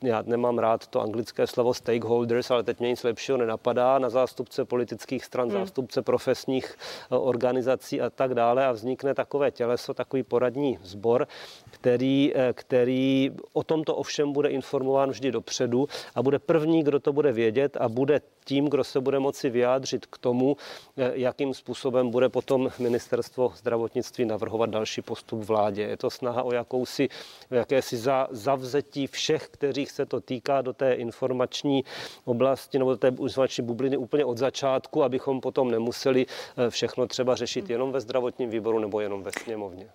já 0.01 0.23
nemám 0.25 0.57
rád 0.57 0.87
to 0.87 1.01
anglické 1.01 1.47
slovo 1.47 1.73
stakeholders, 1.73 2.51
ale 2.51 2.63
teď 2.63 2.79
mě 2.79 2.89
nic 2.89 3.03
lepšího 3.03 3.37
nenapadá, 3.37 3.99
na 3.99 4.09
zástupce 4.09 4.65
politických 4.65 5.25
stran, 5.25 5.49
hmm. 5.49 5.59
zástupce 5.59 6.01
profesních 6.01 6.75
eh, 7.11 7.15
organizací 7.15 8.01
a 8.01 8.09
tak 8.09 8.33
dále 8.33 8.65
a 8.65 8.71
vznikne 8.71 9.13
takové 9.13 9.51
těleso, 9.51 9.93
takový 9.93 10.23
poradní 10.23 10.79
sbor, 10.83 11.27
který, 11.71 12.33
eh, 12.35 12.53
který 12.53 13.31
o 13.53 13.63
tomto 13.63 13.95
ovšem 13.95 14.33
bude 14.33 14.49
informován 14.49 15.09
vždy 15.09 15.31
dopředu 15.31 15.87
a 16.15 16.23
bude 16.23 16.39
první, 16.39 16.83
kdo 16.83 16.99
to 16.99 17.13
bude 17.13 17.31
vědět 17.31 17.77
a 17.79 17.89
bude 17.89 18.21
tím, 18.47 18.69
kdo 18.69 18.83
se 18.83 18.99
bude 18.99 19.19
moci 19.19 19.49
vyjádřit 19.49 20.05
k 20.05 20.17
tomu, 20.17 20.57
eh, 20.97 21.11
jakým 21.13 21.53
způsobem 21.53 22.09
bude 22.09 22.29
potom 22.29 22.69
ministerstvo 22.79 23.53
zdravotnictví 23.55 24.25
navrhovat 24.25 24.69
další 24.69 25.01
postup 25.01 25.43
vládě. 25.43 25.81
Je 25.81 25.97
to 25.97 26.09
snaha 26.09 26.43
o 26.43 26.53
jakousi, 26.53 27.09
jakési 27.51 27.97
za, 27.97 28.27
zavzetí 28.31 29.07
všech, 29.07 29.47
kteří 29.47 29.77
kterých 29.77 29.91
se 29.91 30.05
to 30.05 30.21
týká 30.21 30.61
do 30.61 30.73
té 30.73 30.93
informační 30.93 31.83
oblasti 32.25 32.79
nebo 32.79 32.91
do 32.91 32.97
té 32.97 33.07
informační 33.07 33.63
bubliny 33.63 33.97
úplně 33.97 34.25
od 34.25 34.37
začátku, 34.37 35.03
abychom 35.03 35.41
potom 35.41 35.71
nemuseli 35.71 36.25
eh, 36.25 36.69
všechno 36.69 37.07
třeba 37.07 37.35
řešit 37.35 37.69
jenom 37.69 37.91
ve 37.91 38.01
zdravotním 38.01 38.49
výboru 38.49 38.79
nebo 38.79 38.99
jenom 38.99 39.23
ve 39.23 39.31
sněmovně. 39.31 39.89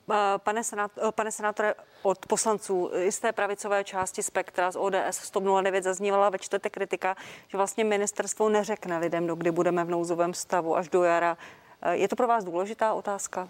Pane, 0.44 0.64
senát, 0.64 0.90
eh, 0.98 1.12
pane 1.12 1.32
senátore, 1.32 1.74
od 2.02 2.26
poslanců 2.26 2.90
z 3.10 3.20
té 3.20 3.32
pravicové 3.32 3.84
části 3.84 4.22
spektra 4.22 4.70
z 4.70 4.76
ODS 4.76 5.16
109 5.16 5.84
zaznívala 5.84 6.30
ve 6.30 6.38
čtvrtek 6.38 6.72
kritika, 6.72 7.16
že 7.48 7.56
vlastně 7.56 7.84
ministerstvo 7.84 8.41
neřekne 8.48 8.98
lidem, 8.98 9.26
do 9.26 9.34
kdy 9.34 9.50
budeme 9.50 9.84
v 9.84 9.90
nouzovém 9.90 10.34
stavu 10.34 10.76
až 10.76 10.88
do 10.88 11.02
jara. 11.02 11.36
Eh, 11.82 11.96
je 11.96 12.08
to 12.08 12.16
pro 12.16 12.26
vás 12.26 12.44
důležitá 12.44 12.94
otázka? 12.94 13.48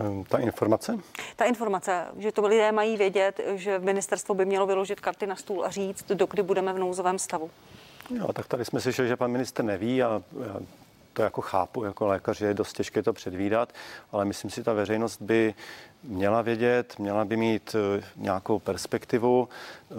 Ehm, 0.00 0.24
ta 0.24 0.38
informace? 0.38 0.98
Ta 1.36 1.44
informace, 1.44 2.06
že 2.16 2.32
to 2.32 2.46
lidé 2.46 2.72
mají 2.72 2.96
vědět, 2.96 3.40
že 3.54 3.78
ministerstvo 3.78 4.34
by 4.34 4.44
mělo 4.44 4.66
vyložit 4.66 5.00
karty 5.00 5.26
na 5.26 5.36
stůl 5.36 5.64
a 5.64 5.70
říct, 5.70 6.04
dokdy 6.12 6.42
budeme 6.42 6.72
v 6.72 6.78
nouzovém 6.78 7.18
stavu. 7.18 7.50
Jo, 8.10 8.32
tak 8.32 8.46
tady 8.46 8.64
jsme 8.64 8.80
slyšeli, 8.80 9.08
že 9.08 9.16
pan 9.16 9.30
minister 9.30 9.64
neví 9.64 10.02
a 10.02 10.22
to 11.14 11.22
jako 11.22 11.40
chápu, 11.40 11.84
jako 11.84 12.06
lékař 12.06 12.40
je 12.40 12.54
dost 12.54 12.72
těžké 12.72 13.02
to 13.02 13.12
předvídat, 13.12 13.72
ale 14.12 14.24
myslím 14.24 14.50
si, 14.50 14.62
ta 14.62 14.72
veřejnost 14.72 15.22
by 15.22 15.54
měla 16.02 16.42
vědět, 16.42 16.98
měla 16.98 17.24
by 17.24 17.36
mít 17.36 17.76
eh, 17.98 18.04
nějakou 18.16 18.58
perspektivu. 18.58 19.48
Eh, 19.90 19.94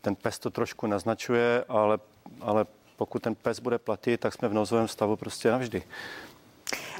ten 0.00 0.16
PES 0.16 0.38
to 0.38 0.50
trošku 0.50 0.86
naznačuje, 0.86 1.64
ale, 1.68 1.98
ale 2.40 2.66
pokud 2.96 3.22
ten 3.22 3.34
PES 3.34 3.60
bude 3.60 3.78
platit, 3.78 4.20
tak 4.20 4.34
jsme 4.34 4.48
v 4.48 4.54
nouzovém 4.54 4.88
stavu 4.88 5.16
prostě 5.16 5.50
navždy. 5.50 5.82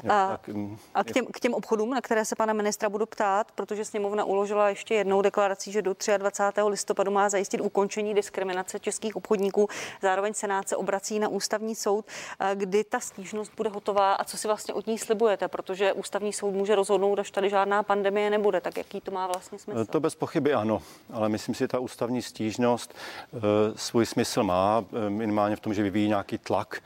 A, 0.09 0.39
mm, 0.47 0.77
a 0.93 1.03
k, 1.03 1.11
těm, 1.11 1.25
k 1.25 1.39
těm 1.39 1.53
obchodům, 1.53 1.89
na 1.89 2.01
které 2.01 2.25
se 2.25 2.35
pana 2.35 2.53
ministra 2.53 2.89
budu 2.89 3.05
ptát, 3.05 3.51
protože 3.51 3.85
sněmovna 3.85 4.23
uložila 4.23 4.69
ještě 4.69 4.95
jednou 4.95 5.21
deklarací, 5.21 5.71
že 5.71 5.81
do 5.81 5.95
23. 6.17 6.61
listopadu 6.61 7.11
má 7.11 7.29
zajistit 7.29 7.61
ukončení 7.61 8.13
diskriminace 8.13 8.79
českých 8.79 9.15
obchodníků. 9.15 9.67
Zároveň 10.01 10.33
Senát 10.33 10.69
se 10.69 10.75
obrací 10.75 11.19
na 11.19 11.27
ústavní 11.27 11.75
soud, 11.75 12.05
kdy 12.53 12.83
ta 12.83 12.99
stížnost 12.99 13.51
bude 13.57 13.69
hotová 13.69 14.13
a 14.13 14.23
co 14.23 14.37
si 14.37 14.47
vlastně 14.47 14.73
od 14.73 14.87
ní 14.87 14.97
slibujete, 14.97 15.47
protože 15.47 15.93
ústavní 15.93 16.33
soud 16.33 16.51
může 16.51 16.75
rozhodnout, 16.75 17.19
až 17.19 17.31
tady 17.31 17.49
žádná 17.49 17.83
pandemie 17.83 18.29
nebude. 18.29 18.61
Tak 18.61 18.77
jaký 18.77 19.01
to 19.01 19.11
má 19.11 19.27
vlastně 19.27 19.59
smysl? 19.59 19.85
To 19.85 19.99
bez 19.99 20.15
pochyby 20.15 20.53
ano, 20.53 20.81
ale 21.13 21.29
myslím 21.29 21.55
si, 21.55 21.59
že 21.59 21.67
ta 21.67 21.79
ústavní 21.79 22.21
stížnost 22.21 22.95
e, 23.33 23.37
svůj 23.75 24.05
smysl 24.05 24.43
má, 24.43 24.85
minimálně 25.09 25.55
v 25.55 25.59
tom, 25.59 25.73
že 25.73 25.83
vyvíjí 25.83 26.07
nějaký 26.07 26.37
tlak 26.37 26.81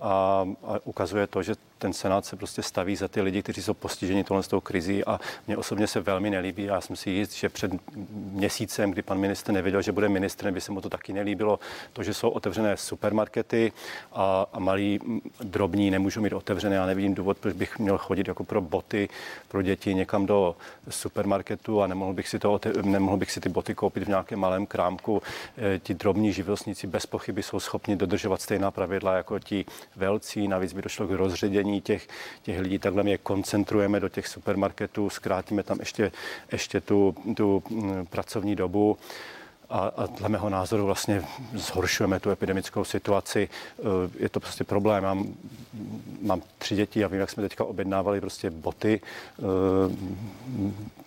a, 0.00 0.46
a 0.62 0.78
ukazuje 0.84 1.26
to, 1.26 1.42
že 1.42 1.54
ten 1.78 1.92
Senát 1.92 2.19
se 2.24 2.36
prostě 2.36 2.62
staví 2.62 2.96
za 2.96 3.08
ty 3.08 3.20
lidi, 3.22 3.42
kteří 3.42 3.62
jsou 3.62 3.74
postiženi 3.74 4.24
tohle 4.24 4.42
s 4.42 4.48
tou 4.48 4.60
krizí 4.60 5.04
a 5.04 5.20
mě 5.46 5.56
osobně 5.56 5.86
se 5.86 6.00
velmi 6.00 6.30
nelíbí. 6.30 6.64
Já 6.64 6.80
jsem 6.80 6.96
si 6.96 7.10
jist, 7.10 7.34
že 7.34 7.48
před 7.48 7.72
měsícem, 8.32 8.90
kdy 8.90 9.02
pan 9.02 9.18
ministr 9.18 9.52
nevěděl, 9.52 9.82
že 9.82 9.92
bude 9.92 10.08
ministrem, 10.08 10.54
by 10.54 10.60
se 10.60 10.72
mu 10.72 10.80
to 10.80 10.88
taky 10.90 11.12
nelíbilo. 11.12 11.58
To, 11.92 12.02
že 12.02 12.14
jsou 12.14 12.28
otevřené 12.28 12.76
supermarkety 12.76 13.72
a, 14.12 14.46
a 14.52 14.58
malí 14.58 15.00
drobní 15.42 15.90
nemůžou 15.90 16.20
mít 16.20 16.32
otevřené. 16.32 16.76
Já 16.76 16.86
nevidím 16.86 17.14
důvod, 17.14 17.38
proč 17.38 17.54
bych 17.54 17.78
měl 17.78 17.98
chodit 17.98 18.28
jako 18.28 18.44
pro 18.44 18.60
boty 18.60 19.08
pro 19.48 19.62
děti 19.62 19.94
někam 19.94 20.26
do 20.26 20.56
supermarketu 20.88 21.82
a 21.82 21.86
nemohl 21.86 22.12
bych 22.12 22.28
si, 22.28 22.38
to, 22.38 22.60
nemohl 22.82 23.16
bych 23.16 23.32
si 23.32 23.40
ty 23.40 23.48
boty 23.48 23.74
koupit 23.74 24.04
v 24.04 24.08
nějakém 24.08 24.38
malém 24.38 24.66
krámku. 24.66 25.22
E, 25.58 25.78
ti 25.78 25.94
drobní 25.94 26.32
živnostníci 26.32 26.86
bez 26.86 27.06
pochyby 27.06 27.42
jsou 27.42 27.60
schopni 27.60 27.96
dodržovat 27.96 28.40
stejná 28.40 28.70
pravidla 28.70 29.16
jako 29.16 29.38
ti 29.38 29.64
velcí. 29.96 30.48
Navíc 30.48 30.72
by 30.72 30.82
došlo 30.82 31.06
k 31.06 31.10
rozředění 31.10 31.80
těch, 31.80 32.08
těch 32.42 32.60
lidí. 32.60 32.78
Takhle 32.78 33.02
my 33.02 33.10
je 33.10 33.18
koncentrujeme 33.18 34.00
do 34.00 34.08
těch 34.08 34.28
supermarketů, 34.28 35.10
zkrátíme 35.10 35.62
tam 35.62 35.80
ještě, 35.80 36.12
ještě 36.52 36.80
tu, 36.80 37.14
tu 37.36 37.62
mm, 37.70 38.06
pracovní 38.06 38.56
dobu 38.56 38.98
a, 39.70 39.78
a 39.78 40.06
dle 40.06 40.28
mého 40.28 40.50
názoru 40.50 40.86
vlastně 40.86 41.24
zhoršujeme 41.54 42.20
tu 42.20 42.30
epidemickou 42.30 42.84
situaci. 42.84 43.48
Eh, 43.78 43.82
je 44.18 44.28
to 44.28 44.40
prostě 44.40 44.64
problém. 44.64 45.02
Mám, 45.02 45.34
mám 46.22 46.42
tři 46.58 46.76
děti 46.76 47.04
a 47.04 47.08
vím, 47.08 47.20
jak 47.20 47.30
jsme 47.30 47.42
teďka 47.42 47.64
objednávali 47.64 48.20
prostě 48.20 48.50
boty 48.50 49.00
eh, 49.38 49.42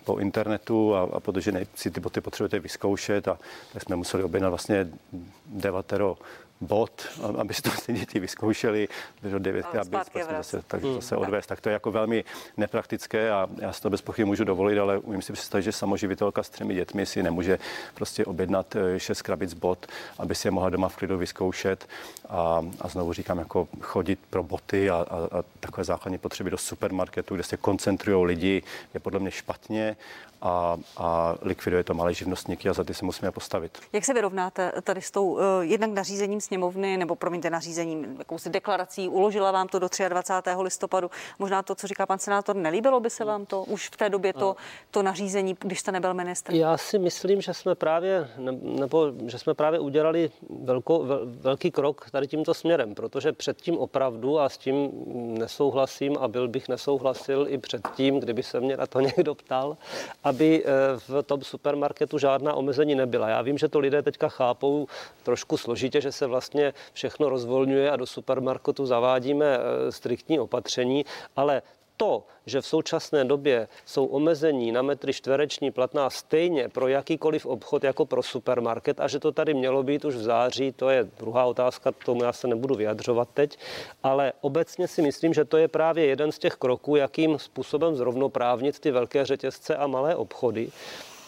po 0.04 0.18
internetu 0.18 0.94
a, 0.94 1.00
a 1.00 1.20
protože 1.20 1.52
ne, 1.52 1.66
si 1.74 1.90
ty 1.90 2.00
boty 2.00 2.20
potřebujete 2.20 2.58
vyzkoušet 2.58 3.28
a 3.28 3.38
tak 3.72 3.82
jsme 3.82 3.96
museli 3.96 4.24
objednat 4.24 4.48
vlastně 4.48 4.88
devatero 5.46 6.16
bod, 6.60 7.06
aby 7.38 7.54
to 7.54 7.70
ty 7.86 7.92
děti 7.92 8.20
vyzkoušeli 8.20 8.88
do 9.22 9.38
9, 9.38 9.66
aby 9.66 9.90
prostě 9.90 10.24
zase, 10.24 10.62
tak, 10.66 10.82
zase 10.82 11.16
odvést. 11.16 11.46
Tak 11.46 11.60
to 11.60 11.68
je 11.68 11.72
jako 11.72 11.90
velmi 11.90 12.24
nepraktické 12.56 13.30
a 13.30 13.48
já 13.58 13.72
si 13.72 13.82
to 13.82 13.90
bez 13.90 14.02
pochyby 14.02 14.26
můžu 14.26 14.44
dovolit, 14.44 14.78
ale 14.78 14.98
umím 14.98 15.22
si 15.22 15.32
představit, 15.32 15.62
že 15.62 15.72
samoživitelka 15.72 16.42
s 16.42 16.48
třemi 16.48 16.74
dětmi 16.74 17.06
si 17.06 17.22
nemůže 17.22 17.58
prostě 17.94 18.24
objednat 18.24 18.76
eh, 18.76 19.00
šest 19.00 19.22
krabic 19.22 19.54
bod, 19.54 19.86
aby 20.18 20.34
si 20.34 20.46
je 20.46 20.50
mohla 20.50 20.70
doma 20.70 20.88
v 20.88 20.96
klidu 20.96 21.18
vyzkoušet. 21.18 21.88
A, 22.28 22.62
a 22.80 22.88
znovu 22.88 23.12
říkám, 23.12 23.38
jako 23.38 23.68
chodit 23.80 24.18
pro 24.30 24.42
boty 24.42 24.90
a, 24.90 24.94
a, 24.94 25.38
a 25.38 25.44
takové 25.60 25.84
základní 25.84 26.18
potřeby 26.18 26.50
do 26.50 26.58
supermarketu, 26.58 27.34
kde 27.34 27.42
se 27.42 27.56
koncentrují 27.56 28.26
lidi, 28.26 28.62
je 28.94 29.00
podle 29.00 29.20
mě 29.20 29.30
špatně 29.30 29.96
a, 30.42 30.76
a 30.96 31.34
likviduje 31.42 31.84
to 31.84 31.94
malé 31.94 32.14
živnostníky 32.14 32.68
a 32.68 32.72
za 32.72 32.84
ty 32.84 32.94
se 32.94 33.04
musíme 33.04 33.30
postavit. 33.30 33.78
Jak 33.92 34.04
se 34.04 34.14
vyrovnáte 34.14 34.72
tady 34.82 35.02
s 35.02 35.10
tou 35.10 35.26
uh, 35.26 35.40
jednak 35.60 35.90
nařízením 35.90 36.40
sněmovny, 36.40 36.96
nebo 36.96 37.16
promiňte 37.16 37.50
nařízením, 37.50 38.16
jakousi 38.18 38.50
deklarací, 38.50 39.08
uložila 39.08 39.50
vám 39.50 39.68
to 39.68 39.78
do 39.78 39.88
23. 40.08 40.50
listopadu. 40.58 41.10
Možná 41.38 41.62
to, 41.62 41.74
co 41.74 41.86
říká 41.86 42.06
pan 42.06 42.18
senátor, 42.18 42.56
nelíbilo 42.56 43.00
by 43.00 43.10
se 43.10 43.24
vám 43.24 43.46
to 43.46 43.64
už 43.64 43.88
v 43.88 43.96
té 43.96 44.08
době 44.08 44.32
to, 44.32 44.56
to 44.90 45.02
nařízení, 45.02 45.56
když 45.60 45.80
jste 45.80 45.92
nebyl 45.92 46.14
ministr? 46.14 46.54
Já 46.54 46.76
si 46.76 46.98
myslím, 46.98 47.40
že 47.40 47.54
jsme 47.54 47.74
právě, 47.74 48.28
nebo 48.62 49.12
že 49.26 49.38
jsme 49.38 49.54
právě 49.54 49.80
udělali 49.80 50.30
velkou, 50.50 51.04
vel, 51.04 51.20
velký 51.24 51.70
krok 51.70 52.10
tady 52.10 52.26
tímto 52.26 52.54
směrem, 52.54 52.94
protože 52.94 53.32
předtím 53.32 53.78
opravdu, 53.78 54.40
a 54.40 54.48
s 54.48 54.58
tím 54.58 54.90
nesouhlasím 55.38 56.16
a 56.20 56.28
byl 56.28 56.48
bych 56.48 56.68
nesouhlasil 56.68 57.46
i 57.48 57.58
předtím, 57.58 58.20
kdyby 58.20 58.42
se 58.42 58.60
mě 58.60 58.76
na 58.76 58.86
to 58.86 59.00
někdo 59.16 59.34
ptal, 59.34 59.76
aby 60.24 60.64
eh, 60.64 60.68
v 61.08 61.22
tom 61.22 61.42
supermarketu 61.42 62.18
žádná 62.18 62.54
omezení 62.54 62.94
nebyla. 62.94 63.28
Já 63.28 63.42
vím, 63.42 63.58
že 63.58 63.68
to 63.68 63.78
lidé 63.78 64.02
teďka 64.02 64.28
chápou 64.28 64.86
trošku 65.22 65.56
složitě, 65.56 66.00
že 66.00 66.12
se 66.12 66.26
vlastně 66.26 66.72
všechno 66.92 67.28
rozvolňuje 67.28 67.90
a 67.90 67.96
do 67.96 68.06
supermarketu 68.06 68.86
zavádíme 68.86 69.46
eh, 69.46 69.92
striktní 69.92 70.40
opatření, 70.40 71.04
ale 71.36 71.62
to, 71.96 72.24
že 72.46 72.60
v 72.60 72.66
současné 72.66 73.24
době 73.24 73.68
jsou 73.86 74.06
omezení 74.06 74.72
na 74.72 74.82
metry 74.82 75.12
čtvereční 75.12 75.70
platná 75.70 76.10
stejně 76.10 76.68
pro 76.68 76.88
jakýkoliv 76.88 77.46
obchod 77.46 77.84
jako 77.84 78.06
pro 78.06 78.22
supermarket 78.22 79.00
a 79.00 79.08
že 79.08 79.18
to 79.18 79.32
tady 79.32 79.54
mělo 79.54 79.82
být 79.82 80.04
už 80.04 80.14
v 80.14 80.22
září, 80.22 80.72
to 80.72 80.90
je 80.90 81.08
druhá 81.18 81.44
otázka, 81.44 81.92
k 81.92 82.04
tomu 82.04 82.22
já 82.22 82.32
se 82.32 82.48
nebudu 82.48 82.74
vyjadřovat 82.74 83.28
teď, 83.34 83.58
ale 84.02 84.32
obecně 84.40 84.88
si 84.88 85.02
myslím, 85.02 85.34
že 85.34 85.44
to 85.44 85.56
je 85.56 85.68
právě 85.68 86.06
jeden 86.06 86.32
z 86.32 86.38
těch 86.38 86.54
kroků, 86.54 86.96
jakým 86.96 87.38
způsobem 87.38 87.96
zrovnoprávnit 87.96 88.78
ty 88.78 88.90
velké 88.90 89.26
řetězce 89.26 89.76
a 89.76 89.86
malé 89.86 90.16
obchody. 90.16 90.70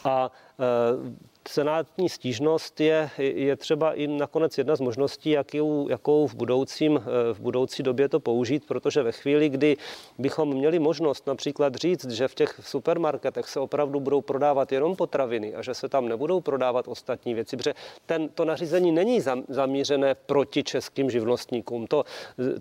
A 0.05 0.31
e, 0.61 1.27
senátní 1.49 2.09
stížnost 2.09 2.81
je, 2.81 3.11
je 3.19 3.57
třeba 3.57 3.93
i 3.93 4.07
nakonec 4.07 4.59
jedna 4.59 4.77
z 4.77 4.81
možností, 4.81 5.31
jakou, 5.31 5.89
jakou 5.89 6.27
v, 6.27 6.35
budoucím, 6.35 7.01
eh, 7.03 7.35
v 7.35 7.41
budoucí 7.41 7.83
době 7.83 8.09
to 8.09 8.21
použít, 8.21 8.67
protože 8.67 9.03
ve 9.03 9.13
chvíli, 9.13 9.49
kdy 9.49 9.77
bychom 10.19 10.49
měli 10.49 10.79
možnost 10.79 11.27
například 11.27 11.75
říct, 11.75 12.11
že 12.11 12.29
v 12.29 12.35
těch 12.35 12.61
supermarketech 12.63 13.49
se 13.49 13.61
opravdu 13.61 14.01
budou 14.01 14.21
prodávat 14.21 14.73
jenom 14.73 14.97
potraviny 14.97 15.55
a 15.55 15.63
že 15.63 15.75
se 15.75 15.89
tam 15.89 16.09
nebudou 16.09 16.41
prodávat 16.41 16.89
ostatní 16.89 17.35
věci, 17.35 17.57
protože 17.57 17.75
ten, 18.07 18.29
to 18.29 18.45
nařízení 18.45 18.93
není 18.93 19.21
zamířené 19.49 20.15
proti 20.15 20.63
českým 20.63 21.11
živnostníkům. 21.11 21.87
To, 21.87 22.05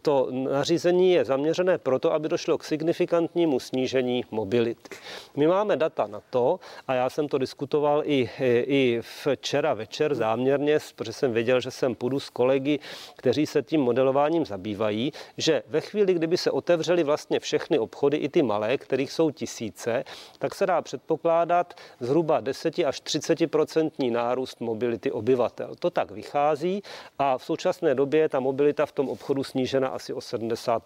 to 0.01 0.27
nařízení 0.31 1.11
je 1.11 1.25
zaměřené 1.25 1.77
proto, 1.77 2.13
aby 2.13 2.29
došlo 2.29 2.57
k 2.57 2.63
signifikantnímu 2.63 3.59
snížení 3.59 4.23
mobility. 4.31 4.95
My 5.36 5.47
máme 5.47 5.77
data 5.77 6.07
na 6.07 6.21
to, 6.29 6.59
a 6.88 6.93
já 6.93 7.09
jsem 7.09 7.27
to 7.27 7.38
diskutoval 7.38 8.03
i, 8.05 8.29
i 8.39 8.74
i 8.76 9.01
včera 9.01 9.73
večer 9.73 10.15
záměrně, 10.15 10.80
protože 10.95 11.13
jsem 11.13 11.34
věděl, 11.34 11.59
že 11.59 11.71
jsem 11.71 11.95
půjdu 11.95 12.19
s 12.19 12.30
kolegy, 12.30 12.80
kteří 13.15 13.45
se 13.45 13.61
tím 13.61 13.82
modelováním 13.82 14.45
zabývají, 14.45 15.11
že 15.38 15.63
ve 15.67 15.82
chvíli, 15.82 16.13
kdyby 16.13 16.38
se 16.38 16.51
otevřely 16.51 17.03
vlastně 17.03 17.39
všechny 17.39 17.80
obchody, 17.80 18.17
i 18.17 18.30
ty 18.30 18.41
malé, 18.41 18.78
kterých 18.78 19.11
jsou 19.11 19.32
tisíce, 19.32 20.03
tak 20.39 20.55
se 20.55 20.65
dá 20.65 20.82
předpokládat 20.82 21.73
zhruba 21.99 22.39
10 22.39 22.80
až 22.80 23.01
30% 23.01 24.11
nárůst 24.11 24.61
mobility 24.61 25.11
obyvatel. 25.11 25.76
To 25.80 25.89
tak 25.89 26.11
vychází 26.11 26.84
a 27.19 27.38
v 27.38 27.43
současné 27.43 27.95
době 27.95 28.19
je 28.19 28.30
ta 28.30 28.39
mobilita 28.39 28.86
v 28.86 28.91
tom 28.91 29.09
obchodu 29.09 29.43
snížena 29.43 29.88
asi 29.88 30.13
o 30.13 30.21
70 30.21 30.84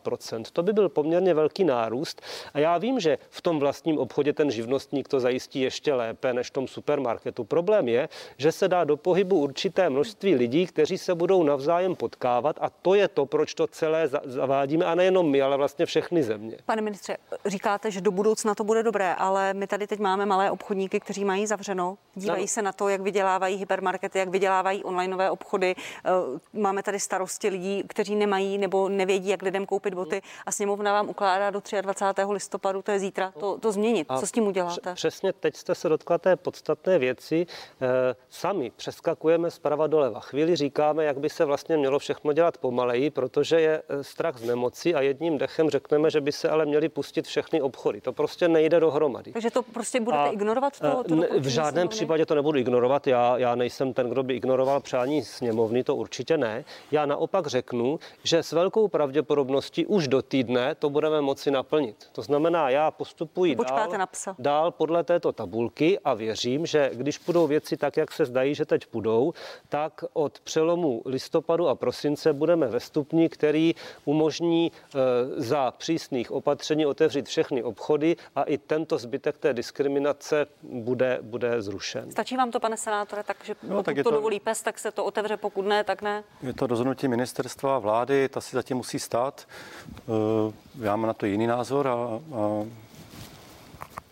To 0.54 0.64
by 0.64 0.74
byl 0.74 0.90
poměrně 0.90 1.34
velký 1.34 1.64
nárůst 1.64 2.22
a 2.54 2.60
já 2.60 2.78
vím, 2.78 3.00
že 3.00 3.18
v 3.30 3.42
tom 3.42 3.60
vlastním 3.60 3.98
obchodě 3.98 4.34
ten 4.34 4.52
živnostník 4.52 5.08
to 5.08 5.20
zajistí 5.20 5.62
ještě 5.62 5.94
lépe 5.94 6.34
než 6.34 6.48
v 6.48 6.54
tom 6.54 6.68
supermarketu. 6.68 7.44
Problém 7.44 7.79
Problém 7.80 7.96
je, 7.96 8.10
že 8.38 8.52
se 8.52 8.68
dá 8.68 8.84
do 8.84 8.98
pohybu 8.98 9.40
určité 9.40 9.90
množství 9.90 10.36
lidí, 10.36 10.68
kteří 10.68 10.98
se 10.98 11.16
budou 11.16 11.44
navzájem 11.44 11.96
potkávat 11.96 12.56
a 12.62 12.70
to 12.70 12.94
je 12.94 13.08
to, 13.08 13.26
proč 13.26 13.54
to 13.54 13.68
celé 13.68 14.08
zavádíme 14.24 14.86
a 14.86 14.96
nejenom 14.96 15.32
my, 15.32 15.42
ale 15.42 15.58
vlastně 15.58 15.86
všechny 15.86 16.24
země. 16.24 16.58
Pane 16.66 16.82
ministře, 16.82 17.18
říkáte, 17.46 17.92
že 17.92 18.02
do 18.02 18.12
budoucna 18.12 18.56
to 18.56 18.64
bude 18.64 18.84
dobré, 18.84 19.14
ale 19.14 19.54
my 19.54 19.68
tady 19.68 19.88
teď 19.88 20.00
máme 20.00 20.26
malé 20.26 20.52
obchodníky, 20.52 21.00
kteří 21.00 21.26
mají 21.26 21.48
zavřeno, 21.48 21.98
dívají 22.16 22.44
no. 22.44 22.48
se 22.48 22.62
na 22.62 22.72
to, 22.72 22.90
jak 22.90 23.02
vydělávají 23.02 23.58
hypermarkety, 23.58 24.20
jak 24.20 24.30
vydělávají 24.30 24.84
onlineové 24.84 25.32
obchody. 25.32 25.76
Eh, 26.06 26.10
máme 26.54 26.84
tady 26.84 27.00
starosti 27.00 27.50
lidí, 27.50 27.84
kteří 27.88 28.16
nemají 28.16 28.58
nebo 28.58 28.90
nevědí, 28.90 29.30
jak 29.30 29.42
lidem 29.42 29.66
koupit 29.66 29.94
boty 29.94 30.22
a 30.46 30.52
sněmovna 30.52 30.94
vám 30.94 31.10
ukládá 31.10 31.50
do 31.50 31.62
23. 31.82 32.22
listopadu, 32.32 32.82
to 32.82 32.92
je 32.92 33.00
zítra, 33.00 33.32
to, 33.40 33.58
to 33.58 33.72
změnit. 33.72 34.08
Co 34.20 34.28
s 34.28 34.32
tím 34.32 34.48
uděláte? 34.48 34.94
Přesně 34.94 35.34
teď 35.34 35.56
jste 35.56 35.76
se 35.76 35.90
dotkla 35.90 36.18
té 36.18 36.36
podstatné 36.36 37.00
věci. 37.00 37.46
Eh, 37.82 38.16
sami 38.30 38.72
přeskakujeme 38.76 39.52
zprava 39.52 39.88
doleva. 39.88 40.20
Chvíli 40.20 40.56
říkáme, 40.56 41.06
jak 41.06 41.20
by 41.20 41.30
se 41.30 41.46
vlastně 41.46 41.78
mělo 41.78 42.00
všechno 42.00 42.34
dělat 42.34 42.58
pomaleji, 42.58 43.10
protože 43.10 43.62
je 43.62 43.82
eh, 43.90 44.04
strach 44.04 44.38
z 44.38 44.44
nemoci 44.44 44.96
a 44.96 45.02
jedním 45.02 45.38
dechem 45.38 45.70
řekneme, 45.70 46.10
že 46.10 46.22
by 46.22 46.32
se 46.32 46.50
ale 46.50 46.66
měli 46.66 46.90
pustit 46.90 47.28
všechny 47.28 47.62
obchody. 47.62 48.02
To 48.02 48.14
prostě 48.14 48.48
nejde 48.48 48.80
dohromady. 48.80 49.32
Takže 49.32 49.52
to 49.52 49.64
prostě 49.64 50.00
budete 50.00 50.24
a, 50.24 50.32
ignorovat? 50.32 50.80
To, 50.80 51.04
to 51.04 51.16
v 51.16 51.48
žádném 51.48 51.72
sněmovny? 51.72 51.88
případě 51.88 52.26
to 52.26 52.36
nebudu 52.36 52.58
ignorovat. 52.58 53.08
Já, 53.08 53.38
já 53.38 53.56
nejsem 53.56 53.94
ten, 53.94 54.10
kdo 54.10 54.24
by 54.24 54.36
ignoroval 54.36 54.80
přání 54.80 55.24
sněmovny, 55.24 55.84
to 55.84 55.96
určitě 55.96 56.38
ne. 56.38 56.66
Já 56.92 57.06
naopak 57.06 57.48
řeknu, 57.48 58.00
že 58.24 58.44
s 58.44 58.52
velkou 58.52 58.88
pravděpodobností 58.88 59.86
už 59.86 60.08
do 60.08 60.22
týdne 60.22 60.76
to 60.76 60.90
budeme 60.90 61.22
moci 61.22 61.52
naplnit. 61.52 61.96
To 62.12 62.22
znamená, 62.22 62.70
já 62.70 62.92
postupuji 62.92 63.56
dál, 63.56 63.90
dál 64.40 64.72
podle 64.72 65.04
této 65.04 65.32
tabulky 65.32 66.00
a 66.00 66.14
věřím, 66.14 66.66
že 66.66 66.92
když 66.94 67.18
budou 67.18 67.48
věci 67.50 67.78
tak, 67.78 67.98
jak 67.98 68.12
se 68.12 68.26
zdají, 68.26 68.56
že 68.56 68.66
teď 68.66 68.86
půjdou, 68.86 69.34
tak 69.70 70.04
od 70.14 70.40
přelomu 70.40 71.02
listopadu 71.06 71.68
a 71.68 71.76
prosince 71.76 72.34
budeme 72.34 72.68
ve 72.68 72.80
stupni, 72.80 73.30
který 73.30 73.76
umožní 74.06 74.72
e, 74.72 75.00
za 75.42 75.72
přísných 75.72 76.32
opatření 76.32 76.86
otevřít 76.86 77.28
všechny 77.28 77.64
obchody 77.64 78.16
a 78.36 78.44
i 78.44 78.58
tento 78.58 78.98
zbytek 78.98 79.38
té 79.38 79.54
diskriminace 79.54 80.48
bude, 80.64 81.20
bude 81.22 81.62
zrušen. 81.62 82.12
Stačí 82.12 82.38
vám 82.38 82.52
to, 82.52 82.60
pane 82.60 82.78
senátore, 82.78 83.24
takže 83.24 83.56
no, 83.64 83.70
pokud 83.70 83.86
tak 83.86 83.96
to, 83.96 84.04
to 84.04 84.12
dovolí 84.12 84.40
PES, 84.40 84.62
tak 84.62 84.80
se 84.80 84.92
to 84.92 85.06
otevře, 85.06 85.38
pokud 85.38 85.62
ne, 85.62 85.84
tak 85.84 86.02
ne? 86.02 86.24
Je 86.42 86.54
to 86.54 86.68
rozhodnutí 86.68 87.08
ministerstva 87.08 87.76
a 87.76 87.80
vlády, 87.80 88.30
ta 88.30 88.42
si 88.42 88.56
zatím 88.56 88.78
musí 88.78 89.00
stát. 89.00 89.48
E, 89.90 90.86
já 90.86 90.96
mám 90.96 91.08
na 91.08 91.14
to 91.14 91.26
jiný 91.26 91.48
názor 91.48 91.88
a, 91.88 91.92
a 92.36 92.66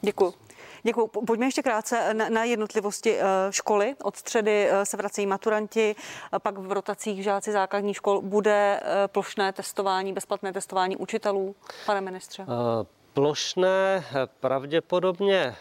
Děkuji. 0.01 0.46
Děkuji. 0.88 1.07
Pojďme 1.07 1.45
ještě 1.45 1.63
krátce 1.63 2.13
na, 2.13 2.29
na 2.29 2.43
jednotlivosti 2.43 3.17
eh, 3.19 3.23
školy. 3.49 3.95
Od 4.03 4.15
středy 4.15 4.69
eh, 4.69 4.85
se 4.85 4.97
vracejí 4.97 5.27
maturanti, 5.27 5.95
pak 6.41 6.57
v 6.57 6.71
rotacích 6.71 7.23
žáci 7.23 7.51
základních 7.51 7.95
škol 7.95 8.21
bude 8.21 8.79
eh, 8.81 9.07
plošné 9.07 9.53
testování, 9.53 10.13
bezplatné 10.13 10.53
testování 10.53 10.97
učitelů, 10.97 11.55
pane 11.85 12.01
ministře. 12.01 12.43
Uh 12.43 12.85
plošné 13.13 14.03
pravděpodobně, 14.39 15.55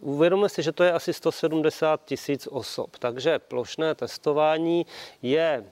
uvědomíme 0.00 0.48
si, 0.48 0.62
že 0.62 0.72
to 0.72 0.84
je 0.84 0.92
asi 0.92 1.12
170 1.12 2.04
tisíc 2.04 2.46
osob, 2.46 2.98
takže 2.98 3.38
plošné 3.38 3.94
testování 3.94 4.86
je 5.22 5.64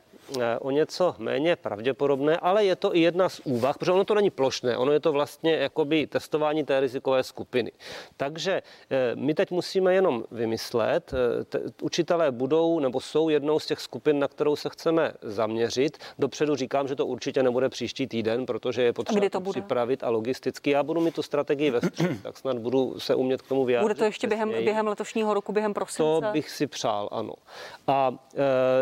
o 0.61 0.71
něco 0.71 1.15
méně 1.19 1.57
pravděpodobné, 1.57 2.37
ale 2.37 2.65
je 2.65 2.77
to 2.77 2.97
i 2.97 3.01
jedna 3.01 3.29
z 3.29 3.41
úvah, 3.45 3.79
protože 3.79 3.93
ono 3.93 4.05
to 4.05 4.15
není 4.15 4.31
plošné, 4.31 4.77
ono 4.77 4.93
je 4.93 5.01
to 5.01 5.13
vlastně 5.13 5.53
jakoby 5.53 6.07
testování 6.07 6.65
té 6.65 6.81
rizikové 6.81 7.23
skupiny. 7.23 7.73
Takže 8.17 8.63
eh, 8.91 9.13
my 9.15 9.35
teď 9.35 9.51
musíme 9.51 9.95
jenom 9.95 10.25
vymyslet, 10.31 11.15
eh, 11.15 11.45
te, 11.45 11.61
učitelé 11.83 12.31
budou 12.31 12.81
nebo 12.81 13.01
jsou 13.01 13.29
jednou 13.29 13.59
z 13.59 13.67
těch 13.67 13.81
skupin, 13.81 14.19
na 14.19 14.29
kterou 14.29 14.57
se 14.57 14.69
chceme 14.69 15.13
zaměřit. 15.23 15.99
Dopředu 16.19 16.57
říkám, 16.57 16.89
že 16.89 16.97
to 16.97 17.07
určitě 17.07 17.43
nebude 17.43 17.69
příští 17.69 18.07
týden, 18.07 18.47
protože 18.47 18.83
je 18.83 18.93
potřeba 18.93 19.29
to 19.29 19.41
připravit 19.41 20.05
a 20.05 20.11
logisticky. 20.11 20.71
Já 20.71 20.83
budu 20.83 21.01
mít 21.01 21.15
tu 21.15 21.23
strategii 21.23 21.71
ve 21.71 21.81
střed, 21.81 22.11
tak 22.23 22.37
snad 22.39 22.59
budu 22.59 23.01
se 23.01 23.15
umět 23.15 23.43
k 23.43 23.49
tomu 23.49 23.65
vyjádřit. 23.65 23.85
Bude 23.85 23.95
to 23.95 24.05
ještě 24.05 24.27
během, 24.27 24.49
během 24.51 24.87
letošního 24.87 25.35
roku, 25.35 25.53
během 25.53 25.75
prosince? 25.75 26.27
To 26.27 26.33
bych 26.33 26.51
si 26.51 26.67
přál, 26.67 27.09
ano. 27.13 27.33
A 27.87 28.15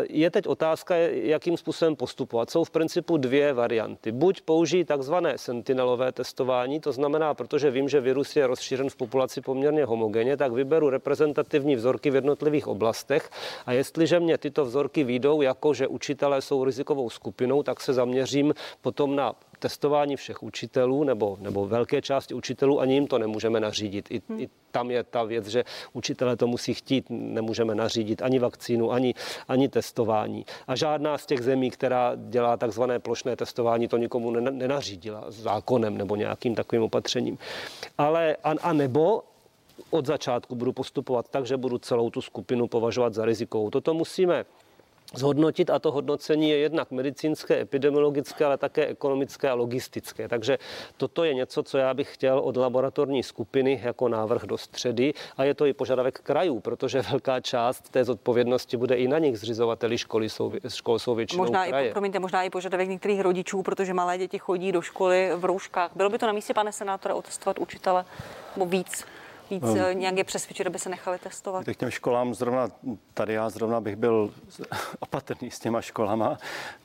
je 0.09 0.31
teď 0.31 0.47
otázka, 0.47 0.95
jakým 1.35 1.57
způsobem 1.57 1.95
postupovat. 1.95 2.49
Jsou 2.49 2.63
v 2.63 2.69
principu 2.69 3.17
dvě 3.17 3.53
varianty. 3.53 4.11
Buď 4.11 4.41
použijí 4.41 4.85
takzvané 4.85 5.37
sentinelové 5.37 6.11
testování, 6.11 6.79
to 6.79 6.91
znamená, 6.91 7.33
protože 7.33 7.71
vím, 7.71 7.89
že 7.89 8.01
virus 8.01 8.35
je 8.35 8.47
rozšířen 8.47 8.89
v 8.89 8.95
populaci 8.95 9.41
poměrně 9.41 9.85
homogenně, 9.85 10.37
tak 10.37 10.51
vyberu 10.51 10.89
reprezentativní 10.89 11.75
vzorky 11.75 12.11
v 12.11 12.15
jednotlivých 12.15 12.67
oblastech 12.67 13.29
a 13.65 13.71
jestliže 13.73 14.19
mě 14.19 14.37
tyto 14.37 14.65
vzorky 14.65 15.03
výjdou 15.03 15.41
jako, 15.41 15.73
že 15.73 15.87
učitelé 15.87 16.41
jsou 16.41 16.63
rizikovou 16.63 17.09
skupinou, 17.09 17.63
tak 17.63 17.81
se 17.81 17.93
zaměřím 17.93 18.53
potom 18.81 19.15
na 19.15 19.33
testování 19.57 20.15
všech 20.15 20.43
učitelů 20.43 21.03
nebo, 21.03 21.37
nebo 21.39 21.67
velké 21.67 22.01
části 22.01 22.33
učitelů, 22.33 22.79
ani 22.79 22.93
jim 22.93 23.07
to 23.07 23.19
nemůžeme 23.19 23.59
nařídit. 23.59 24.11
I, 24.11 24.21
hmm. 24.29 24.39
I 24.39 24.49
tam 24.71 24.91
je 24.91 25.03
ta 25.03 25.23
věc, 25.23 25.47
že 25.47 25.63
učitelé 25.93 26.35
to 26.35 26.47
musí 26.47 26.73
chtít, 26.73 27.05
nemůžeme 27.09 27.75
nařídit 27.75 28.21
ani 28.21 28.39
vakcínu, 28.39 28.91
ani, 28.91 29.13
ani 29.47 29.69
testování. 29.69 30.45
A 30.67 30.75
žádná 30.75 31.17
z 31.17 31.25
těch 31.25 31.41
zemí, 31.41 31.71
která 31.71 32.11
dělá 32.15 32.57
takzvané 32.57 32.99
plošné 32.99 33.35
testování, 33.35 33.87
to 33.87 33.97
nikomu 33.97 34.31
nenařídila 34.31 35.25
zákonem 35.27 35.97
nebo 35.97 36.15
nějakým 36.15 36.55
takovým 36.55 36.83
opatřením. 36.83 37.37
Ale 37.97 38.35
a, 38.43 38.51
a 38.61 38.73
nebo 38.73 39.23
od 39.89 40.05
začátku 40.05 40.55
budu 40.55 40.73
postupovat 40.73 41.29
tak, 41.29 41.45
že 41.45 41.57
budu 41.57 41.77
celou 41.77 42.09
tu 42.09 42.21
skupinu 42.21 42.67
považovat 42.67 43.13
za 43.13 43.25
rizikovou. 43.25 43.69
Toto 43.69 43.93
musíme 43.93 44.45
zhodnotit 45.13 45.69
a 45.69 45.79
to 45.79 45.91
hodnocení 45.91 46.49
je 46.49 46.57
jednak 46.57 46.91
medicínské, 46.91 47.61
epidemiologické, 47.61 48.45
ale 48.45 48.57
také 48.57 48.87
ekonomické 48.87 49.49
a 49.49 49.53
logistické. 49.53 50.27
Takže 50.27 50.57
toto 50.97 51.23
je 51.23 51.33
něco, 51.33 51.63
co 51.63 51.77
já 51.77 51.93
bych 51.93 52.13
chtěl 52.13 52.39
od 52.39 52.57
laboratorní 52.57 53.23
skupiny 53.23 53.81
jako 53.83 54.07
návrh 54.07 54.43
do 54.43 54.57
středy 54.57 55.13
a 55.37 55.43
je 55.43 55.53
to 55.53 55.65
i 55.65 55.73
požadavek 55.73 56.19
krajů, 56.19 56.59
protože 56.59 57.01
velká 57.01 57.39
část 57.39 57.89
té 57.89 58.03
zodpovědnosti 58.03 58.77
bude 58.77 58.95
i 58.95 59.07
na 59.07 59.19
nich 59.19 59.39
zřizovateli 59.39 59.97
školy 59.97 60.29
jsou, 60.29 60.53
škol 60.67 60.99
jsou 60.99 61.15
většinou 61.15 61.43
možná 61.43 61.67
kraje. 61.67 61.89
I, 61.89 61.91
promiňte, 61.91 62.19
možná 62.19 62.43
i 62.43 62.49
požadavek 62.49 62.89
některých 62.89 63.21
rodičů, 63.21 63.61
protože 63.61 63.93
malé 63.93 64.17
děti 64.17 64.39
chodí 64.39 64.71
do 64.71 64.81
školy 64.81 65.31
v 65.35 65.45
rouškách. 65.45 65.91
Bylo 65.95 66.09
by 66.09 66.17
to 66.17 66.25
na 66.25 66.31
místě, 66.31 66.53
pane 66.53 66.71
senátore, 66.71 67.13
otestovat 67.13 67.59
učitele 67.59 68.05
nebo 68.55 68.65
víc? 68.65 69.05
Víc 69.49 69.63
um, 69.63 69.99
nějak 69.99 70.17
je 70.17 70.23
přesvědčit, 70.23 70.67
aby 70.67 70.79
se 70.79 70.89
nechali 70.89 71.19
testovat? 71.19 71.65
K 71.65 71.75
těm 71.75 71.91
školám 71.91 72.35
zrovna, 72.35 72.67
tady 73.13 73.33
já 73.33 73.49
zrovna 73.49 73.81
bych 73.81 73.95
byl 73.95 74.33
opatrný 74.99 75.51
s 75.51 75.59
těma 75.59 75.81
školama, 75.81 76.37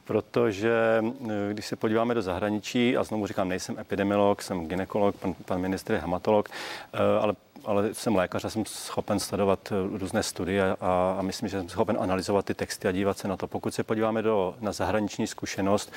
protože 0.04 1.02
eh, 1.02 1.52
když 1.52 1.66
se 1.66 1.76
podíváme 1.76 2.14
do 2.14 2.22
zahraničí, 2.22 2.96
a 2.96 3.04
znovu 3.04 3.26
říkám, 3.26 3.48
nejsem 3.48 3.78
epidemiolog, 3.78 4.42
jsem 4.42 4.66
ginekolog, 4.66 5.16
pan, 5.16 5.34
pan 5.44 5.60
ministr 5.60 5.92
je 5.92 5.98
hematolog, 5.98 6.48
eh, 6.92 6.98
ale 7.20 7.34
ale 7.64 7.94
jsem 7.94 8.16
lékař 8.16 8.44
a 8.44 8.50
jsem 8.50 8.64
schopen 8.66 9.20
sledovat 9.20 9.72
různé 9.92 10.22
studie 10.22 10.76
a, 10.80 11.16
a 11.18 11.22
myslím, 11.22 11.48
že 11.48 11.58
jsem 11.58 11.68
schopen 11.68 11.96
analyzovat 12.00 12.44
ty 12.44 12.54
texty 12.54 12.88
a 12.88 12.92
dívat 12.92 13.18
se 13.18 13.28
na 13.28 13.36
to. 13.36 13.46
Pokud 13.46 13.74
se 13.74 13.84
podíváme 13.84 14.22
do, 14.22 14.54
na 14.60 14.72
zahraniční 14.72 15.26
zkušenost, 15.26 15.92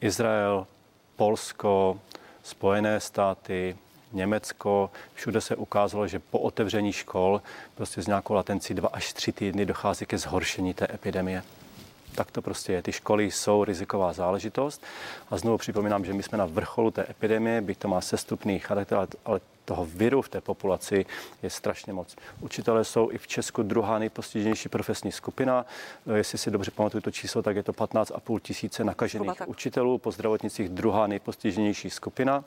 Izrael, 0.00 0.66
Polsko, 1.16 2.00
Spojené 2.42 3.00
státy, 3.00 3.76
Německo, 4.12 4.90
všude 5.14 5.40
se 5.40 5.56
ukázalo, 5.56 6.06
že 6.06 6.18
po 6.18 6.38
otevření 6.38 6.92
škol 6.92 7.42
prostě 7.74 8.02
s 8.02 8.06
nějakou 8.06 8.34
latencí 8.34 8.74
dva 8.74 8.88
až 8.92 9.12
tři 9.12 9.32
týdny 9.32 9.66
dochází 9.66 10.06
ke 10.06 10.18
zhoršení 10.18 10.74
té 10.74 10.86
epidemie. 10.94 11.42
Tak 12.14 12.30
to 12.30 12.42
prostě 12.42 12.72
je. 12.72 12.82
Ty 12.82 12.92
školy 12.92 13.30
jsou 13.30 13.64
riziková 13.64 14.12
záležitost. 14.12 14.82
A 15.30 15.36
znovu 15.36 15.58
připomínám, 15.58 16.04
že 16.04 16.12
my 16.12 16.22
jsme 16.22 16.38
na 16.38 16.46
vrcholu 16.46 16.90
té 16.90 17.06
epidemie, 17.10 17.60
byť 17.60 17.78
to 17.78 17.88
má 17.88 18.00
sestupný 18.00 18.58
charakter, 18.58 19.06
ale 19.24 19.40
toho 19.64 19.86
viru 19.86 20.22
v 20.22 20.28
té 20.28 20.40
populaci 20.40 21.06
je 21.42 21.50
strašně 21.50 21.92
moc. 21.92 22.16
Učitelé 22.40 22.84
jsou 22.84 23.10
i 23.10 23.18
v 23.18 23.26
Česku 23.26 23.62
druhá 23.62 23.98
nejpostiženější 23.98 24.68
profesní 24.68 25.12
skupina. 25.12 25.66
Jestli 26.14 26.38
si 26.38 26.50
dobře 26.50 26.70
pamatuju 26.70 27.00
to 27.00 27.10
číslo, 27.10 27.42
tak 27.42 27.56
je 27.56 27.62
to 27.62 27.72
15,5 27.72 28.40
tisíce 28.40 28.84
nakažených 28.84 29.42
učitelů. 29.46 29.98
Po 29.98 30.10
zdravotnicích 30.10 30.68
druhá 30.68 31.06
nejpostiženější 31.06 31.90
skupina. 31.90 32.44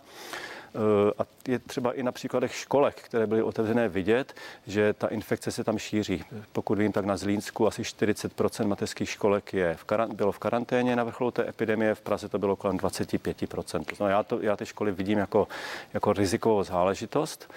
Eh, 0.75 1.11
a 1.17 1.25
je 1.47 1.59
třeba 1.59 1.93
i 1.93 2.03
na 2.03 2.11
příkladech 2.11 2.55
školek, 2.55 3.01
které 3.01 3.27
byly 3.27 3.43
otevřené 3.43 3.89
vidět, 3.89 4.33
že 4.67 4.93
ta 4.93 5.07
infekce 5.07 5.51
se 5.51 5.63
tam 5.63 5.77
šíří. 5.77 6.25
Pokud 6.51 6.77
vím, 6.77 6.91
tak 6.91 7.05
na 7.05 7.17
Zlínsku 7.17 7.67
asi 7.67 7.81
40% 7.81 8.67
mateřských 8.67 9.09
školek 9.09 9.53
je 9.53 9.75
v 9.75 9.85
karant- 9.85 10.13
bylo 10.13 10.31
v 10.31 10.39
karanténě 10.39 10.95
na 10.95 11.03
vrcholu 11.03 11.31
té 11.31 11.49
epidemie, 11.49 11.95
v 11.95 12.01
Praze 12.01 12.29
to 12.29 12.39
bylo 12.39 12.55
kolem 12.55 12.77
25% 12.77 13.85
No 13.99 14.07
já, 14.07 14.23
to, 14.23 14.41
já 14.41 14.55
ty 14.55 14.65
školy 14.65 14.91
vidím 14.91 15.17
jako, 15.17 15.47
jako 15.93 16.13
rizikovou 16.13 16.63
záležitost. 16.63 17.51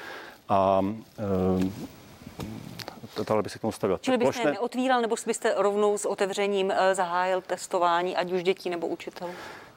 A 0.48 0.82
e, 1.18 1.24
tohle 3.24 3.42
by 3.42 3.50
se 3.50 3.58
k 3.58 3.60
tomu 3.60 3.72
stavil. 3.72 3.98
Čili 4.02 4.18
byste 4.18 4.32
Plošné... 4.32 4.52
neotvíral, 4.52 5.00
nebo 5.00 5.16
byste 5.26 5.54
rovnou 5.56 5.98
s 5.98 6.04
otevřením 6.04 6.70
eh, 6.70 6.94
zahájil 6.94 7.40
testování, 7.40 8.16
ať 8.16 8.32
už 8.32 8.42
dětí 8.42 8.70
nebo 8.70 8.86
učitelů? 8.86 9.30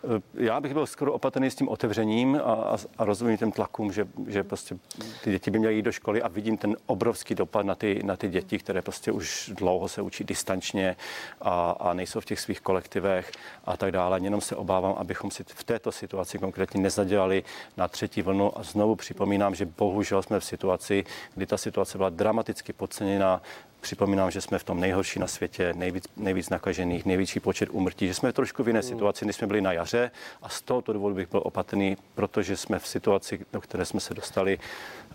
Eh, 0.03 0.21
já 0.33 0.61
bych 0.61 0.73
byl 0.73 0.85
skoro 0.85 1.13
opatrný 1.13 1.51
s 1.51 1.55
tím 1.55 1.69
otevřením 1.69 2.35
a, 2.35 2.39
a, 2.39 2.77
a 2.97 3.05
rozumím 3.05 3.37
těm 3.37 3.51
tlakům, 3.51 3.91
že, 3.91 4.07
že 4.27 4.43
prostě 4.43 4.77
ty 5.23 5.31
děti 5.31 5.51
by 5.51 5.59
měly 5.59 5.75
jít 5.75 5.81
do 5.81 5.91
školy 5.91 6.21
a 6.21 6.27
vidím 6.27 6.57
ten 6.57 6.77
obrovský 6.85 7.35
dopad 7.35 7.65
na 7.65 7.75
ty, 7.75 8.01
na 8.03 8.15
ty 8.15 8.29
děti, 8.29 8.59
které 8.59 8.81
prostě 8.81 9.11
už 9.11 9.51
dlouho 9.53 9.87
se 9.87 10.01
učí 10.01 10.23
distančně 10.23 10.95
a, 11.41 11.71
a 11.71 11.93
nejsou 11.93 12.19
v 12.19 12.25
těch 12.25 12.39
svých 12.39 12.61
kolektivech 12.61 13.31
a 13.65 13.77
tak 13.77 13.91
dále. 13.91 14.19
Jenom 14.23 14.41
se 14.41 14.55
obávám, 14.55 14.95
abychom 14.97 15.31
si 15.31 15.43
v 15.47 15.63
této 15.63 15.91
situaci 15.91 16.39
konkrétně 16.39 16.81
nezadělali 16.81 17.43
na 17.77 17.87
třetí 17.87 18.21
vlnu 18.21 18.57
a 18.59 18.63
znovu 18.63 18.95
připomínám, 18.95 19.55
že 19.55 19.65
bohužel 19.65 20.23
jsme 20.23 20.39
v 20.39 20.45
situaci, 20.45 21.03
kdy 21.35 21.45
ta 21.45 21.57
situace 21.57 21.97
byla 21.97 22.09
dramaticky 22.09 22.73
podceněna, 22.73 23.41
Připomínám, 23.81 24.31
že 24.31 24.41
jsme 24.41 24.59
v 24.59 24.63
tom 24.63 24.79
nejhorší 24.79 25.19
na 25.19 25.27
světě, 25.27 25.73
nejvíc, 25.73 26.07
nejvíc 26.17 26.49
nakažených, 26.49 27.05
největší 27.05 27.39
počet 27.39 27.69
úmrtí, 27.69 28.07
že 28.07 28.13
jsme 28.13 28.33
trošku 28.33 28.63
v 28.63 28.67
jiné 28.67 28.79
hmm. 28.79 28.89
situaci, 28.89 29.25
než 29.25 29.35
jsme 29.35 29.47
byli 29.47 29.61
na 29.61 29.73
jaře 29.73 30.11
a 30.41 30.49
z 30.49 30.61
tohoto 30.61 30.93
důvodu 30.93 31.15
bych 31.15 31.31
byl 31.31 31.41
opatrný, 31.43 31.97
protože 32.15 32.57
jsme 32.57 32.79
v 32.79 32.87
situaci, 32.87 33.45
do 33.53 33.61
které 33.61 33.85
jsme 33.85 33.99
se 33.99 34.13
dostali 34.13 34.59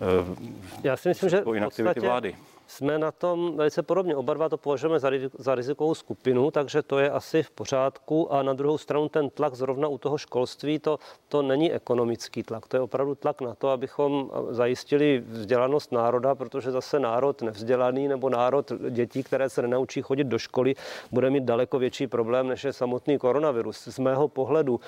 uh, 0.01 0.37
Já 0.83 0.97
si 0.97 1.09
myslím, 1.09 1.31
že 1.31 1.41
po 1.41 1.55
inaktivitě 1.55 2.01
vlády 2.01 2.37
jsme 2.67 2.99
na 2.99 3.13
tom 3.13 3.57
velice 3.57 3.83
podobně. 3.83 4.17
Oba 4.17 4.35
dva 4.35 4.49
to 4.49 4.57
považujeme 4.57 5.01
za, 5.01 5.11
za 5.39 5.55
rizikovou 5.55 5.95
skupinu, 5.95 6.51
takže 6.51 6.83
to 6.83 6.99
je 6.99 7.11
asi 7.11 7.43
v 7.43 7.51
pořádku. 7.51 8.33
A 8.33 8.43
na 8.43 8.53
druhou 8.53 8.79
stranu 8.79 9.09
ten 9.09 9.31
tlak 9.31 9.55
zrovna 9.55 9.89
u 9.89 9.99
toho 9.99 10.19
školství, 10.19 10.79
to, 10.79 10.99
to 11.29 11.43
není 11.43 11.73
ekonomický 11.73 12.43
tlak. 12.43 12.69
To 12.69 12.77
je 12.77 12.81
opravdu 12.81 13.15
tlak 13.15 13.41
na 13.41 13.55
to, 13.55 13.69
abychom 13.69 14.31
zajistili 14.51 15.25
vzdělanost 15.27 15.93
národa, 15.93 16.35
protože 16.35 16.71
zase 16.71 17.01
národ 17.01 17.43
nevzdělaný 17.43 18.09
nebo 18.09 18.31
národ 18.31 18.73
dětí, 18.91 19.23
které 19.23 19.51
se 19.51 19.63
nenaučí 19.63 20.03
chodit 20.03 20.25
do 20.25 20.39
školy, 20.39 20.75
bude 21.13 21.31
mít 21.31 21.45
daleko 21.45 21.79
větší 21.79 22.07
problém, 22.07 22.49
než 22.49 22.65
je 22.65 22.73
samotný 22.73 23.19
koronavirus. 23.19 23.89
Z 23.89 23.99
mého 23.99 24.29
pohledu 24.29 24.81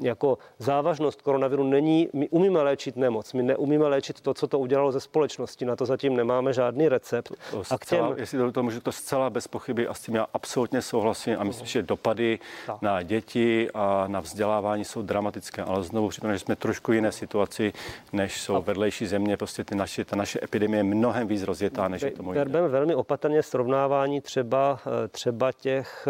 jako 0.00 0.38
závažnost 0.58 1.22
koronaviru 1.22 1.62
není, 1.62 2.08
my 2.12 2.28
umíme 2.28 2.62
léčit 2.62 2.96
nemoc, 2.96 3.32
my 3.32 3.42
neumíme 3.42 3.86
léčit 3.86 4.20
to, 4.20 4.34
co 4.34 4.46
to 4.46 4.58
udělalo 4.58 4.92
ze 4.92 5.00
společnosti, 5.00 5.64
na 5.64 5.76
to 5.76 5.86
zatím 5.86 6.16
nemáme 6.16 6.52
žádný 6.52 6.88
recept. 6.88 7.32
To 7.50 7.62
a 7.70 7.78
k 7.78 7.86
těm... 7.86 7.98
Zcela, 7.98 8.14
jestli 8.16 8.52
to 8.52 8.62
můžu, 8.62 8.80
to 8.80 8.92
zcela 8.92 9.30
bez 9.30 9.48
pochyby 9.48 9.88
a 9.88 9.94
s 9.94 10.00
tím 10.00 10.14
já 10.14 10.26
absolutně 10.34 10.82
souhlasím 10.82 11.36
a 11.38 11.44
myslím, 11.44 11.66
že 11.66 11.82
dopady 11.82 12.38
tak. 12.66 12.82
na 12.82 13.02
děti 13.02 13.70
a 13.74 14.04
na 14.08 14.20
vzdělávání 14.20 14.84
jsou 14.84 15.02
dramatické, 15.02 15.62
ale 15.62 15.82
znovu 15.82 16.08
připomínám, 16.08 16.36
že 16.36 16.44
jsme 16.44 16.56
trošku 16.56 16.92
jiné 16.92 17.12
situaci, 17.12 17.72
než 18.12 18.40
jsou 18.40 18.54
a... 18.56 18.58
vedlejší 18.58 19.06
země, 19.06 19.36
prostě 19.36 19.64
ty 19.64 19.74
naše, 19.74 20.04
ta 20.04 20.16
naše 20.16 20.38
epidemie 20.42 20.78
je 20.78 20.84
mnohem 20.84 21.26
víc 21.26 21.42
rozjetá, 21.42 21.88
než 21.88 22.02
je 22.02 22.10
tomu 22.10 22.32
Berbeme 22.32 22.68
velmi 22.68 22.94
opatrně 22.94 23.42
srovnávání 23.42 24.20
třeba, 24.20 24.78
třeba 25.10 25.52
těch, 25.52 26.08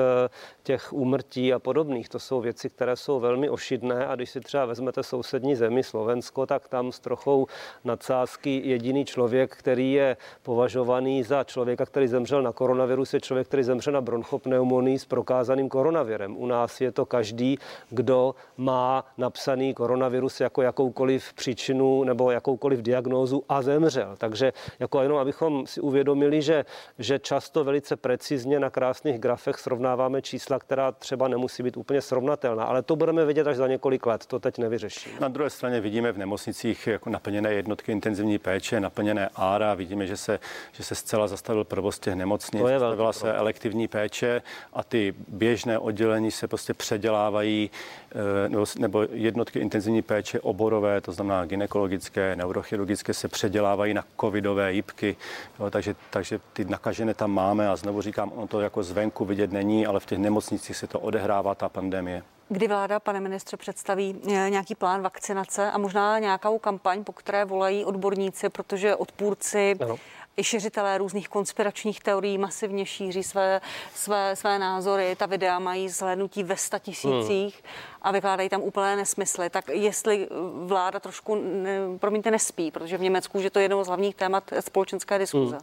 těch 0.63 0.93
úmrtí 0.93 1.53
a 1.53 1.59
podobných. 1.59 2.09
To 2.09 2.19
jsou 2.19 2.41
věci, 2.41 2.71
které 2.71 2.97
jsou 2.97 3.21
velmi 3.21 3.51
ošidné 3.51 4.07
a 4.07 4.15
když 4.15 4.31
si 4.31 4.41
třeba 4.41 4.67
vezmete 4.67 5.03
sousední 5.03 5.57
zemi 5.57 5.83
Slovensko, 5.83 6.47
tak 6.47 6.69
tam 6.69 6.93
s 6.93 7.01
trochou 7.01 7.47
nadsázky 7.85 8.63
jediný 8.65 9.05
člověk, 9.05 9.57
který 9.57 9.93
je 9.93 10.17
považovaný 10.43 11.23
za 11.23 11.45
člověka, 11.45 11.87
který 11.87 12.09
zemřel 12.09 12.43
na 12.43 12.53
koronavirus, 12.53 13.15
je 13.15 13.21
člověk, 13.21 13.47
který 13.47 13.63
zemřel 13.63 13.93
na 13.93 14.01
bronchopneumonii 14.01 14.99
s 14.99 15.05
prokázaným 15.05 15.69
koronavirem. 15.69 16.37
U 16.37 16.47
nás 16.47 16.81
je 16.81 16.93
to 16.93 17.07
každý, 17.07 17.59
kdo 17.91 18.35
má 18.57 19.05
napsaný 19.19 19.75
koronavirus 19.75 20.41
jako 20.41 20.63
jakoukoliv 20.63 21.33
příčinu 21.33 22.05
nebo 22.05 22.31
jakoukoliv 22.31 22.83
diagnózu 22.83 23.45
a 23.49 23.63
zemřel. 23.63 24.15
Takže 24.19 24.53
jako 24.79 25.03
jenom 25.03 25.19
abychom 25.19 25.67
si 25.67 25.81
uvědomili, 25.81 26.43
že, 26.43 26.65
že 26.99 27.19
často 27.19 27.65
velice 27.65 27.97
precizně 27.97 28.61
na 28.61 28.71
krásných 28.71 29.19
grafech 29.19 29.59
srovnáváme 29.59 30.23
čísla, 30.23 30.52
která 30.59 30.93
třeba 30.93 31.29
nemusí 31.29 31.63
být 31.63 31.77
úplně 31.77 32.01
srovnatelná, 32.01 32.65
ale 32.65 32.83
to 32.83 32.97
budeme 32.97 33.25
vědět 33.25 33.47
až 33.47 33.57
za 33.57 33.67
několik 33.67 34.07
let. 34.07 34.27
To 34.27 34.39
teď 34.39 34.59
nevyřeší. 34.59 35.11
Na 35.21 35.29
druhé 35.29 35.51
straně 35.51 35.81
vidíme 35.81 36.13
v 36.13 36.19
nemocnicích 36.19 36.87
jako 36.87 37.11
naplněné 37.11 37.53
jednotky 37.55 37.93
intenzivní 37.93 38.39
péče, 38.39 38.81
naplněné 38.81 39.29
ára. 39.35 39.75
Vidíme, 39.75 40.07
že 40.07 40.17
se, 40.17 40.39
že 40.73 40.85
se 40.85 40.95
zcela 40.95 41.29
zastavil 41.29 41.65
provoz 41.65 41.99
těch 41.99 42.15
nemocnic, 42.15 42.63
zastavila 42.63 43.13
se 43.13 43.35
elektivní 43.35 43.89
péče 43.89 44.43
a 44.73 44.85
ty 44.85 45.15
běžné 45.29 45.79
oddělení 45.79 46.31
se 46.31 46.49
prostě 46.49 46.75
předělávají 46.75 47.71
eh, 48.11 48.49
nebo, 48.49 48.65
nebo 48.79 49.07
jednotky 49.13 49.59
intenzivní 49.59 50.03
péče 50.03 50.41
oborové, 50.41 51.01
to 51.01 51.13
znamená 51.13 51.45
ginekologické, 51.45 52.37
neurochirurgické, 52.37 53.15
se 53.15 53.29
předělávají 53.29 53.95
na 53.95 54.05
covidové 54.21 54.73
jípky. 54.73 55.17
Jo, 55.61 55.71
takže, 55.71 55.95
takže 56.11 56.41
ty 56.53 56.65
nakažené 56.65 57.15
tam 57.15 57.31
máme 57.31 57.69
a 57.69 57.77
znovu 57.77 58.03
říkám, 58.03 58.33
ono 58.35 58.47
to 58.47 58.61
jako 58.61 58.83
zvenku 58.83 59.25
vidět 59.25 59.53
není, 59.53 59.87
ale 59.87 60.01
v 60.01 60.07
těch 60.07 60.19
nemocnicích 60.19 60.42
se 60.75 60.87
to 60.87 61.01
odehrává 61.01 61.55
ta 61.55 61.69
pandemie. 61.69 62.23
Kdy 62.49 62.69
vláda, 62.69 63.01
pane 63.01 63.21
ministře, 63.21 63.57
představí 63.57 64.17
eh, 64.27 64.51
nějaký 64.51 64.75
plán 64.75 65.03
vakcinace 65.03 65.71
a 65.71 65.79
možná 65.79 66.19
nějakou 66.19 66.59
kampaň, 66.59 67.05
po 67.05 67.13
které 67.13 67.45
volají 67.45 67.85
odborníci, 67.85 68.49
protože 68.49 68.97
odpůrci 68.97 69.77
ano 69.81 69.99
i 70.37 70.45
šiřitelé 70.45 70.99
různých 70.99 71.29
konspiračních 71.29 72.01
teorií 72.01 72.39
masivně 72.39 72.87
šíří 72.87 73.23
své, 73.23 73.61
své, 73.95 74.37
své 74.37 74.59
názory. 74.59 75.17
Ta 75.17 75.27
videa 75.27 75.59
mají 75.59 75.89
zhlédnutí 75.89 76.43
ve 76.43 76.57
tisících. 76.79 77.55
Hmm 77.55 77.92
a 78.03 78.13
vykládají 78.13 78.49
tam 78.49 78.63
úplné 78.63 78.97
nesmysly. 78.97 79.51
Tak 79.51 79.69
jestli 79.69 80.29
vláda 80.55 81.01
trošku, 81.01 81.35
ne, 81.35 81.79
promiňte, 81.99 82.31
nespí, 82.31 82.71
protože 82.71 82.99
v 82.99 83.01
Německu 83.01 83.43
že 83.43 83.51
to 83.51 83.59
je 83.59 83.65
jedno 83.65 83.85
z 83.85 83.87
hlavních 83.87 84.15
témat 84.15 84.45
společenské 84.61 85.19
diskuze. 85.19 85.59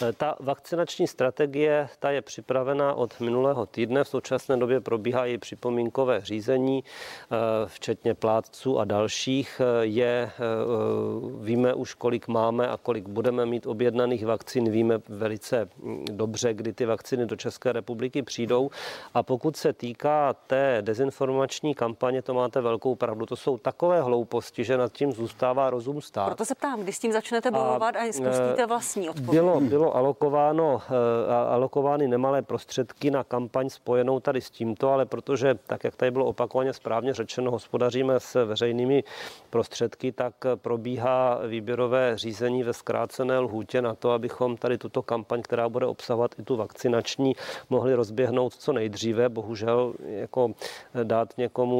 Hmm. 0.00 0.12
Ta 0.12 0.36
vakcinační 0.40 1.06
strategie, 1.06 1.88
ta 1.98 2.10
je 2.10 2.22
připravena 2.22 2.94
od 2.94 3.20
minulého 3.20 3.66
týdne. 3.66 4.04
V 4.04 4.08
současné 4.08 4.56
době 4.56 4.80
probíhá 4.80 5.24
její 5.24 5.38
připomínkové 5.38 6.20
řízení, 6.20 6.84
eh, 6.84 7.36
včetně 7.66 8.14
plátců 8.14 8.78
a 8.78 8.84
dalších. 8.84 9.60
Je, 9.80 10.30
eh, 10.30 10.40
víme 11.40 11.74
už, 11.74 11.94
kolik 11.94 12.28
máme 12.28 12.68
a 12.68 12.76
kolik 12.76 13.08
budeme 13.08 13.46
mít 13.46 13.66
objednaných 13.66 14.26
vakcín. 14.26 14.70
Víme 14.70 14.98
velice 15.08 15.68
hm, 15.76 16.04
dobře, 16.10 16.54
kdy 16.54 16.72
ty 16.72 16.86
vakcíny 16.86 17.26
do 17.26 17.36
České 17.36 17.72
republiky 17.72 18.22
přijdou. 18.22 18.70
A 19.14 19.22
pokud 19.22 19.56
se 19.56 19.72
týká 19.72 20.32
té 20.32 20.78
dezinformační 20.80 21.74
kampaně, 21.84 22.22
to 22.22 22.34
máte 22.34 22.60
velkou 22.60 22.94
pravdu. 22.94 23.26
To 23.26 23.36
jsou 23.36 23.58
takové 23.58 24.02
hlouposti, 24.02 24.64
že 24.64 24.76
nad 24.76 24.92
tím 24.92 25.12
zůstává 25.12 25.70
rozum 25.70 26.00
stát. 26.00 26.26
Proto 26.26 26.44
se 26.44 26.54
ptám, 26.54 26.80
kdy 26.80 26.92
s 26.92 26.98
tím 26.98 27.12
začnete 27.12 27.50
bojovat 27.50 27.96
a, 27.96 27.98
a 27.98 28.12
spustíte 28.12 28.66
vlastní 28.66 29.10
odpověď. 29.10 29.30
Bylo, 29.30 29.60
bylo 29.60 29.96
alokováno, 29.96 30.80
alokovány 31.48 32.08
nemalé 32.08 32.42
prostředky 32.42 33.10
na 33.10 33.24
kampaň 33.24 33.68
spojenou 33.68 34.20
tady 34.20 34.40
s 34.40 34.50
tímto, 34.50 34.90
ale 34.90 35.06
protože, 35.06 35.54
tak 35.66 35.84
jak 35.84 35.96
tady 35.96 36.10
bylo 36.10 36.24
opakovaně 36.24 36.72
správně 36.72 37.14
řečeno, 37.14 37.50
hospodaříme 37.50 38.20
s 38.20 38.44
veřejnými 38.44 39.04
prostředky, 39.50 40.12
tak 40.12 40.34
probíhá 40.56 41.38
výběrové 41.48 42.18
řízení 42.18 42.62
ve 42.62 42.72
zkrácené 42.72 43.38
lhůtě 43.38 43.82
na 43.82 43.94
to, 43.94 44.10
abychom 44.10 44.56
tady 44.56 44.78
tuto 44.78 45.02
kampaň, 45.02 45.42
která 45.42 45.68
bude 45.68 45.86
obsahovat 45.86 46.34
i 46.38 46.42
tu 46.42 46.56
vakcinační, 46.56 47.36
mohli 47.70 47.94
rozběhnout 47.94 48.54
co 48.54 48.72
nejdříve. 48.72 49.28
Bohužel 49.28 49.94
jako 50.04 50.50
dát 51.02 51.28
někomu 51.38 51.73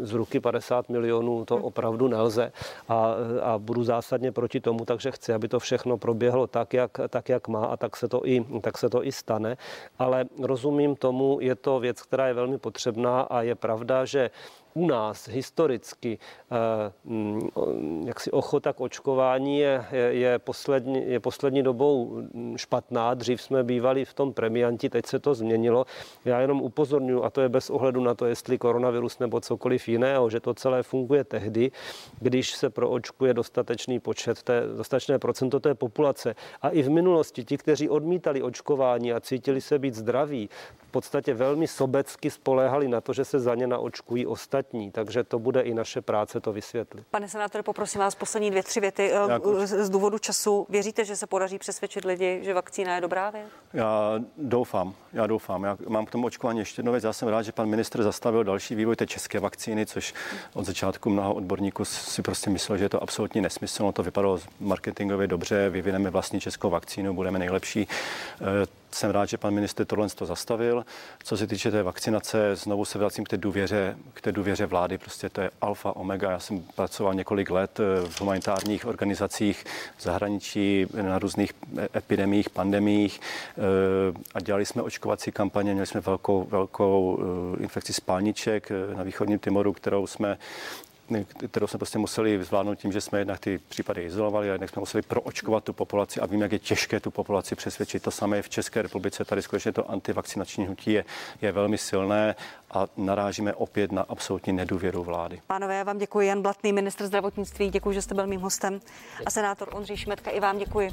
z 0.00 0.12
ruky 0.12 0.40
50 0.40 0.88
milionů 0.88 1.44
to 1.44 1.56
opravdu 1.56 2.08
nelze 2.08 2.52
a, 2.88 3.14
a 3.42 3.58
budu 3.58 3.84
zásadně 3.84 4.32
proti 4.32 4.60
tomu, 4.60 4.84
takže 4.84 5.10
chci, 5.10 5.32
aby 5.32 5.48
to 5.48 5.58
všechno 5.58 5.98
proběhlo 5.98 6.46
tak, 6.46 6.74
jak, 6.74 6.90
tak, 7.08 7.28
jak 7.28 7.48
má 7.48 7.64
a 7.64 7.76
tak 7.76 7.96
se, 7.96 8.08
to 8.08 8.26
i, 8.26 8.44
tak 8.60 8.78
se 8.78 8.90
to 8.90 9.06
i 9.06 9.12
stane. 9.12 9.56
Ale 9.98 10.24
rozumím 10.42 10.96
tomu, 10.96 11.38
je 11.40 11.54
to 11.54 11.80
věc, 11.80 12.02
která 12.02 12.26
je 12.28 12.34
velmi 12.34 12.58
potřebná 12.58 13.20
a 13.20 13.42
je 13.42 13.54
pravda, 13.54 14.04
že 14.04 14.30
u 14.74 14.86
nás 14.86 15.28
historicky 15.28 16.18
eh, 16.50 16.92
mm, 17.04 18.06
jaksi 18.06 18.30
ochota 18.30 18.72
k 18.72 18.80
očkování 18.80 19.58
je, 19.58 19.84
je, 20.10 20.38
poslední, 20.38 21.10
je 21.10 21.20
poslední 21.20 21.62
dobou 21.62 22.22
špatná. 22.56 23.14
Dřív 23.14 23.42
jsme 23.42 23.64
bývali 23.64 24.04
v 24.04 24.14
tom 24.14 24.32
premianti, 24.32 24.88
teď 24.88 25.06
se 25.06 25.18
to 25.18 25.34
změnilo. 25.34 25.86
Já 26.24 26.40
jenom 26.40 26.62
upozorňuji, 26.62 27.24
a 27.24 27.30
to 27.30 27.40
je 27.40 27.48
bez 27.48 27.70
ohledu 27.70 28.00
na 28.00 28.14
to, 28.14 28.26
jestli 28.26 28.58
koronavirus 28.58 29.18
nebo 29.18 29.40
cokoliv 29.40 29.88
jiného, 29.88 30.30
že 30.30 30.40
to 30.40 30.54
celé 30.54 30.82
funguje 30.82 31.24
tehdy, 31.24 31.70
když 32.20 32.52
se 32.52 32.70
proočkuje 32.70 33.34
dostatečný 33.34 34.00
počet, 34.00 34.42
té, 34.42 34.62
dostatečné 34.76 35.18
procento 35.18 35.60
té 35.60 35.74
populace. 35.74 36.34
A 36.62 36.68
i 36.68 36.82
v 36.82 36.90
minulosti 36.90 37.44
ti, 37.44 37.58
kteří 37.58 37.88
odmítali 37.88 38.42
očkování 38.42 39.12
a 39.12 39.20
cítili 39.20 39.60
se 39.60 39.78
být 39.78 39.94
zdraví, 39.94 40.48
v 40.78 40.90
podstatě 40.90 41.34
velmi 41.34 41.66
sobecky 41.66 42.30
spoléhali 42.30 42.88
na 42.88 43.00
to, 43.00 43.12
že 43.12 43.24
se 43.24 43.40
za 43.40 43.54
ně 43.54 43.66
naočkují 43.66 44.26
ostatní, 44.26 44.59
takže 44.92 45.24
to 45.24 45.38
bude 45.38 45.60
i 45.60 45.74
naše 45.74 46.00
práce 46.00 46.40
to 46.40 46.52
vysvětlit. 46.52 47.04
Pane 47.10 47.28
senátore, 47.28 47.62
poprosím 47.62 48.00
vás 48.00 48.14
poslední 48.14 48.50
dvě, 48.50 48.62
tři 48.62 48.80
věty 48.80 49.12
jako... 49.28 49.66
z 49.66 49.90
důvodu 49.90 50.18
času. 50.18 50.66
Věříte, 50.68 51.04
že 51.04 51.16
se 51.16 51.26
podaří 51.26 51.58
přesvědčit 51.58 52.04
lidi, 52.04 52.40
že 52.42 52.54
vakcína 52.54 52.94
je 52.94 53.00
dobrá 53.00 53.30
věc? 53.30 53.46
Já 53.72 54.20
doufám, 54.36 54.94
já 55.12 55.26
doufám. 55.26 55.64
Já 55.64 55.76
mám 55.88 56.06
k 56.06 56.10
tomu 56.10 56.26
očkování 56.26 56.58
ještě 56.58 56.80
jednu 56.80 56.92
věc. 56.92 57.04
Já 57.04 57.12
jsem 57.12 57.28
rád, 57.28 57.42
že 57.42 57.52
pan 57.52 57.66
ministr 57.66 58.02
zastavil 58.02 58.44
další 58.44 58.74
vývoj 58.74 58.96
té 58.96 59.06
české 59.06 59.40
vakcíny, 59.40 59.86
což 59.86 60.14
od 60.54 60.66
začátku 60.66 61.10
mnoho 61.10 61.34
odborníků 61.34 61.84
si 61.84 62.22
prostě 62.22 62.50
myslel, 62.50 62.78
že 62.78 62.84
je 62.84 62.88
to 62.88 63.02
absolutně 63.02 63.42
nesmysl. 63.42 63.82
No 63.82 63.92
to 63.92 64.02
vypadalo 64.02 64.38
marketingově 64.60 65.26
dobře, 65.26 65.70
vyvineme 65.70 66.10
vlastní 66.10 66.40
českou 66.40 66.70
vakcínu, 66.70 67.14
budeme 67.14 67.38
nejlepší. 67.38 67.88
Eh, 68.92 68.96
jsem 68.96 69.10
rád, 69.10 69.26
že 69.26 69.38
pan 69.38 69.54
ministr 69.54 69.84
tohle 69.84 70.08
to 70.08 70.26
zastavil. 70.26 70.84
Co 71.22 71.36
se 71.36 71.46
týče 71.46 71.70
té 71.70 71.82
vakcinace, 71.82 72.56
znovu 72.56 72.84
se 72.84 72.98
vracím 72.98 73.24
k 73.24 73.28
té 73.28 73.36
důvěře, 73.36 73.96
k 74.14 74.20
té 74.20 74.32
důvěře 74.32 74.66
vlády. 74.66 74.98
Prostě 74.98 75.28
to 75.28 75.40
je 75.40 75.50
alfa, 75.60 75.96
omega. 75.96 76.30
Já 76.30 76.38
jsem 76.38 76.62
pracoval 76.62 77.14
několik 77.14 77.50
let 77.50 77.80
eh, 77.80 78.08
v 78.08 78.20
humanitárních 78.20 78.86
organizacích 78.86 79.64
v 79.96 80.02
zahraničí 80.02 80.86
na 81.02 81.18
různých 81.18 81.52
epidemích, 81.96 82.50
pandemích 82.50 83.20
eh, 83.20 83.60
a 84.34 84.40
dělali 84.40 84.66
jsme 84.66 84.82
očkovací 84.82 85.32
kampaně. 85.32 85.72
Měli 85.72 85.86
jsme 85.86 86.00
velkou, 86.00 86.44
velkou 86.44 87.18
eh, 87.58 87.62
infekci 87.62 87.92
spalniček 87.92 88.72
na 88.96 89.02
východním 89.02 89.38
Timoru, 89.38 89.72
kterou 89.72 90.06
jsme 90.06 90.38
kterou 91.50 91.66
jsme 91.66 91.78
prostě 91.78 91.98
museli 91.98 92.44
zvládnout 92.44 92.74
tím, 92.74 92.92
že 92.92 93.00
jsme 93.00 93.18
jednak 93.18 93.40
ty 93.40 93.60
případy 93.68 94.02
izolovali 94.02 94.48
a 94.50 94.52
jednak 94.52 94.70
jsme 94.70 94.80
museli 94.80 95.02
proočkovat 95.02 95.64
tu 95.64 95.72
populaci 95.72 96.20
a 96.20 96.26
vím, 96.26 96.40
jak 96.40 96.52
je 96.52 96.58
těžké 96.58 97.00
tu 97.00 97.10
populaci 97.10 97.54
přesvědčit. 97.54 98.02
To 98.02 98.10
samé 98.10 98.36
je 98.36 98.42
v 98.42 98.48
České 98.48 98.82
republice. 98.82 99.24
Tady 99.24 99.42
skutečně 99.42 99.72
to 99.72 99.90
antivakcinační 99.90 100.66
hnutí 100.66 100.92
je, 100.92 101.04
je 101.42 101.52
velmi 101.52 101.78
silné 101.78 102.34
a 102.72 102.86
narážíme 102.96 103.54
opět 103.54 103.92
na 103.92 104.02
absolutní 104.08 104.52
nedůvěru 104.52 105.04
vlády. 105.04 105.40
Pánové, 105.46 105.76
já 105.76 105.84
vám 105.84 105.98
děkuji. 105.98 106.26
Jan 106.26 106.42
Blatný, 106.42 106.72
ministr 106.72 107.06
zdravotnictví, 107.06 107.70
děkuji, 107.70 107.92
že 107.92 108.02
jste 108.02 108.14
byl 108.14 108.26
mým 108.26 108.40
hostem. 108.40 108.80
A 109.26 109.30
senátor 109.30 109.68
Ondřej 109.72 109.96
Šmetka, 109.96 110.30
i 110.30 110.40
vám 110.40 110.58
děkuji. 110.58 110.90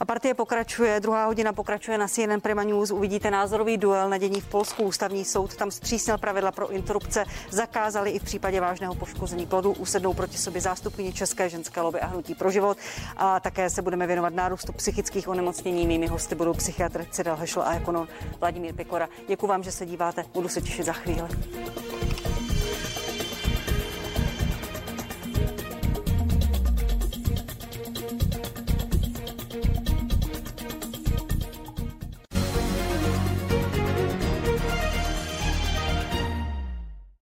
A 0.00 0.04
partie 0.04 0.34
pokračuje, 0.34 1.00
druhá 1.00 1.26
hodina 1.26 1.52
pokračuje 1.52 1.98
na 1.98 2.08
CNN 2.08 2.40
Prima 2.42 2.62
News. 2.62 2.90
Uvidíte 2.90 3.30
názorový 3.30 3.76
duel 3.76 4.08
na 4.08 4.18
dění 4.18 4.40
v 4.40 4.46
Polsku. 4.46 4.82
Ústavní 4.82 5.24
soud 5.24 5.56
tam 5.56 5.70
zpřísnil 5.70 6.18
pravidla 6.18 6.52
pro 6.52 6.70
interrupce, 6.70 7.24
zakázali 7.50 8.10
i 8.10 8.18
v 8.18 8.24
případě 8.24 8.60
vážného 8.60 8.94
poškození 8.94 9.46
plodu 9.46 9.72
usednou 9.72 10.14
proti 10.14 10.38
sobě 10.38 10.60
zástupkyně 10.60 11.12
České 11.12 11.48
ženské 11.48 11.80
lobby 11.80 12.00
a 12.00 12.06
hnutí 12.06 12.34
pro 12.34 12.50
život. 12.50 12.78
A 13.16 13.40
také 13.40 13.70
se 13.70 13.82
budeme 13.82 14.06
věnovat 14.06 14.34
nárůstu 14.34 14.72
psychických 14.72 15.28
onemocnění. 15.28 15.86
Mými 15.86 16.06
hosty 16.06 16.34
budou 16.34 16.54
psychiatr 16.54 17.06
Cyril 17.10 17.36
Hešl 17.36 17.62
a 17.62 17.74
ekonom 17.74 18.08
Vladimír 18.40 18.74
Pikora. 18.74 19.08
Děkuji 19.28 19.46
vám, 19.46 19.62
že 19.62 19.72
se 19.72 19.86
díváte. 19.86 20.24
Budu 20.34 20.48
se 20.48 20.60
těšit 20.60 20.86
za 20.86 20.92
chvíli. 20.92 21.09
really. 21.16 22.29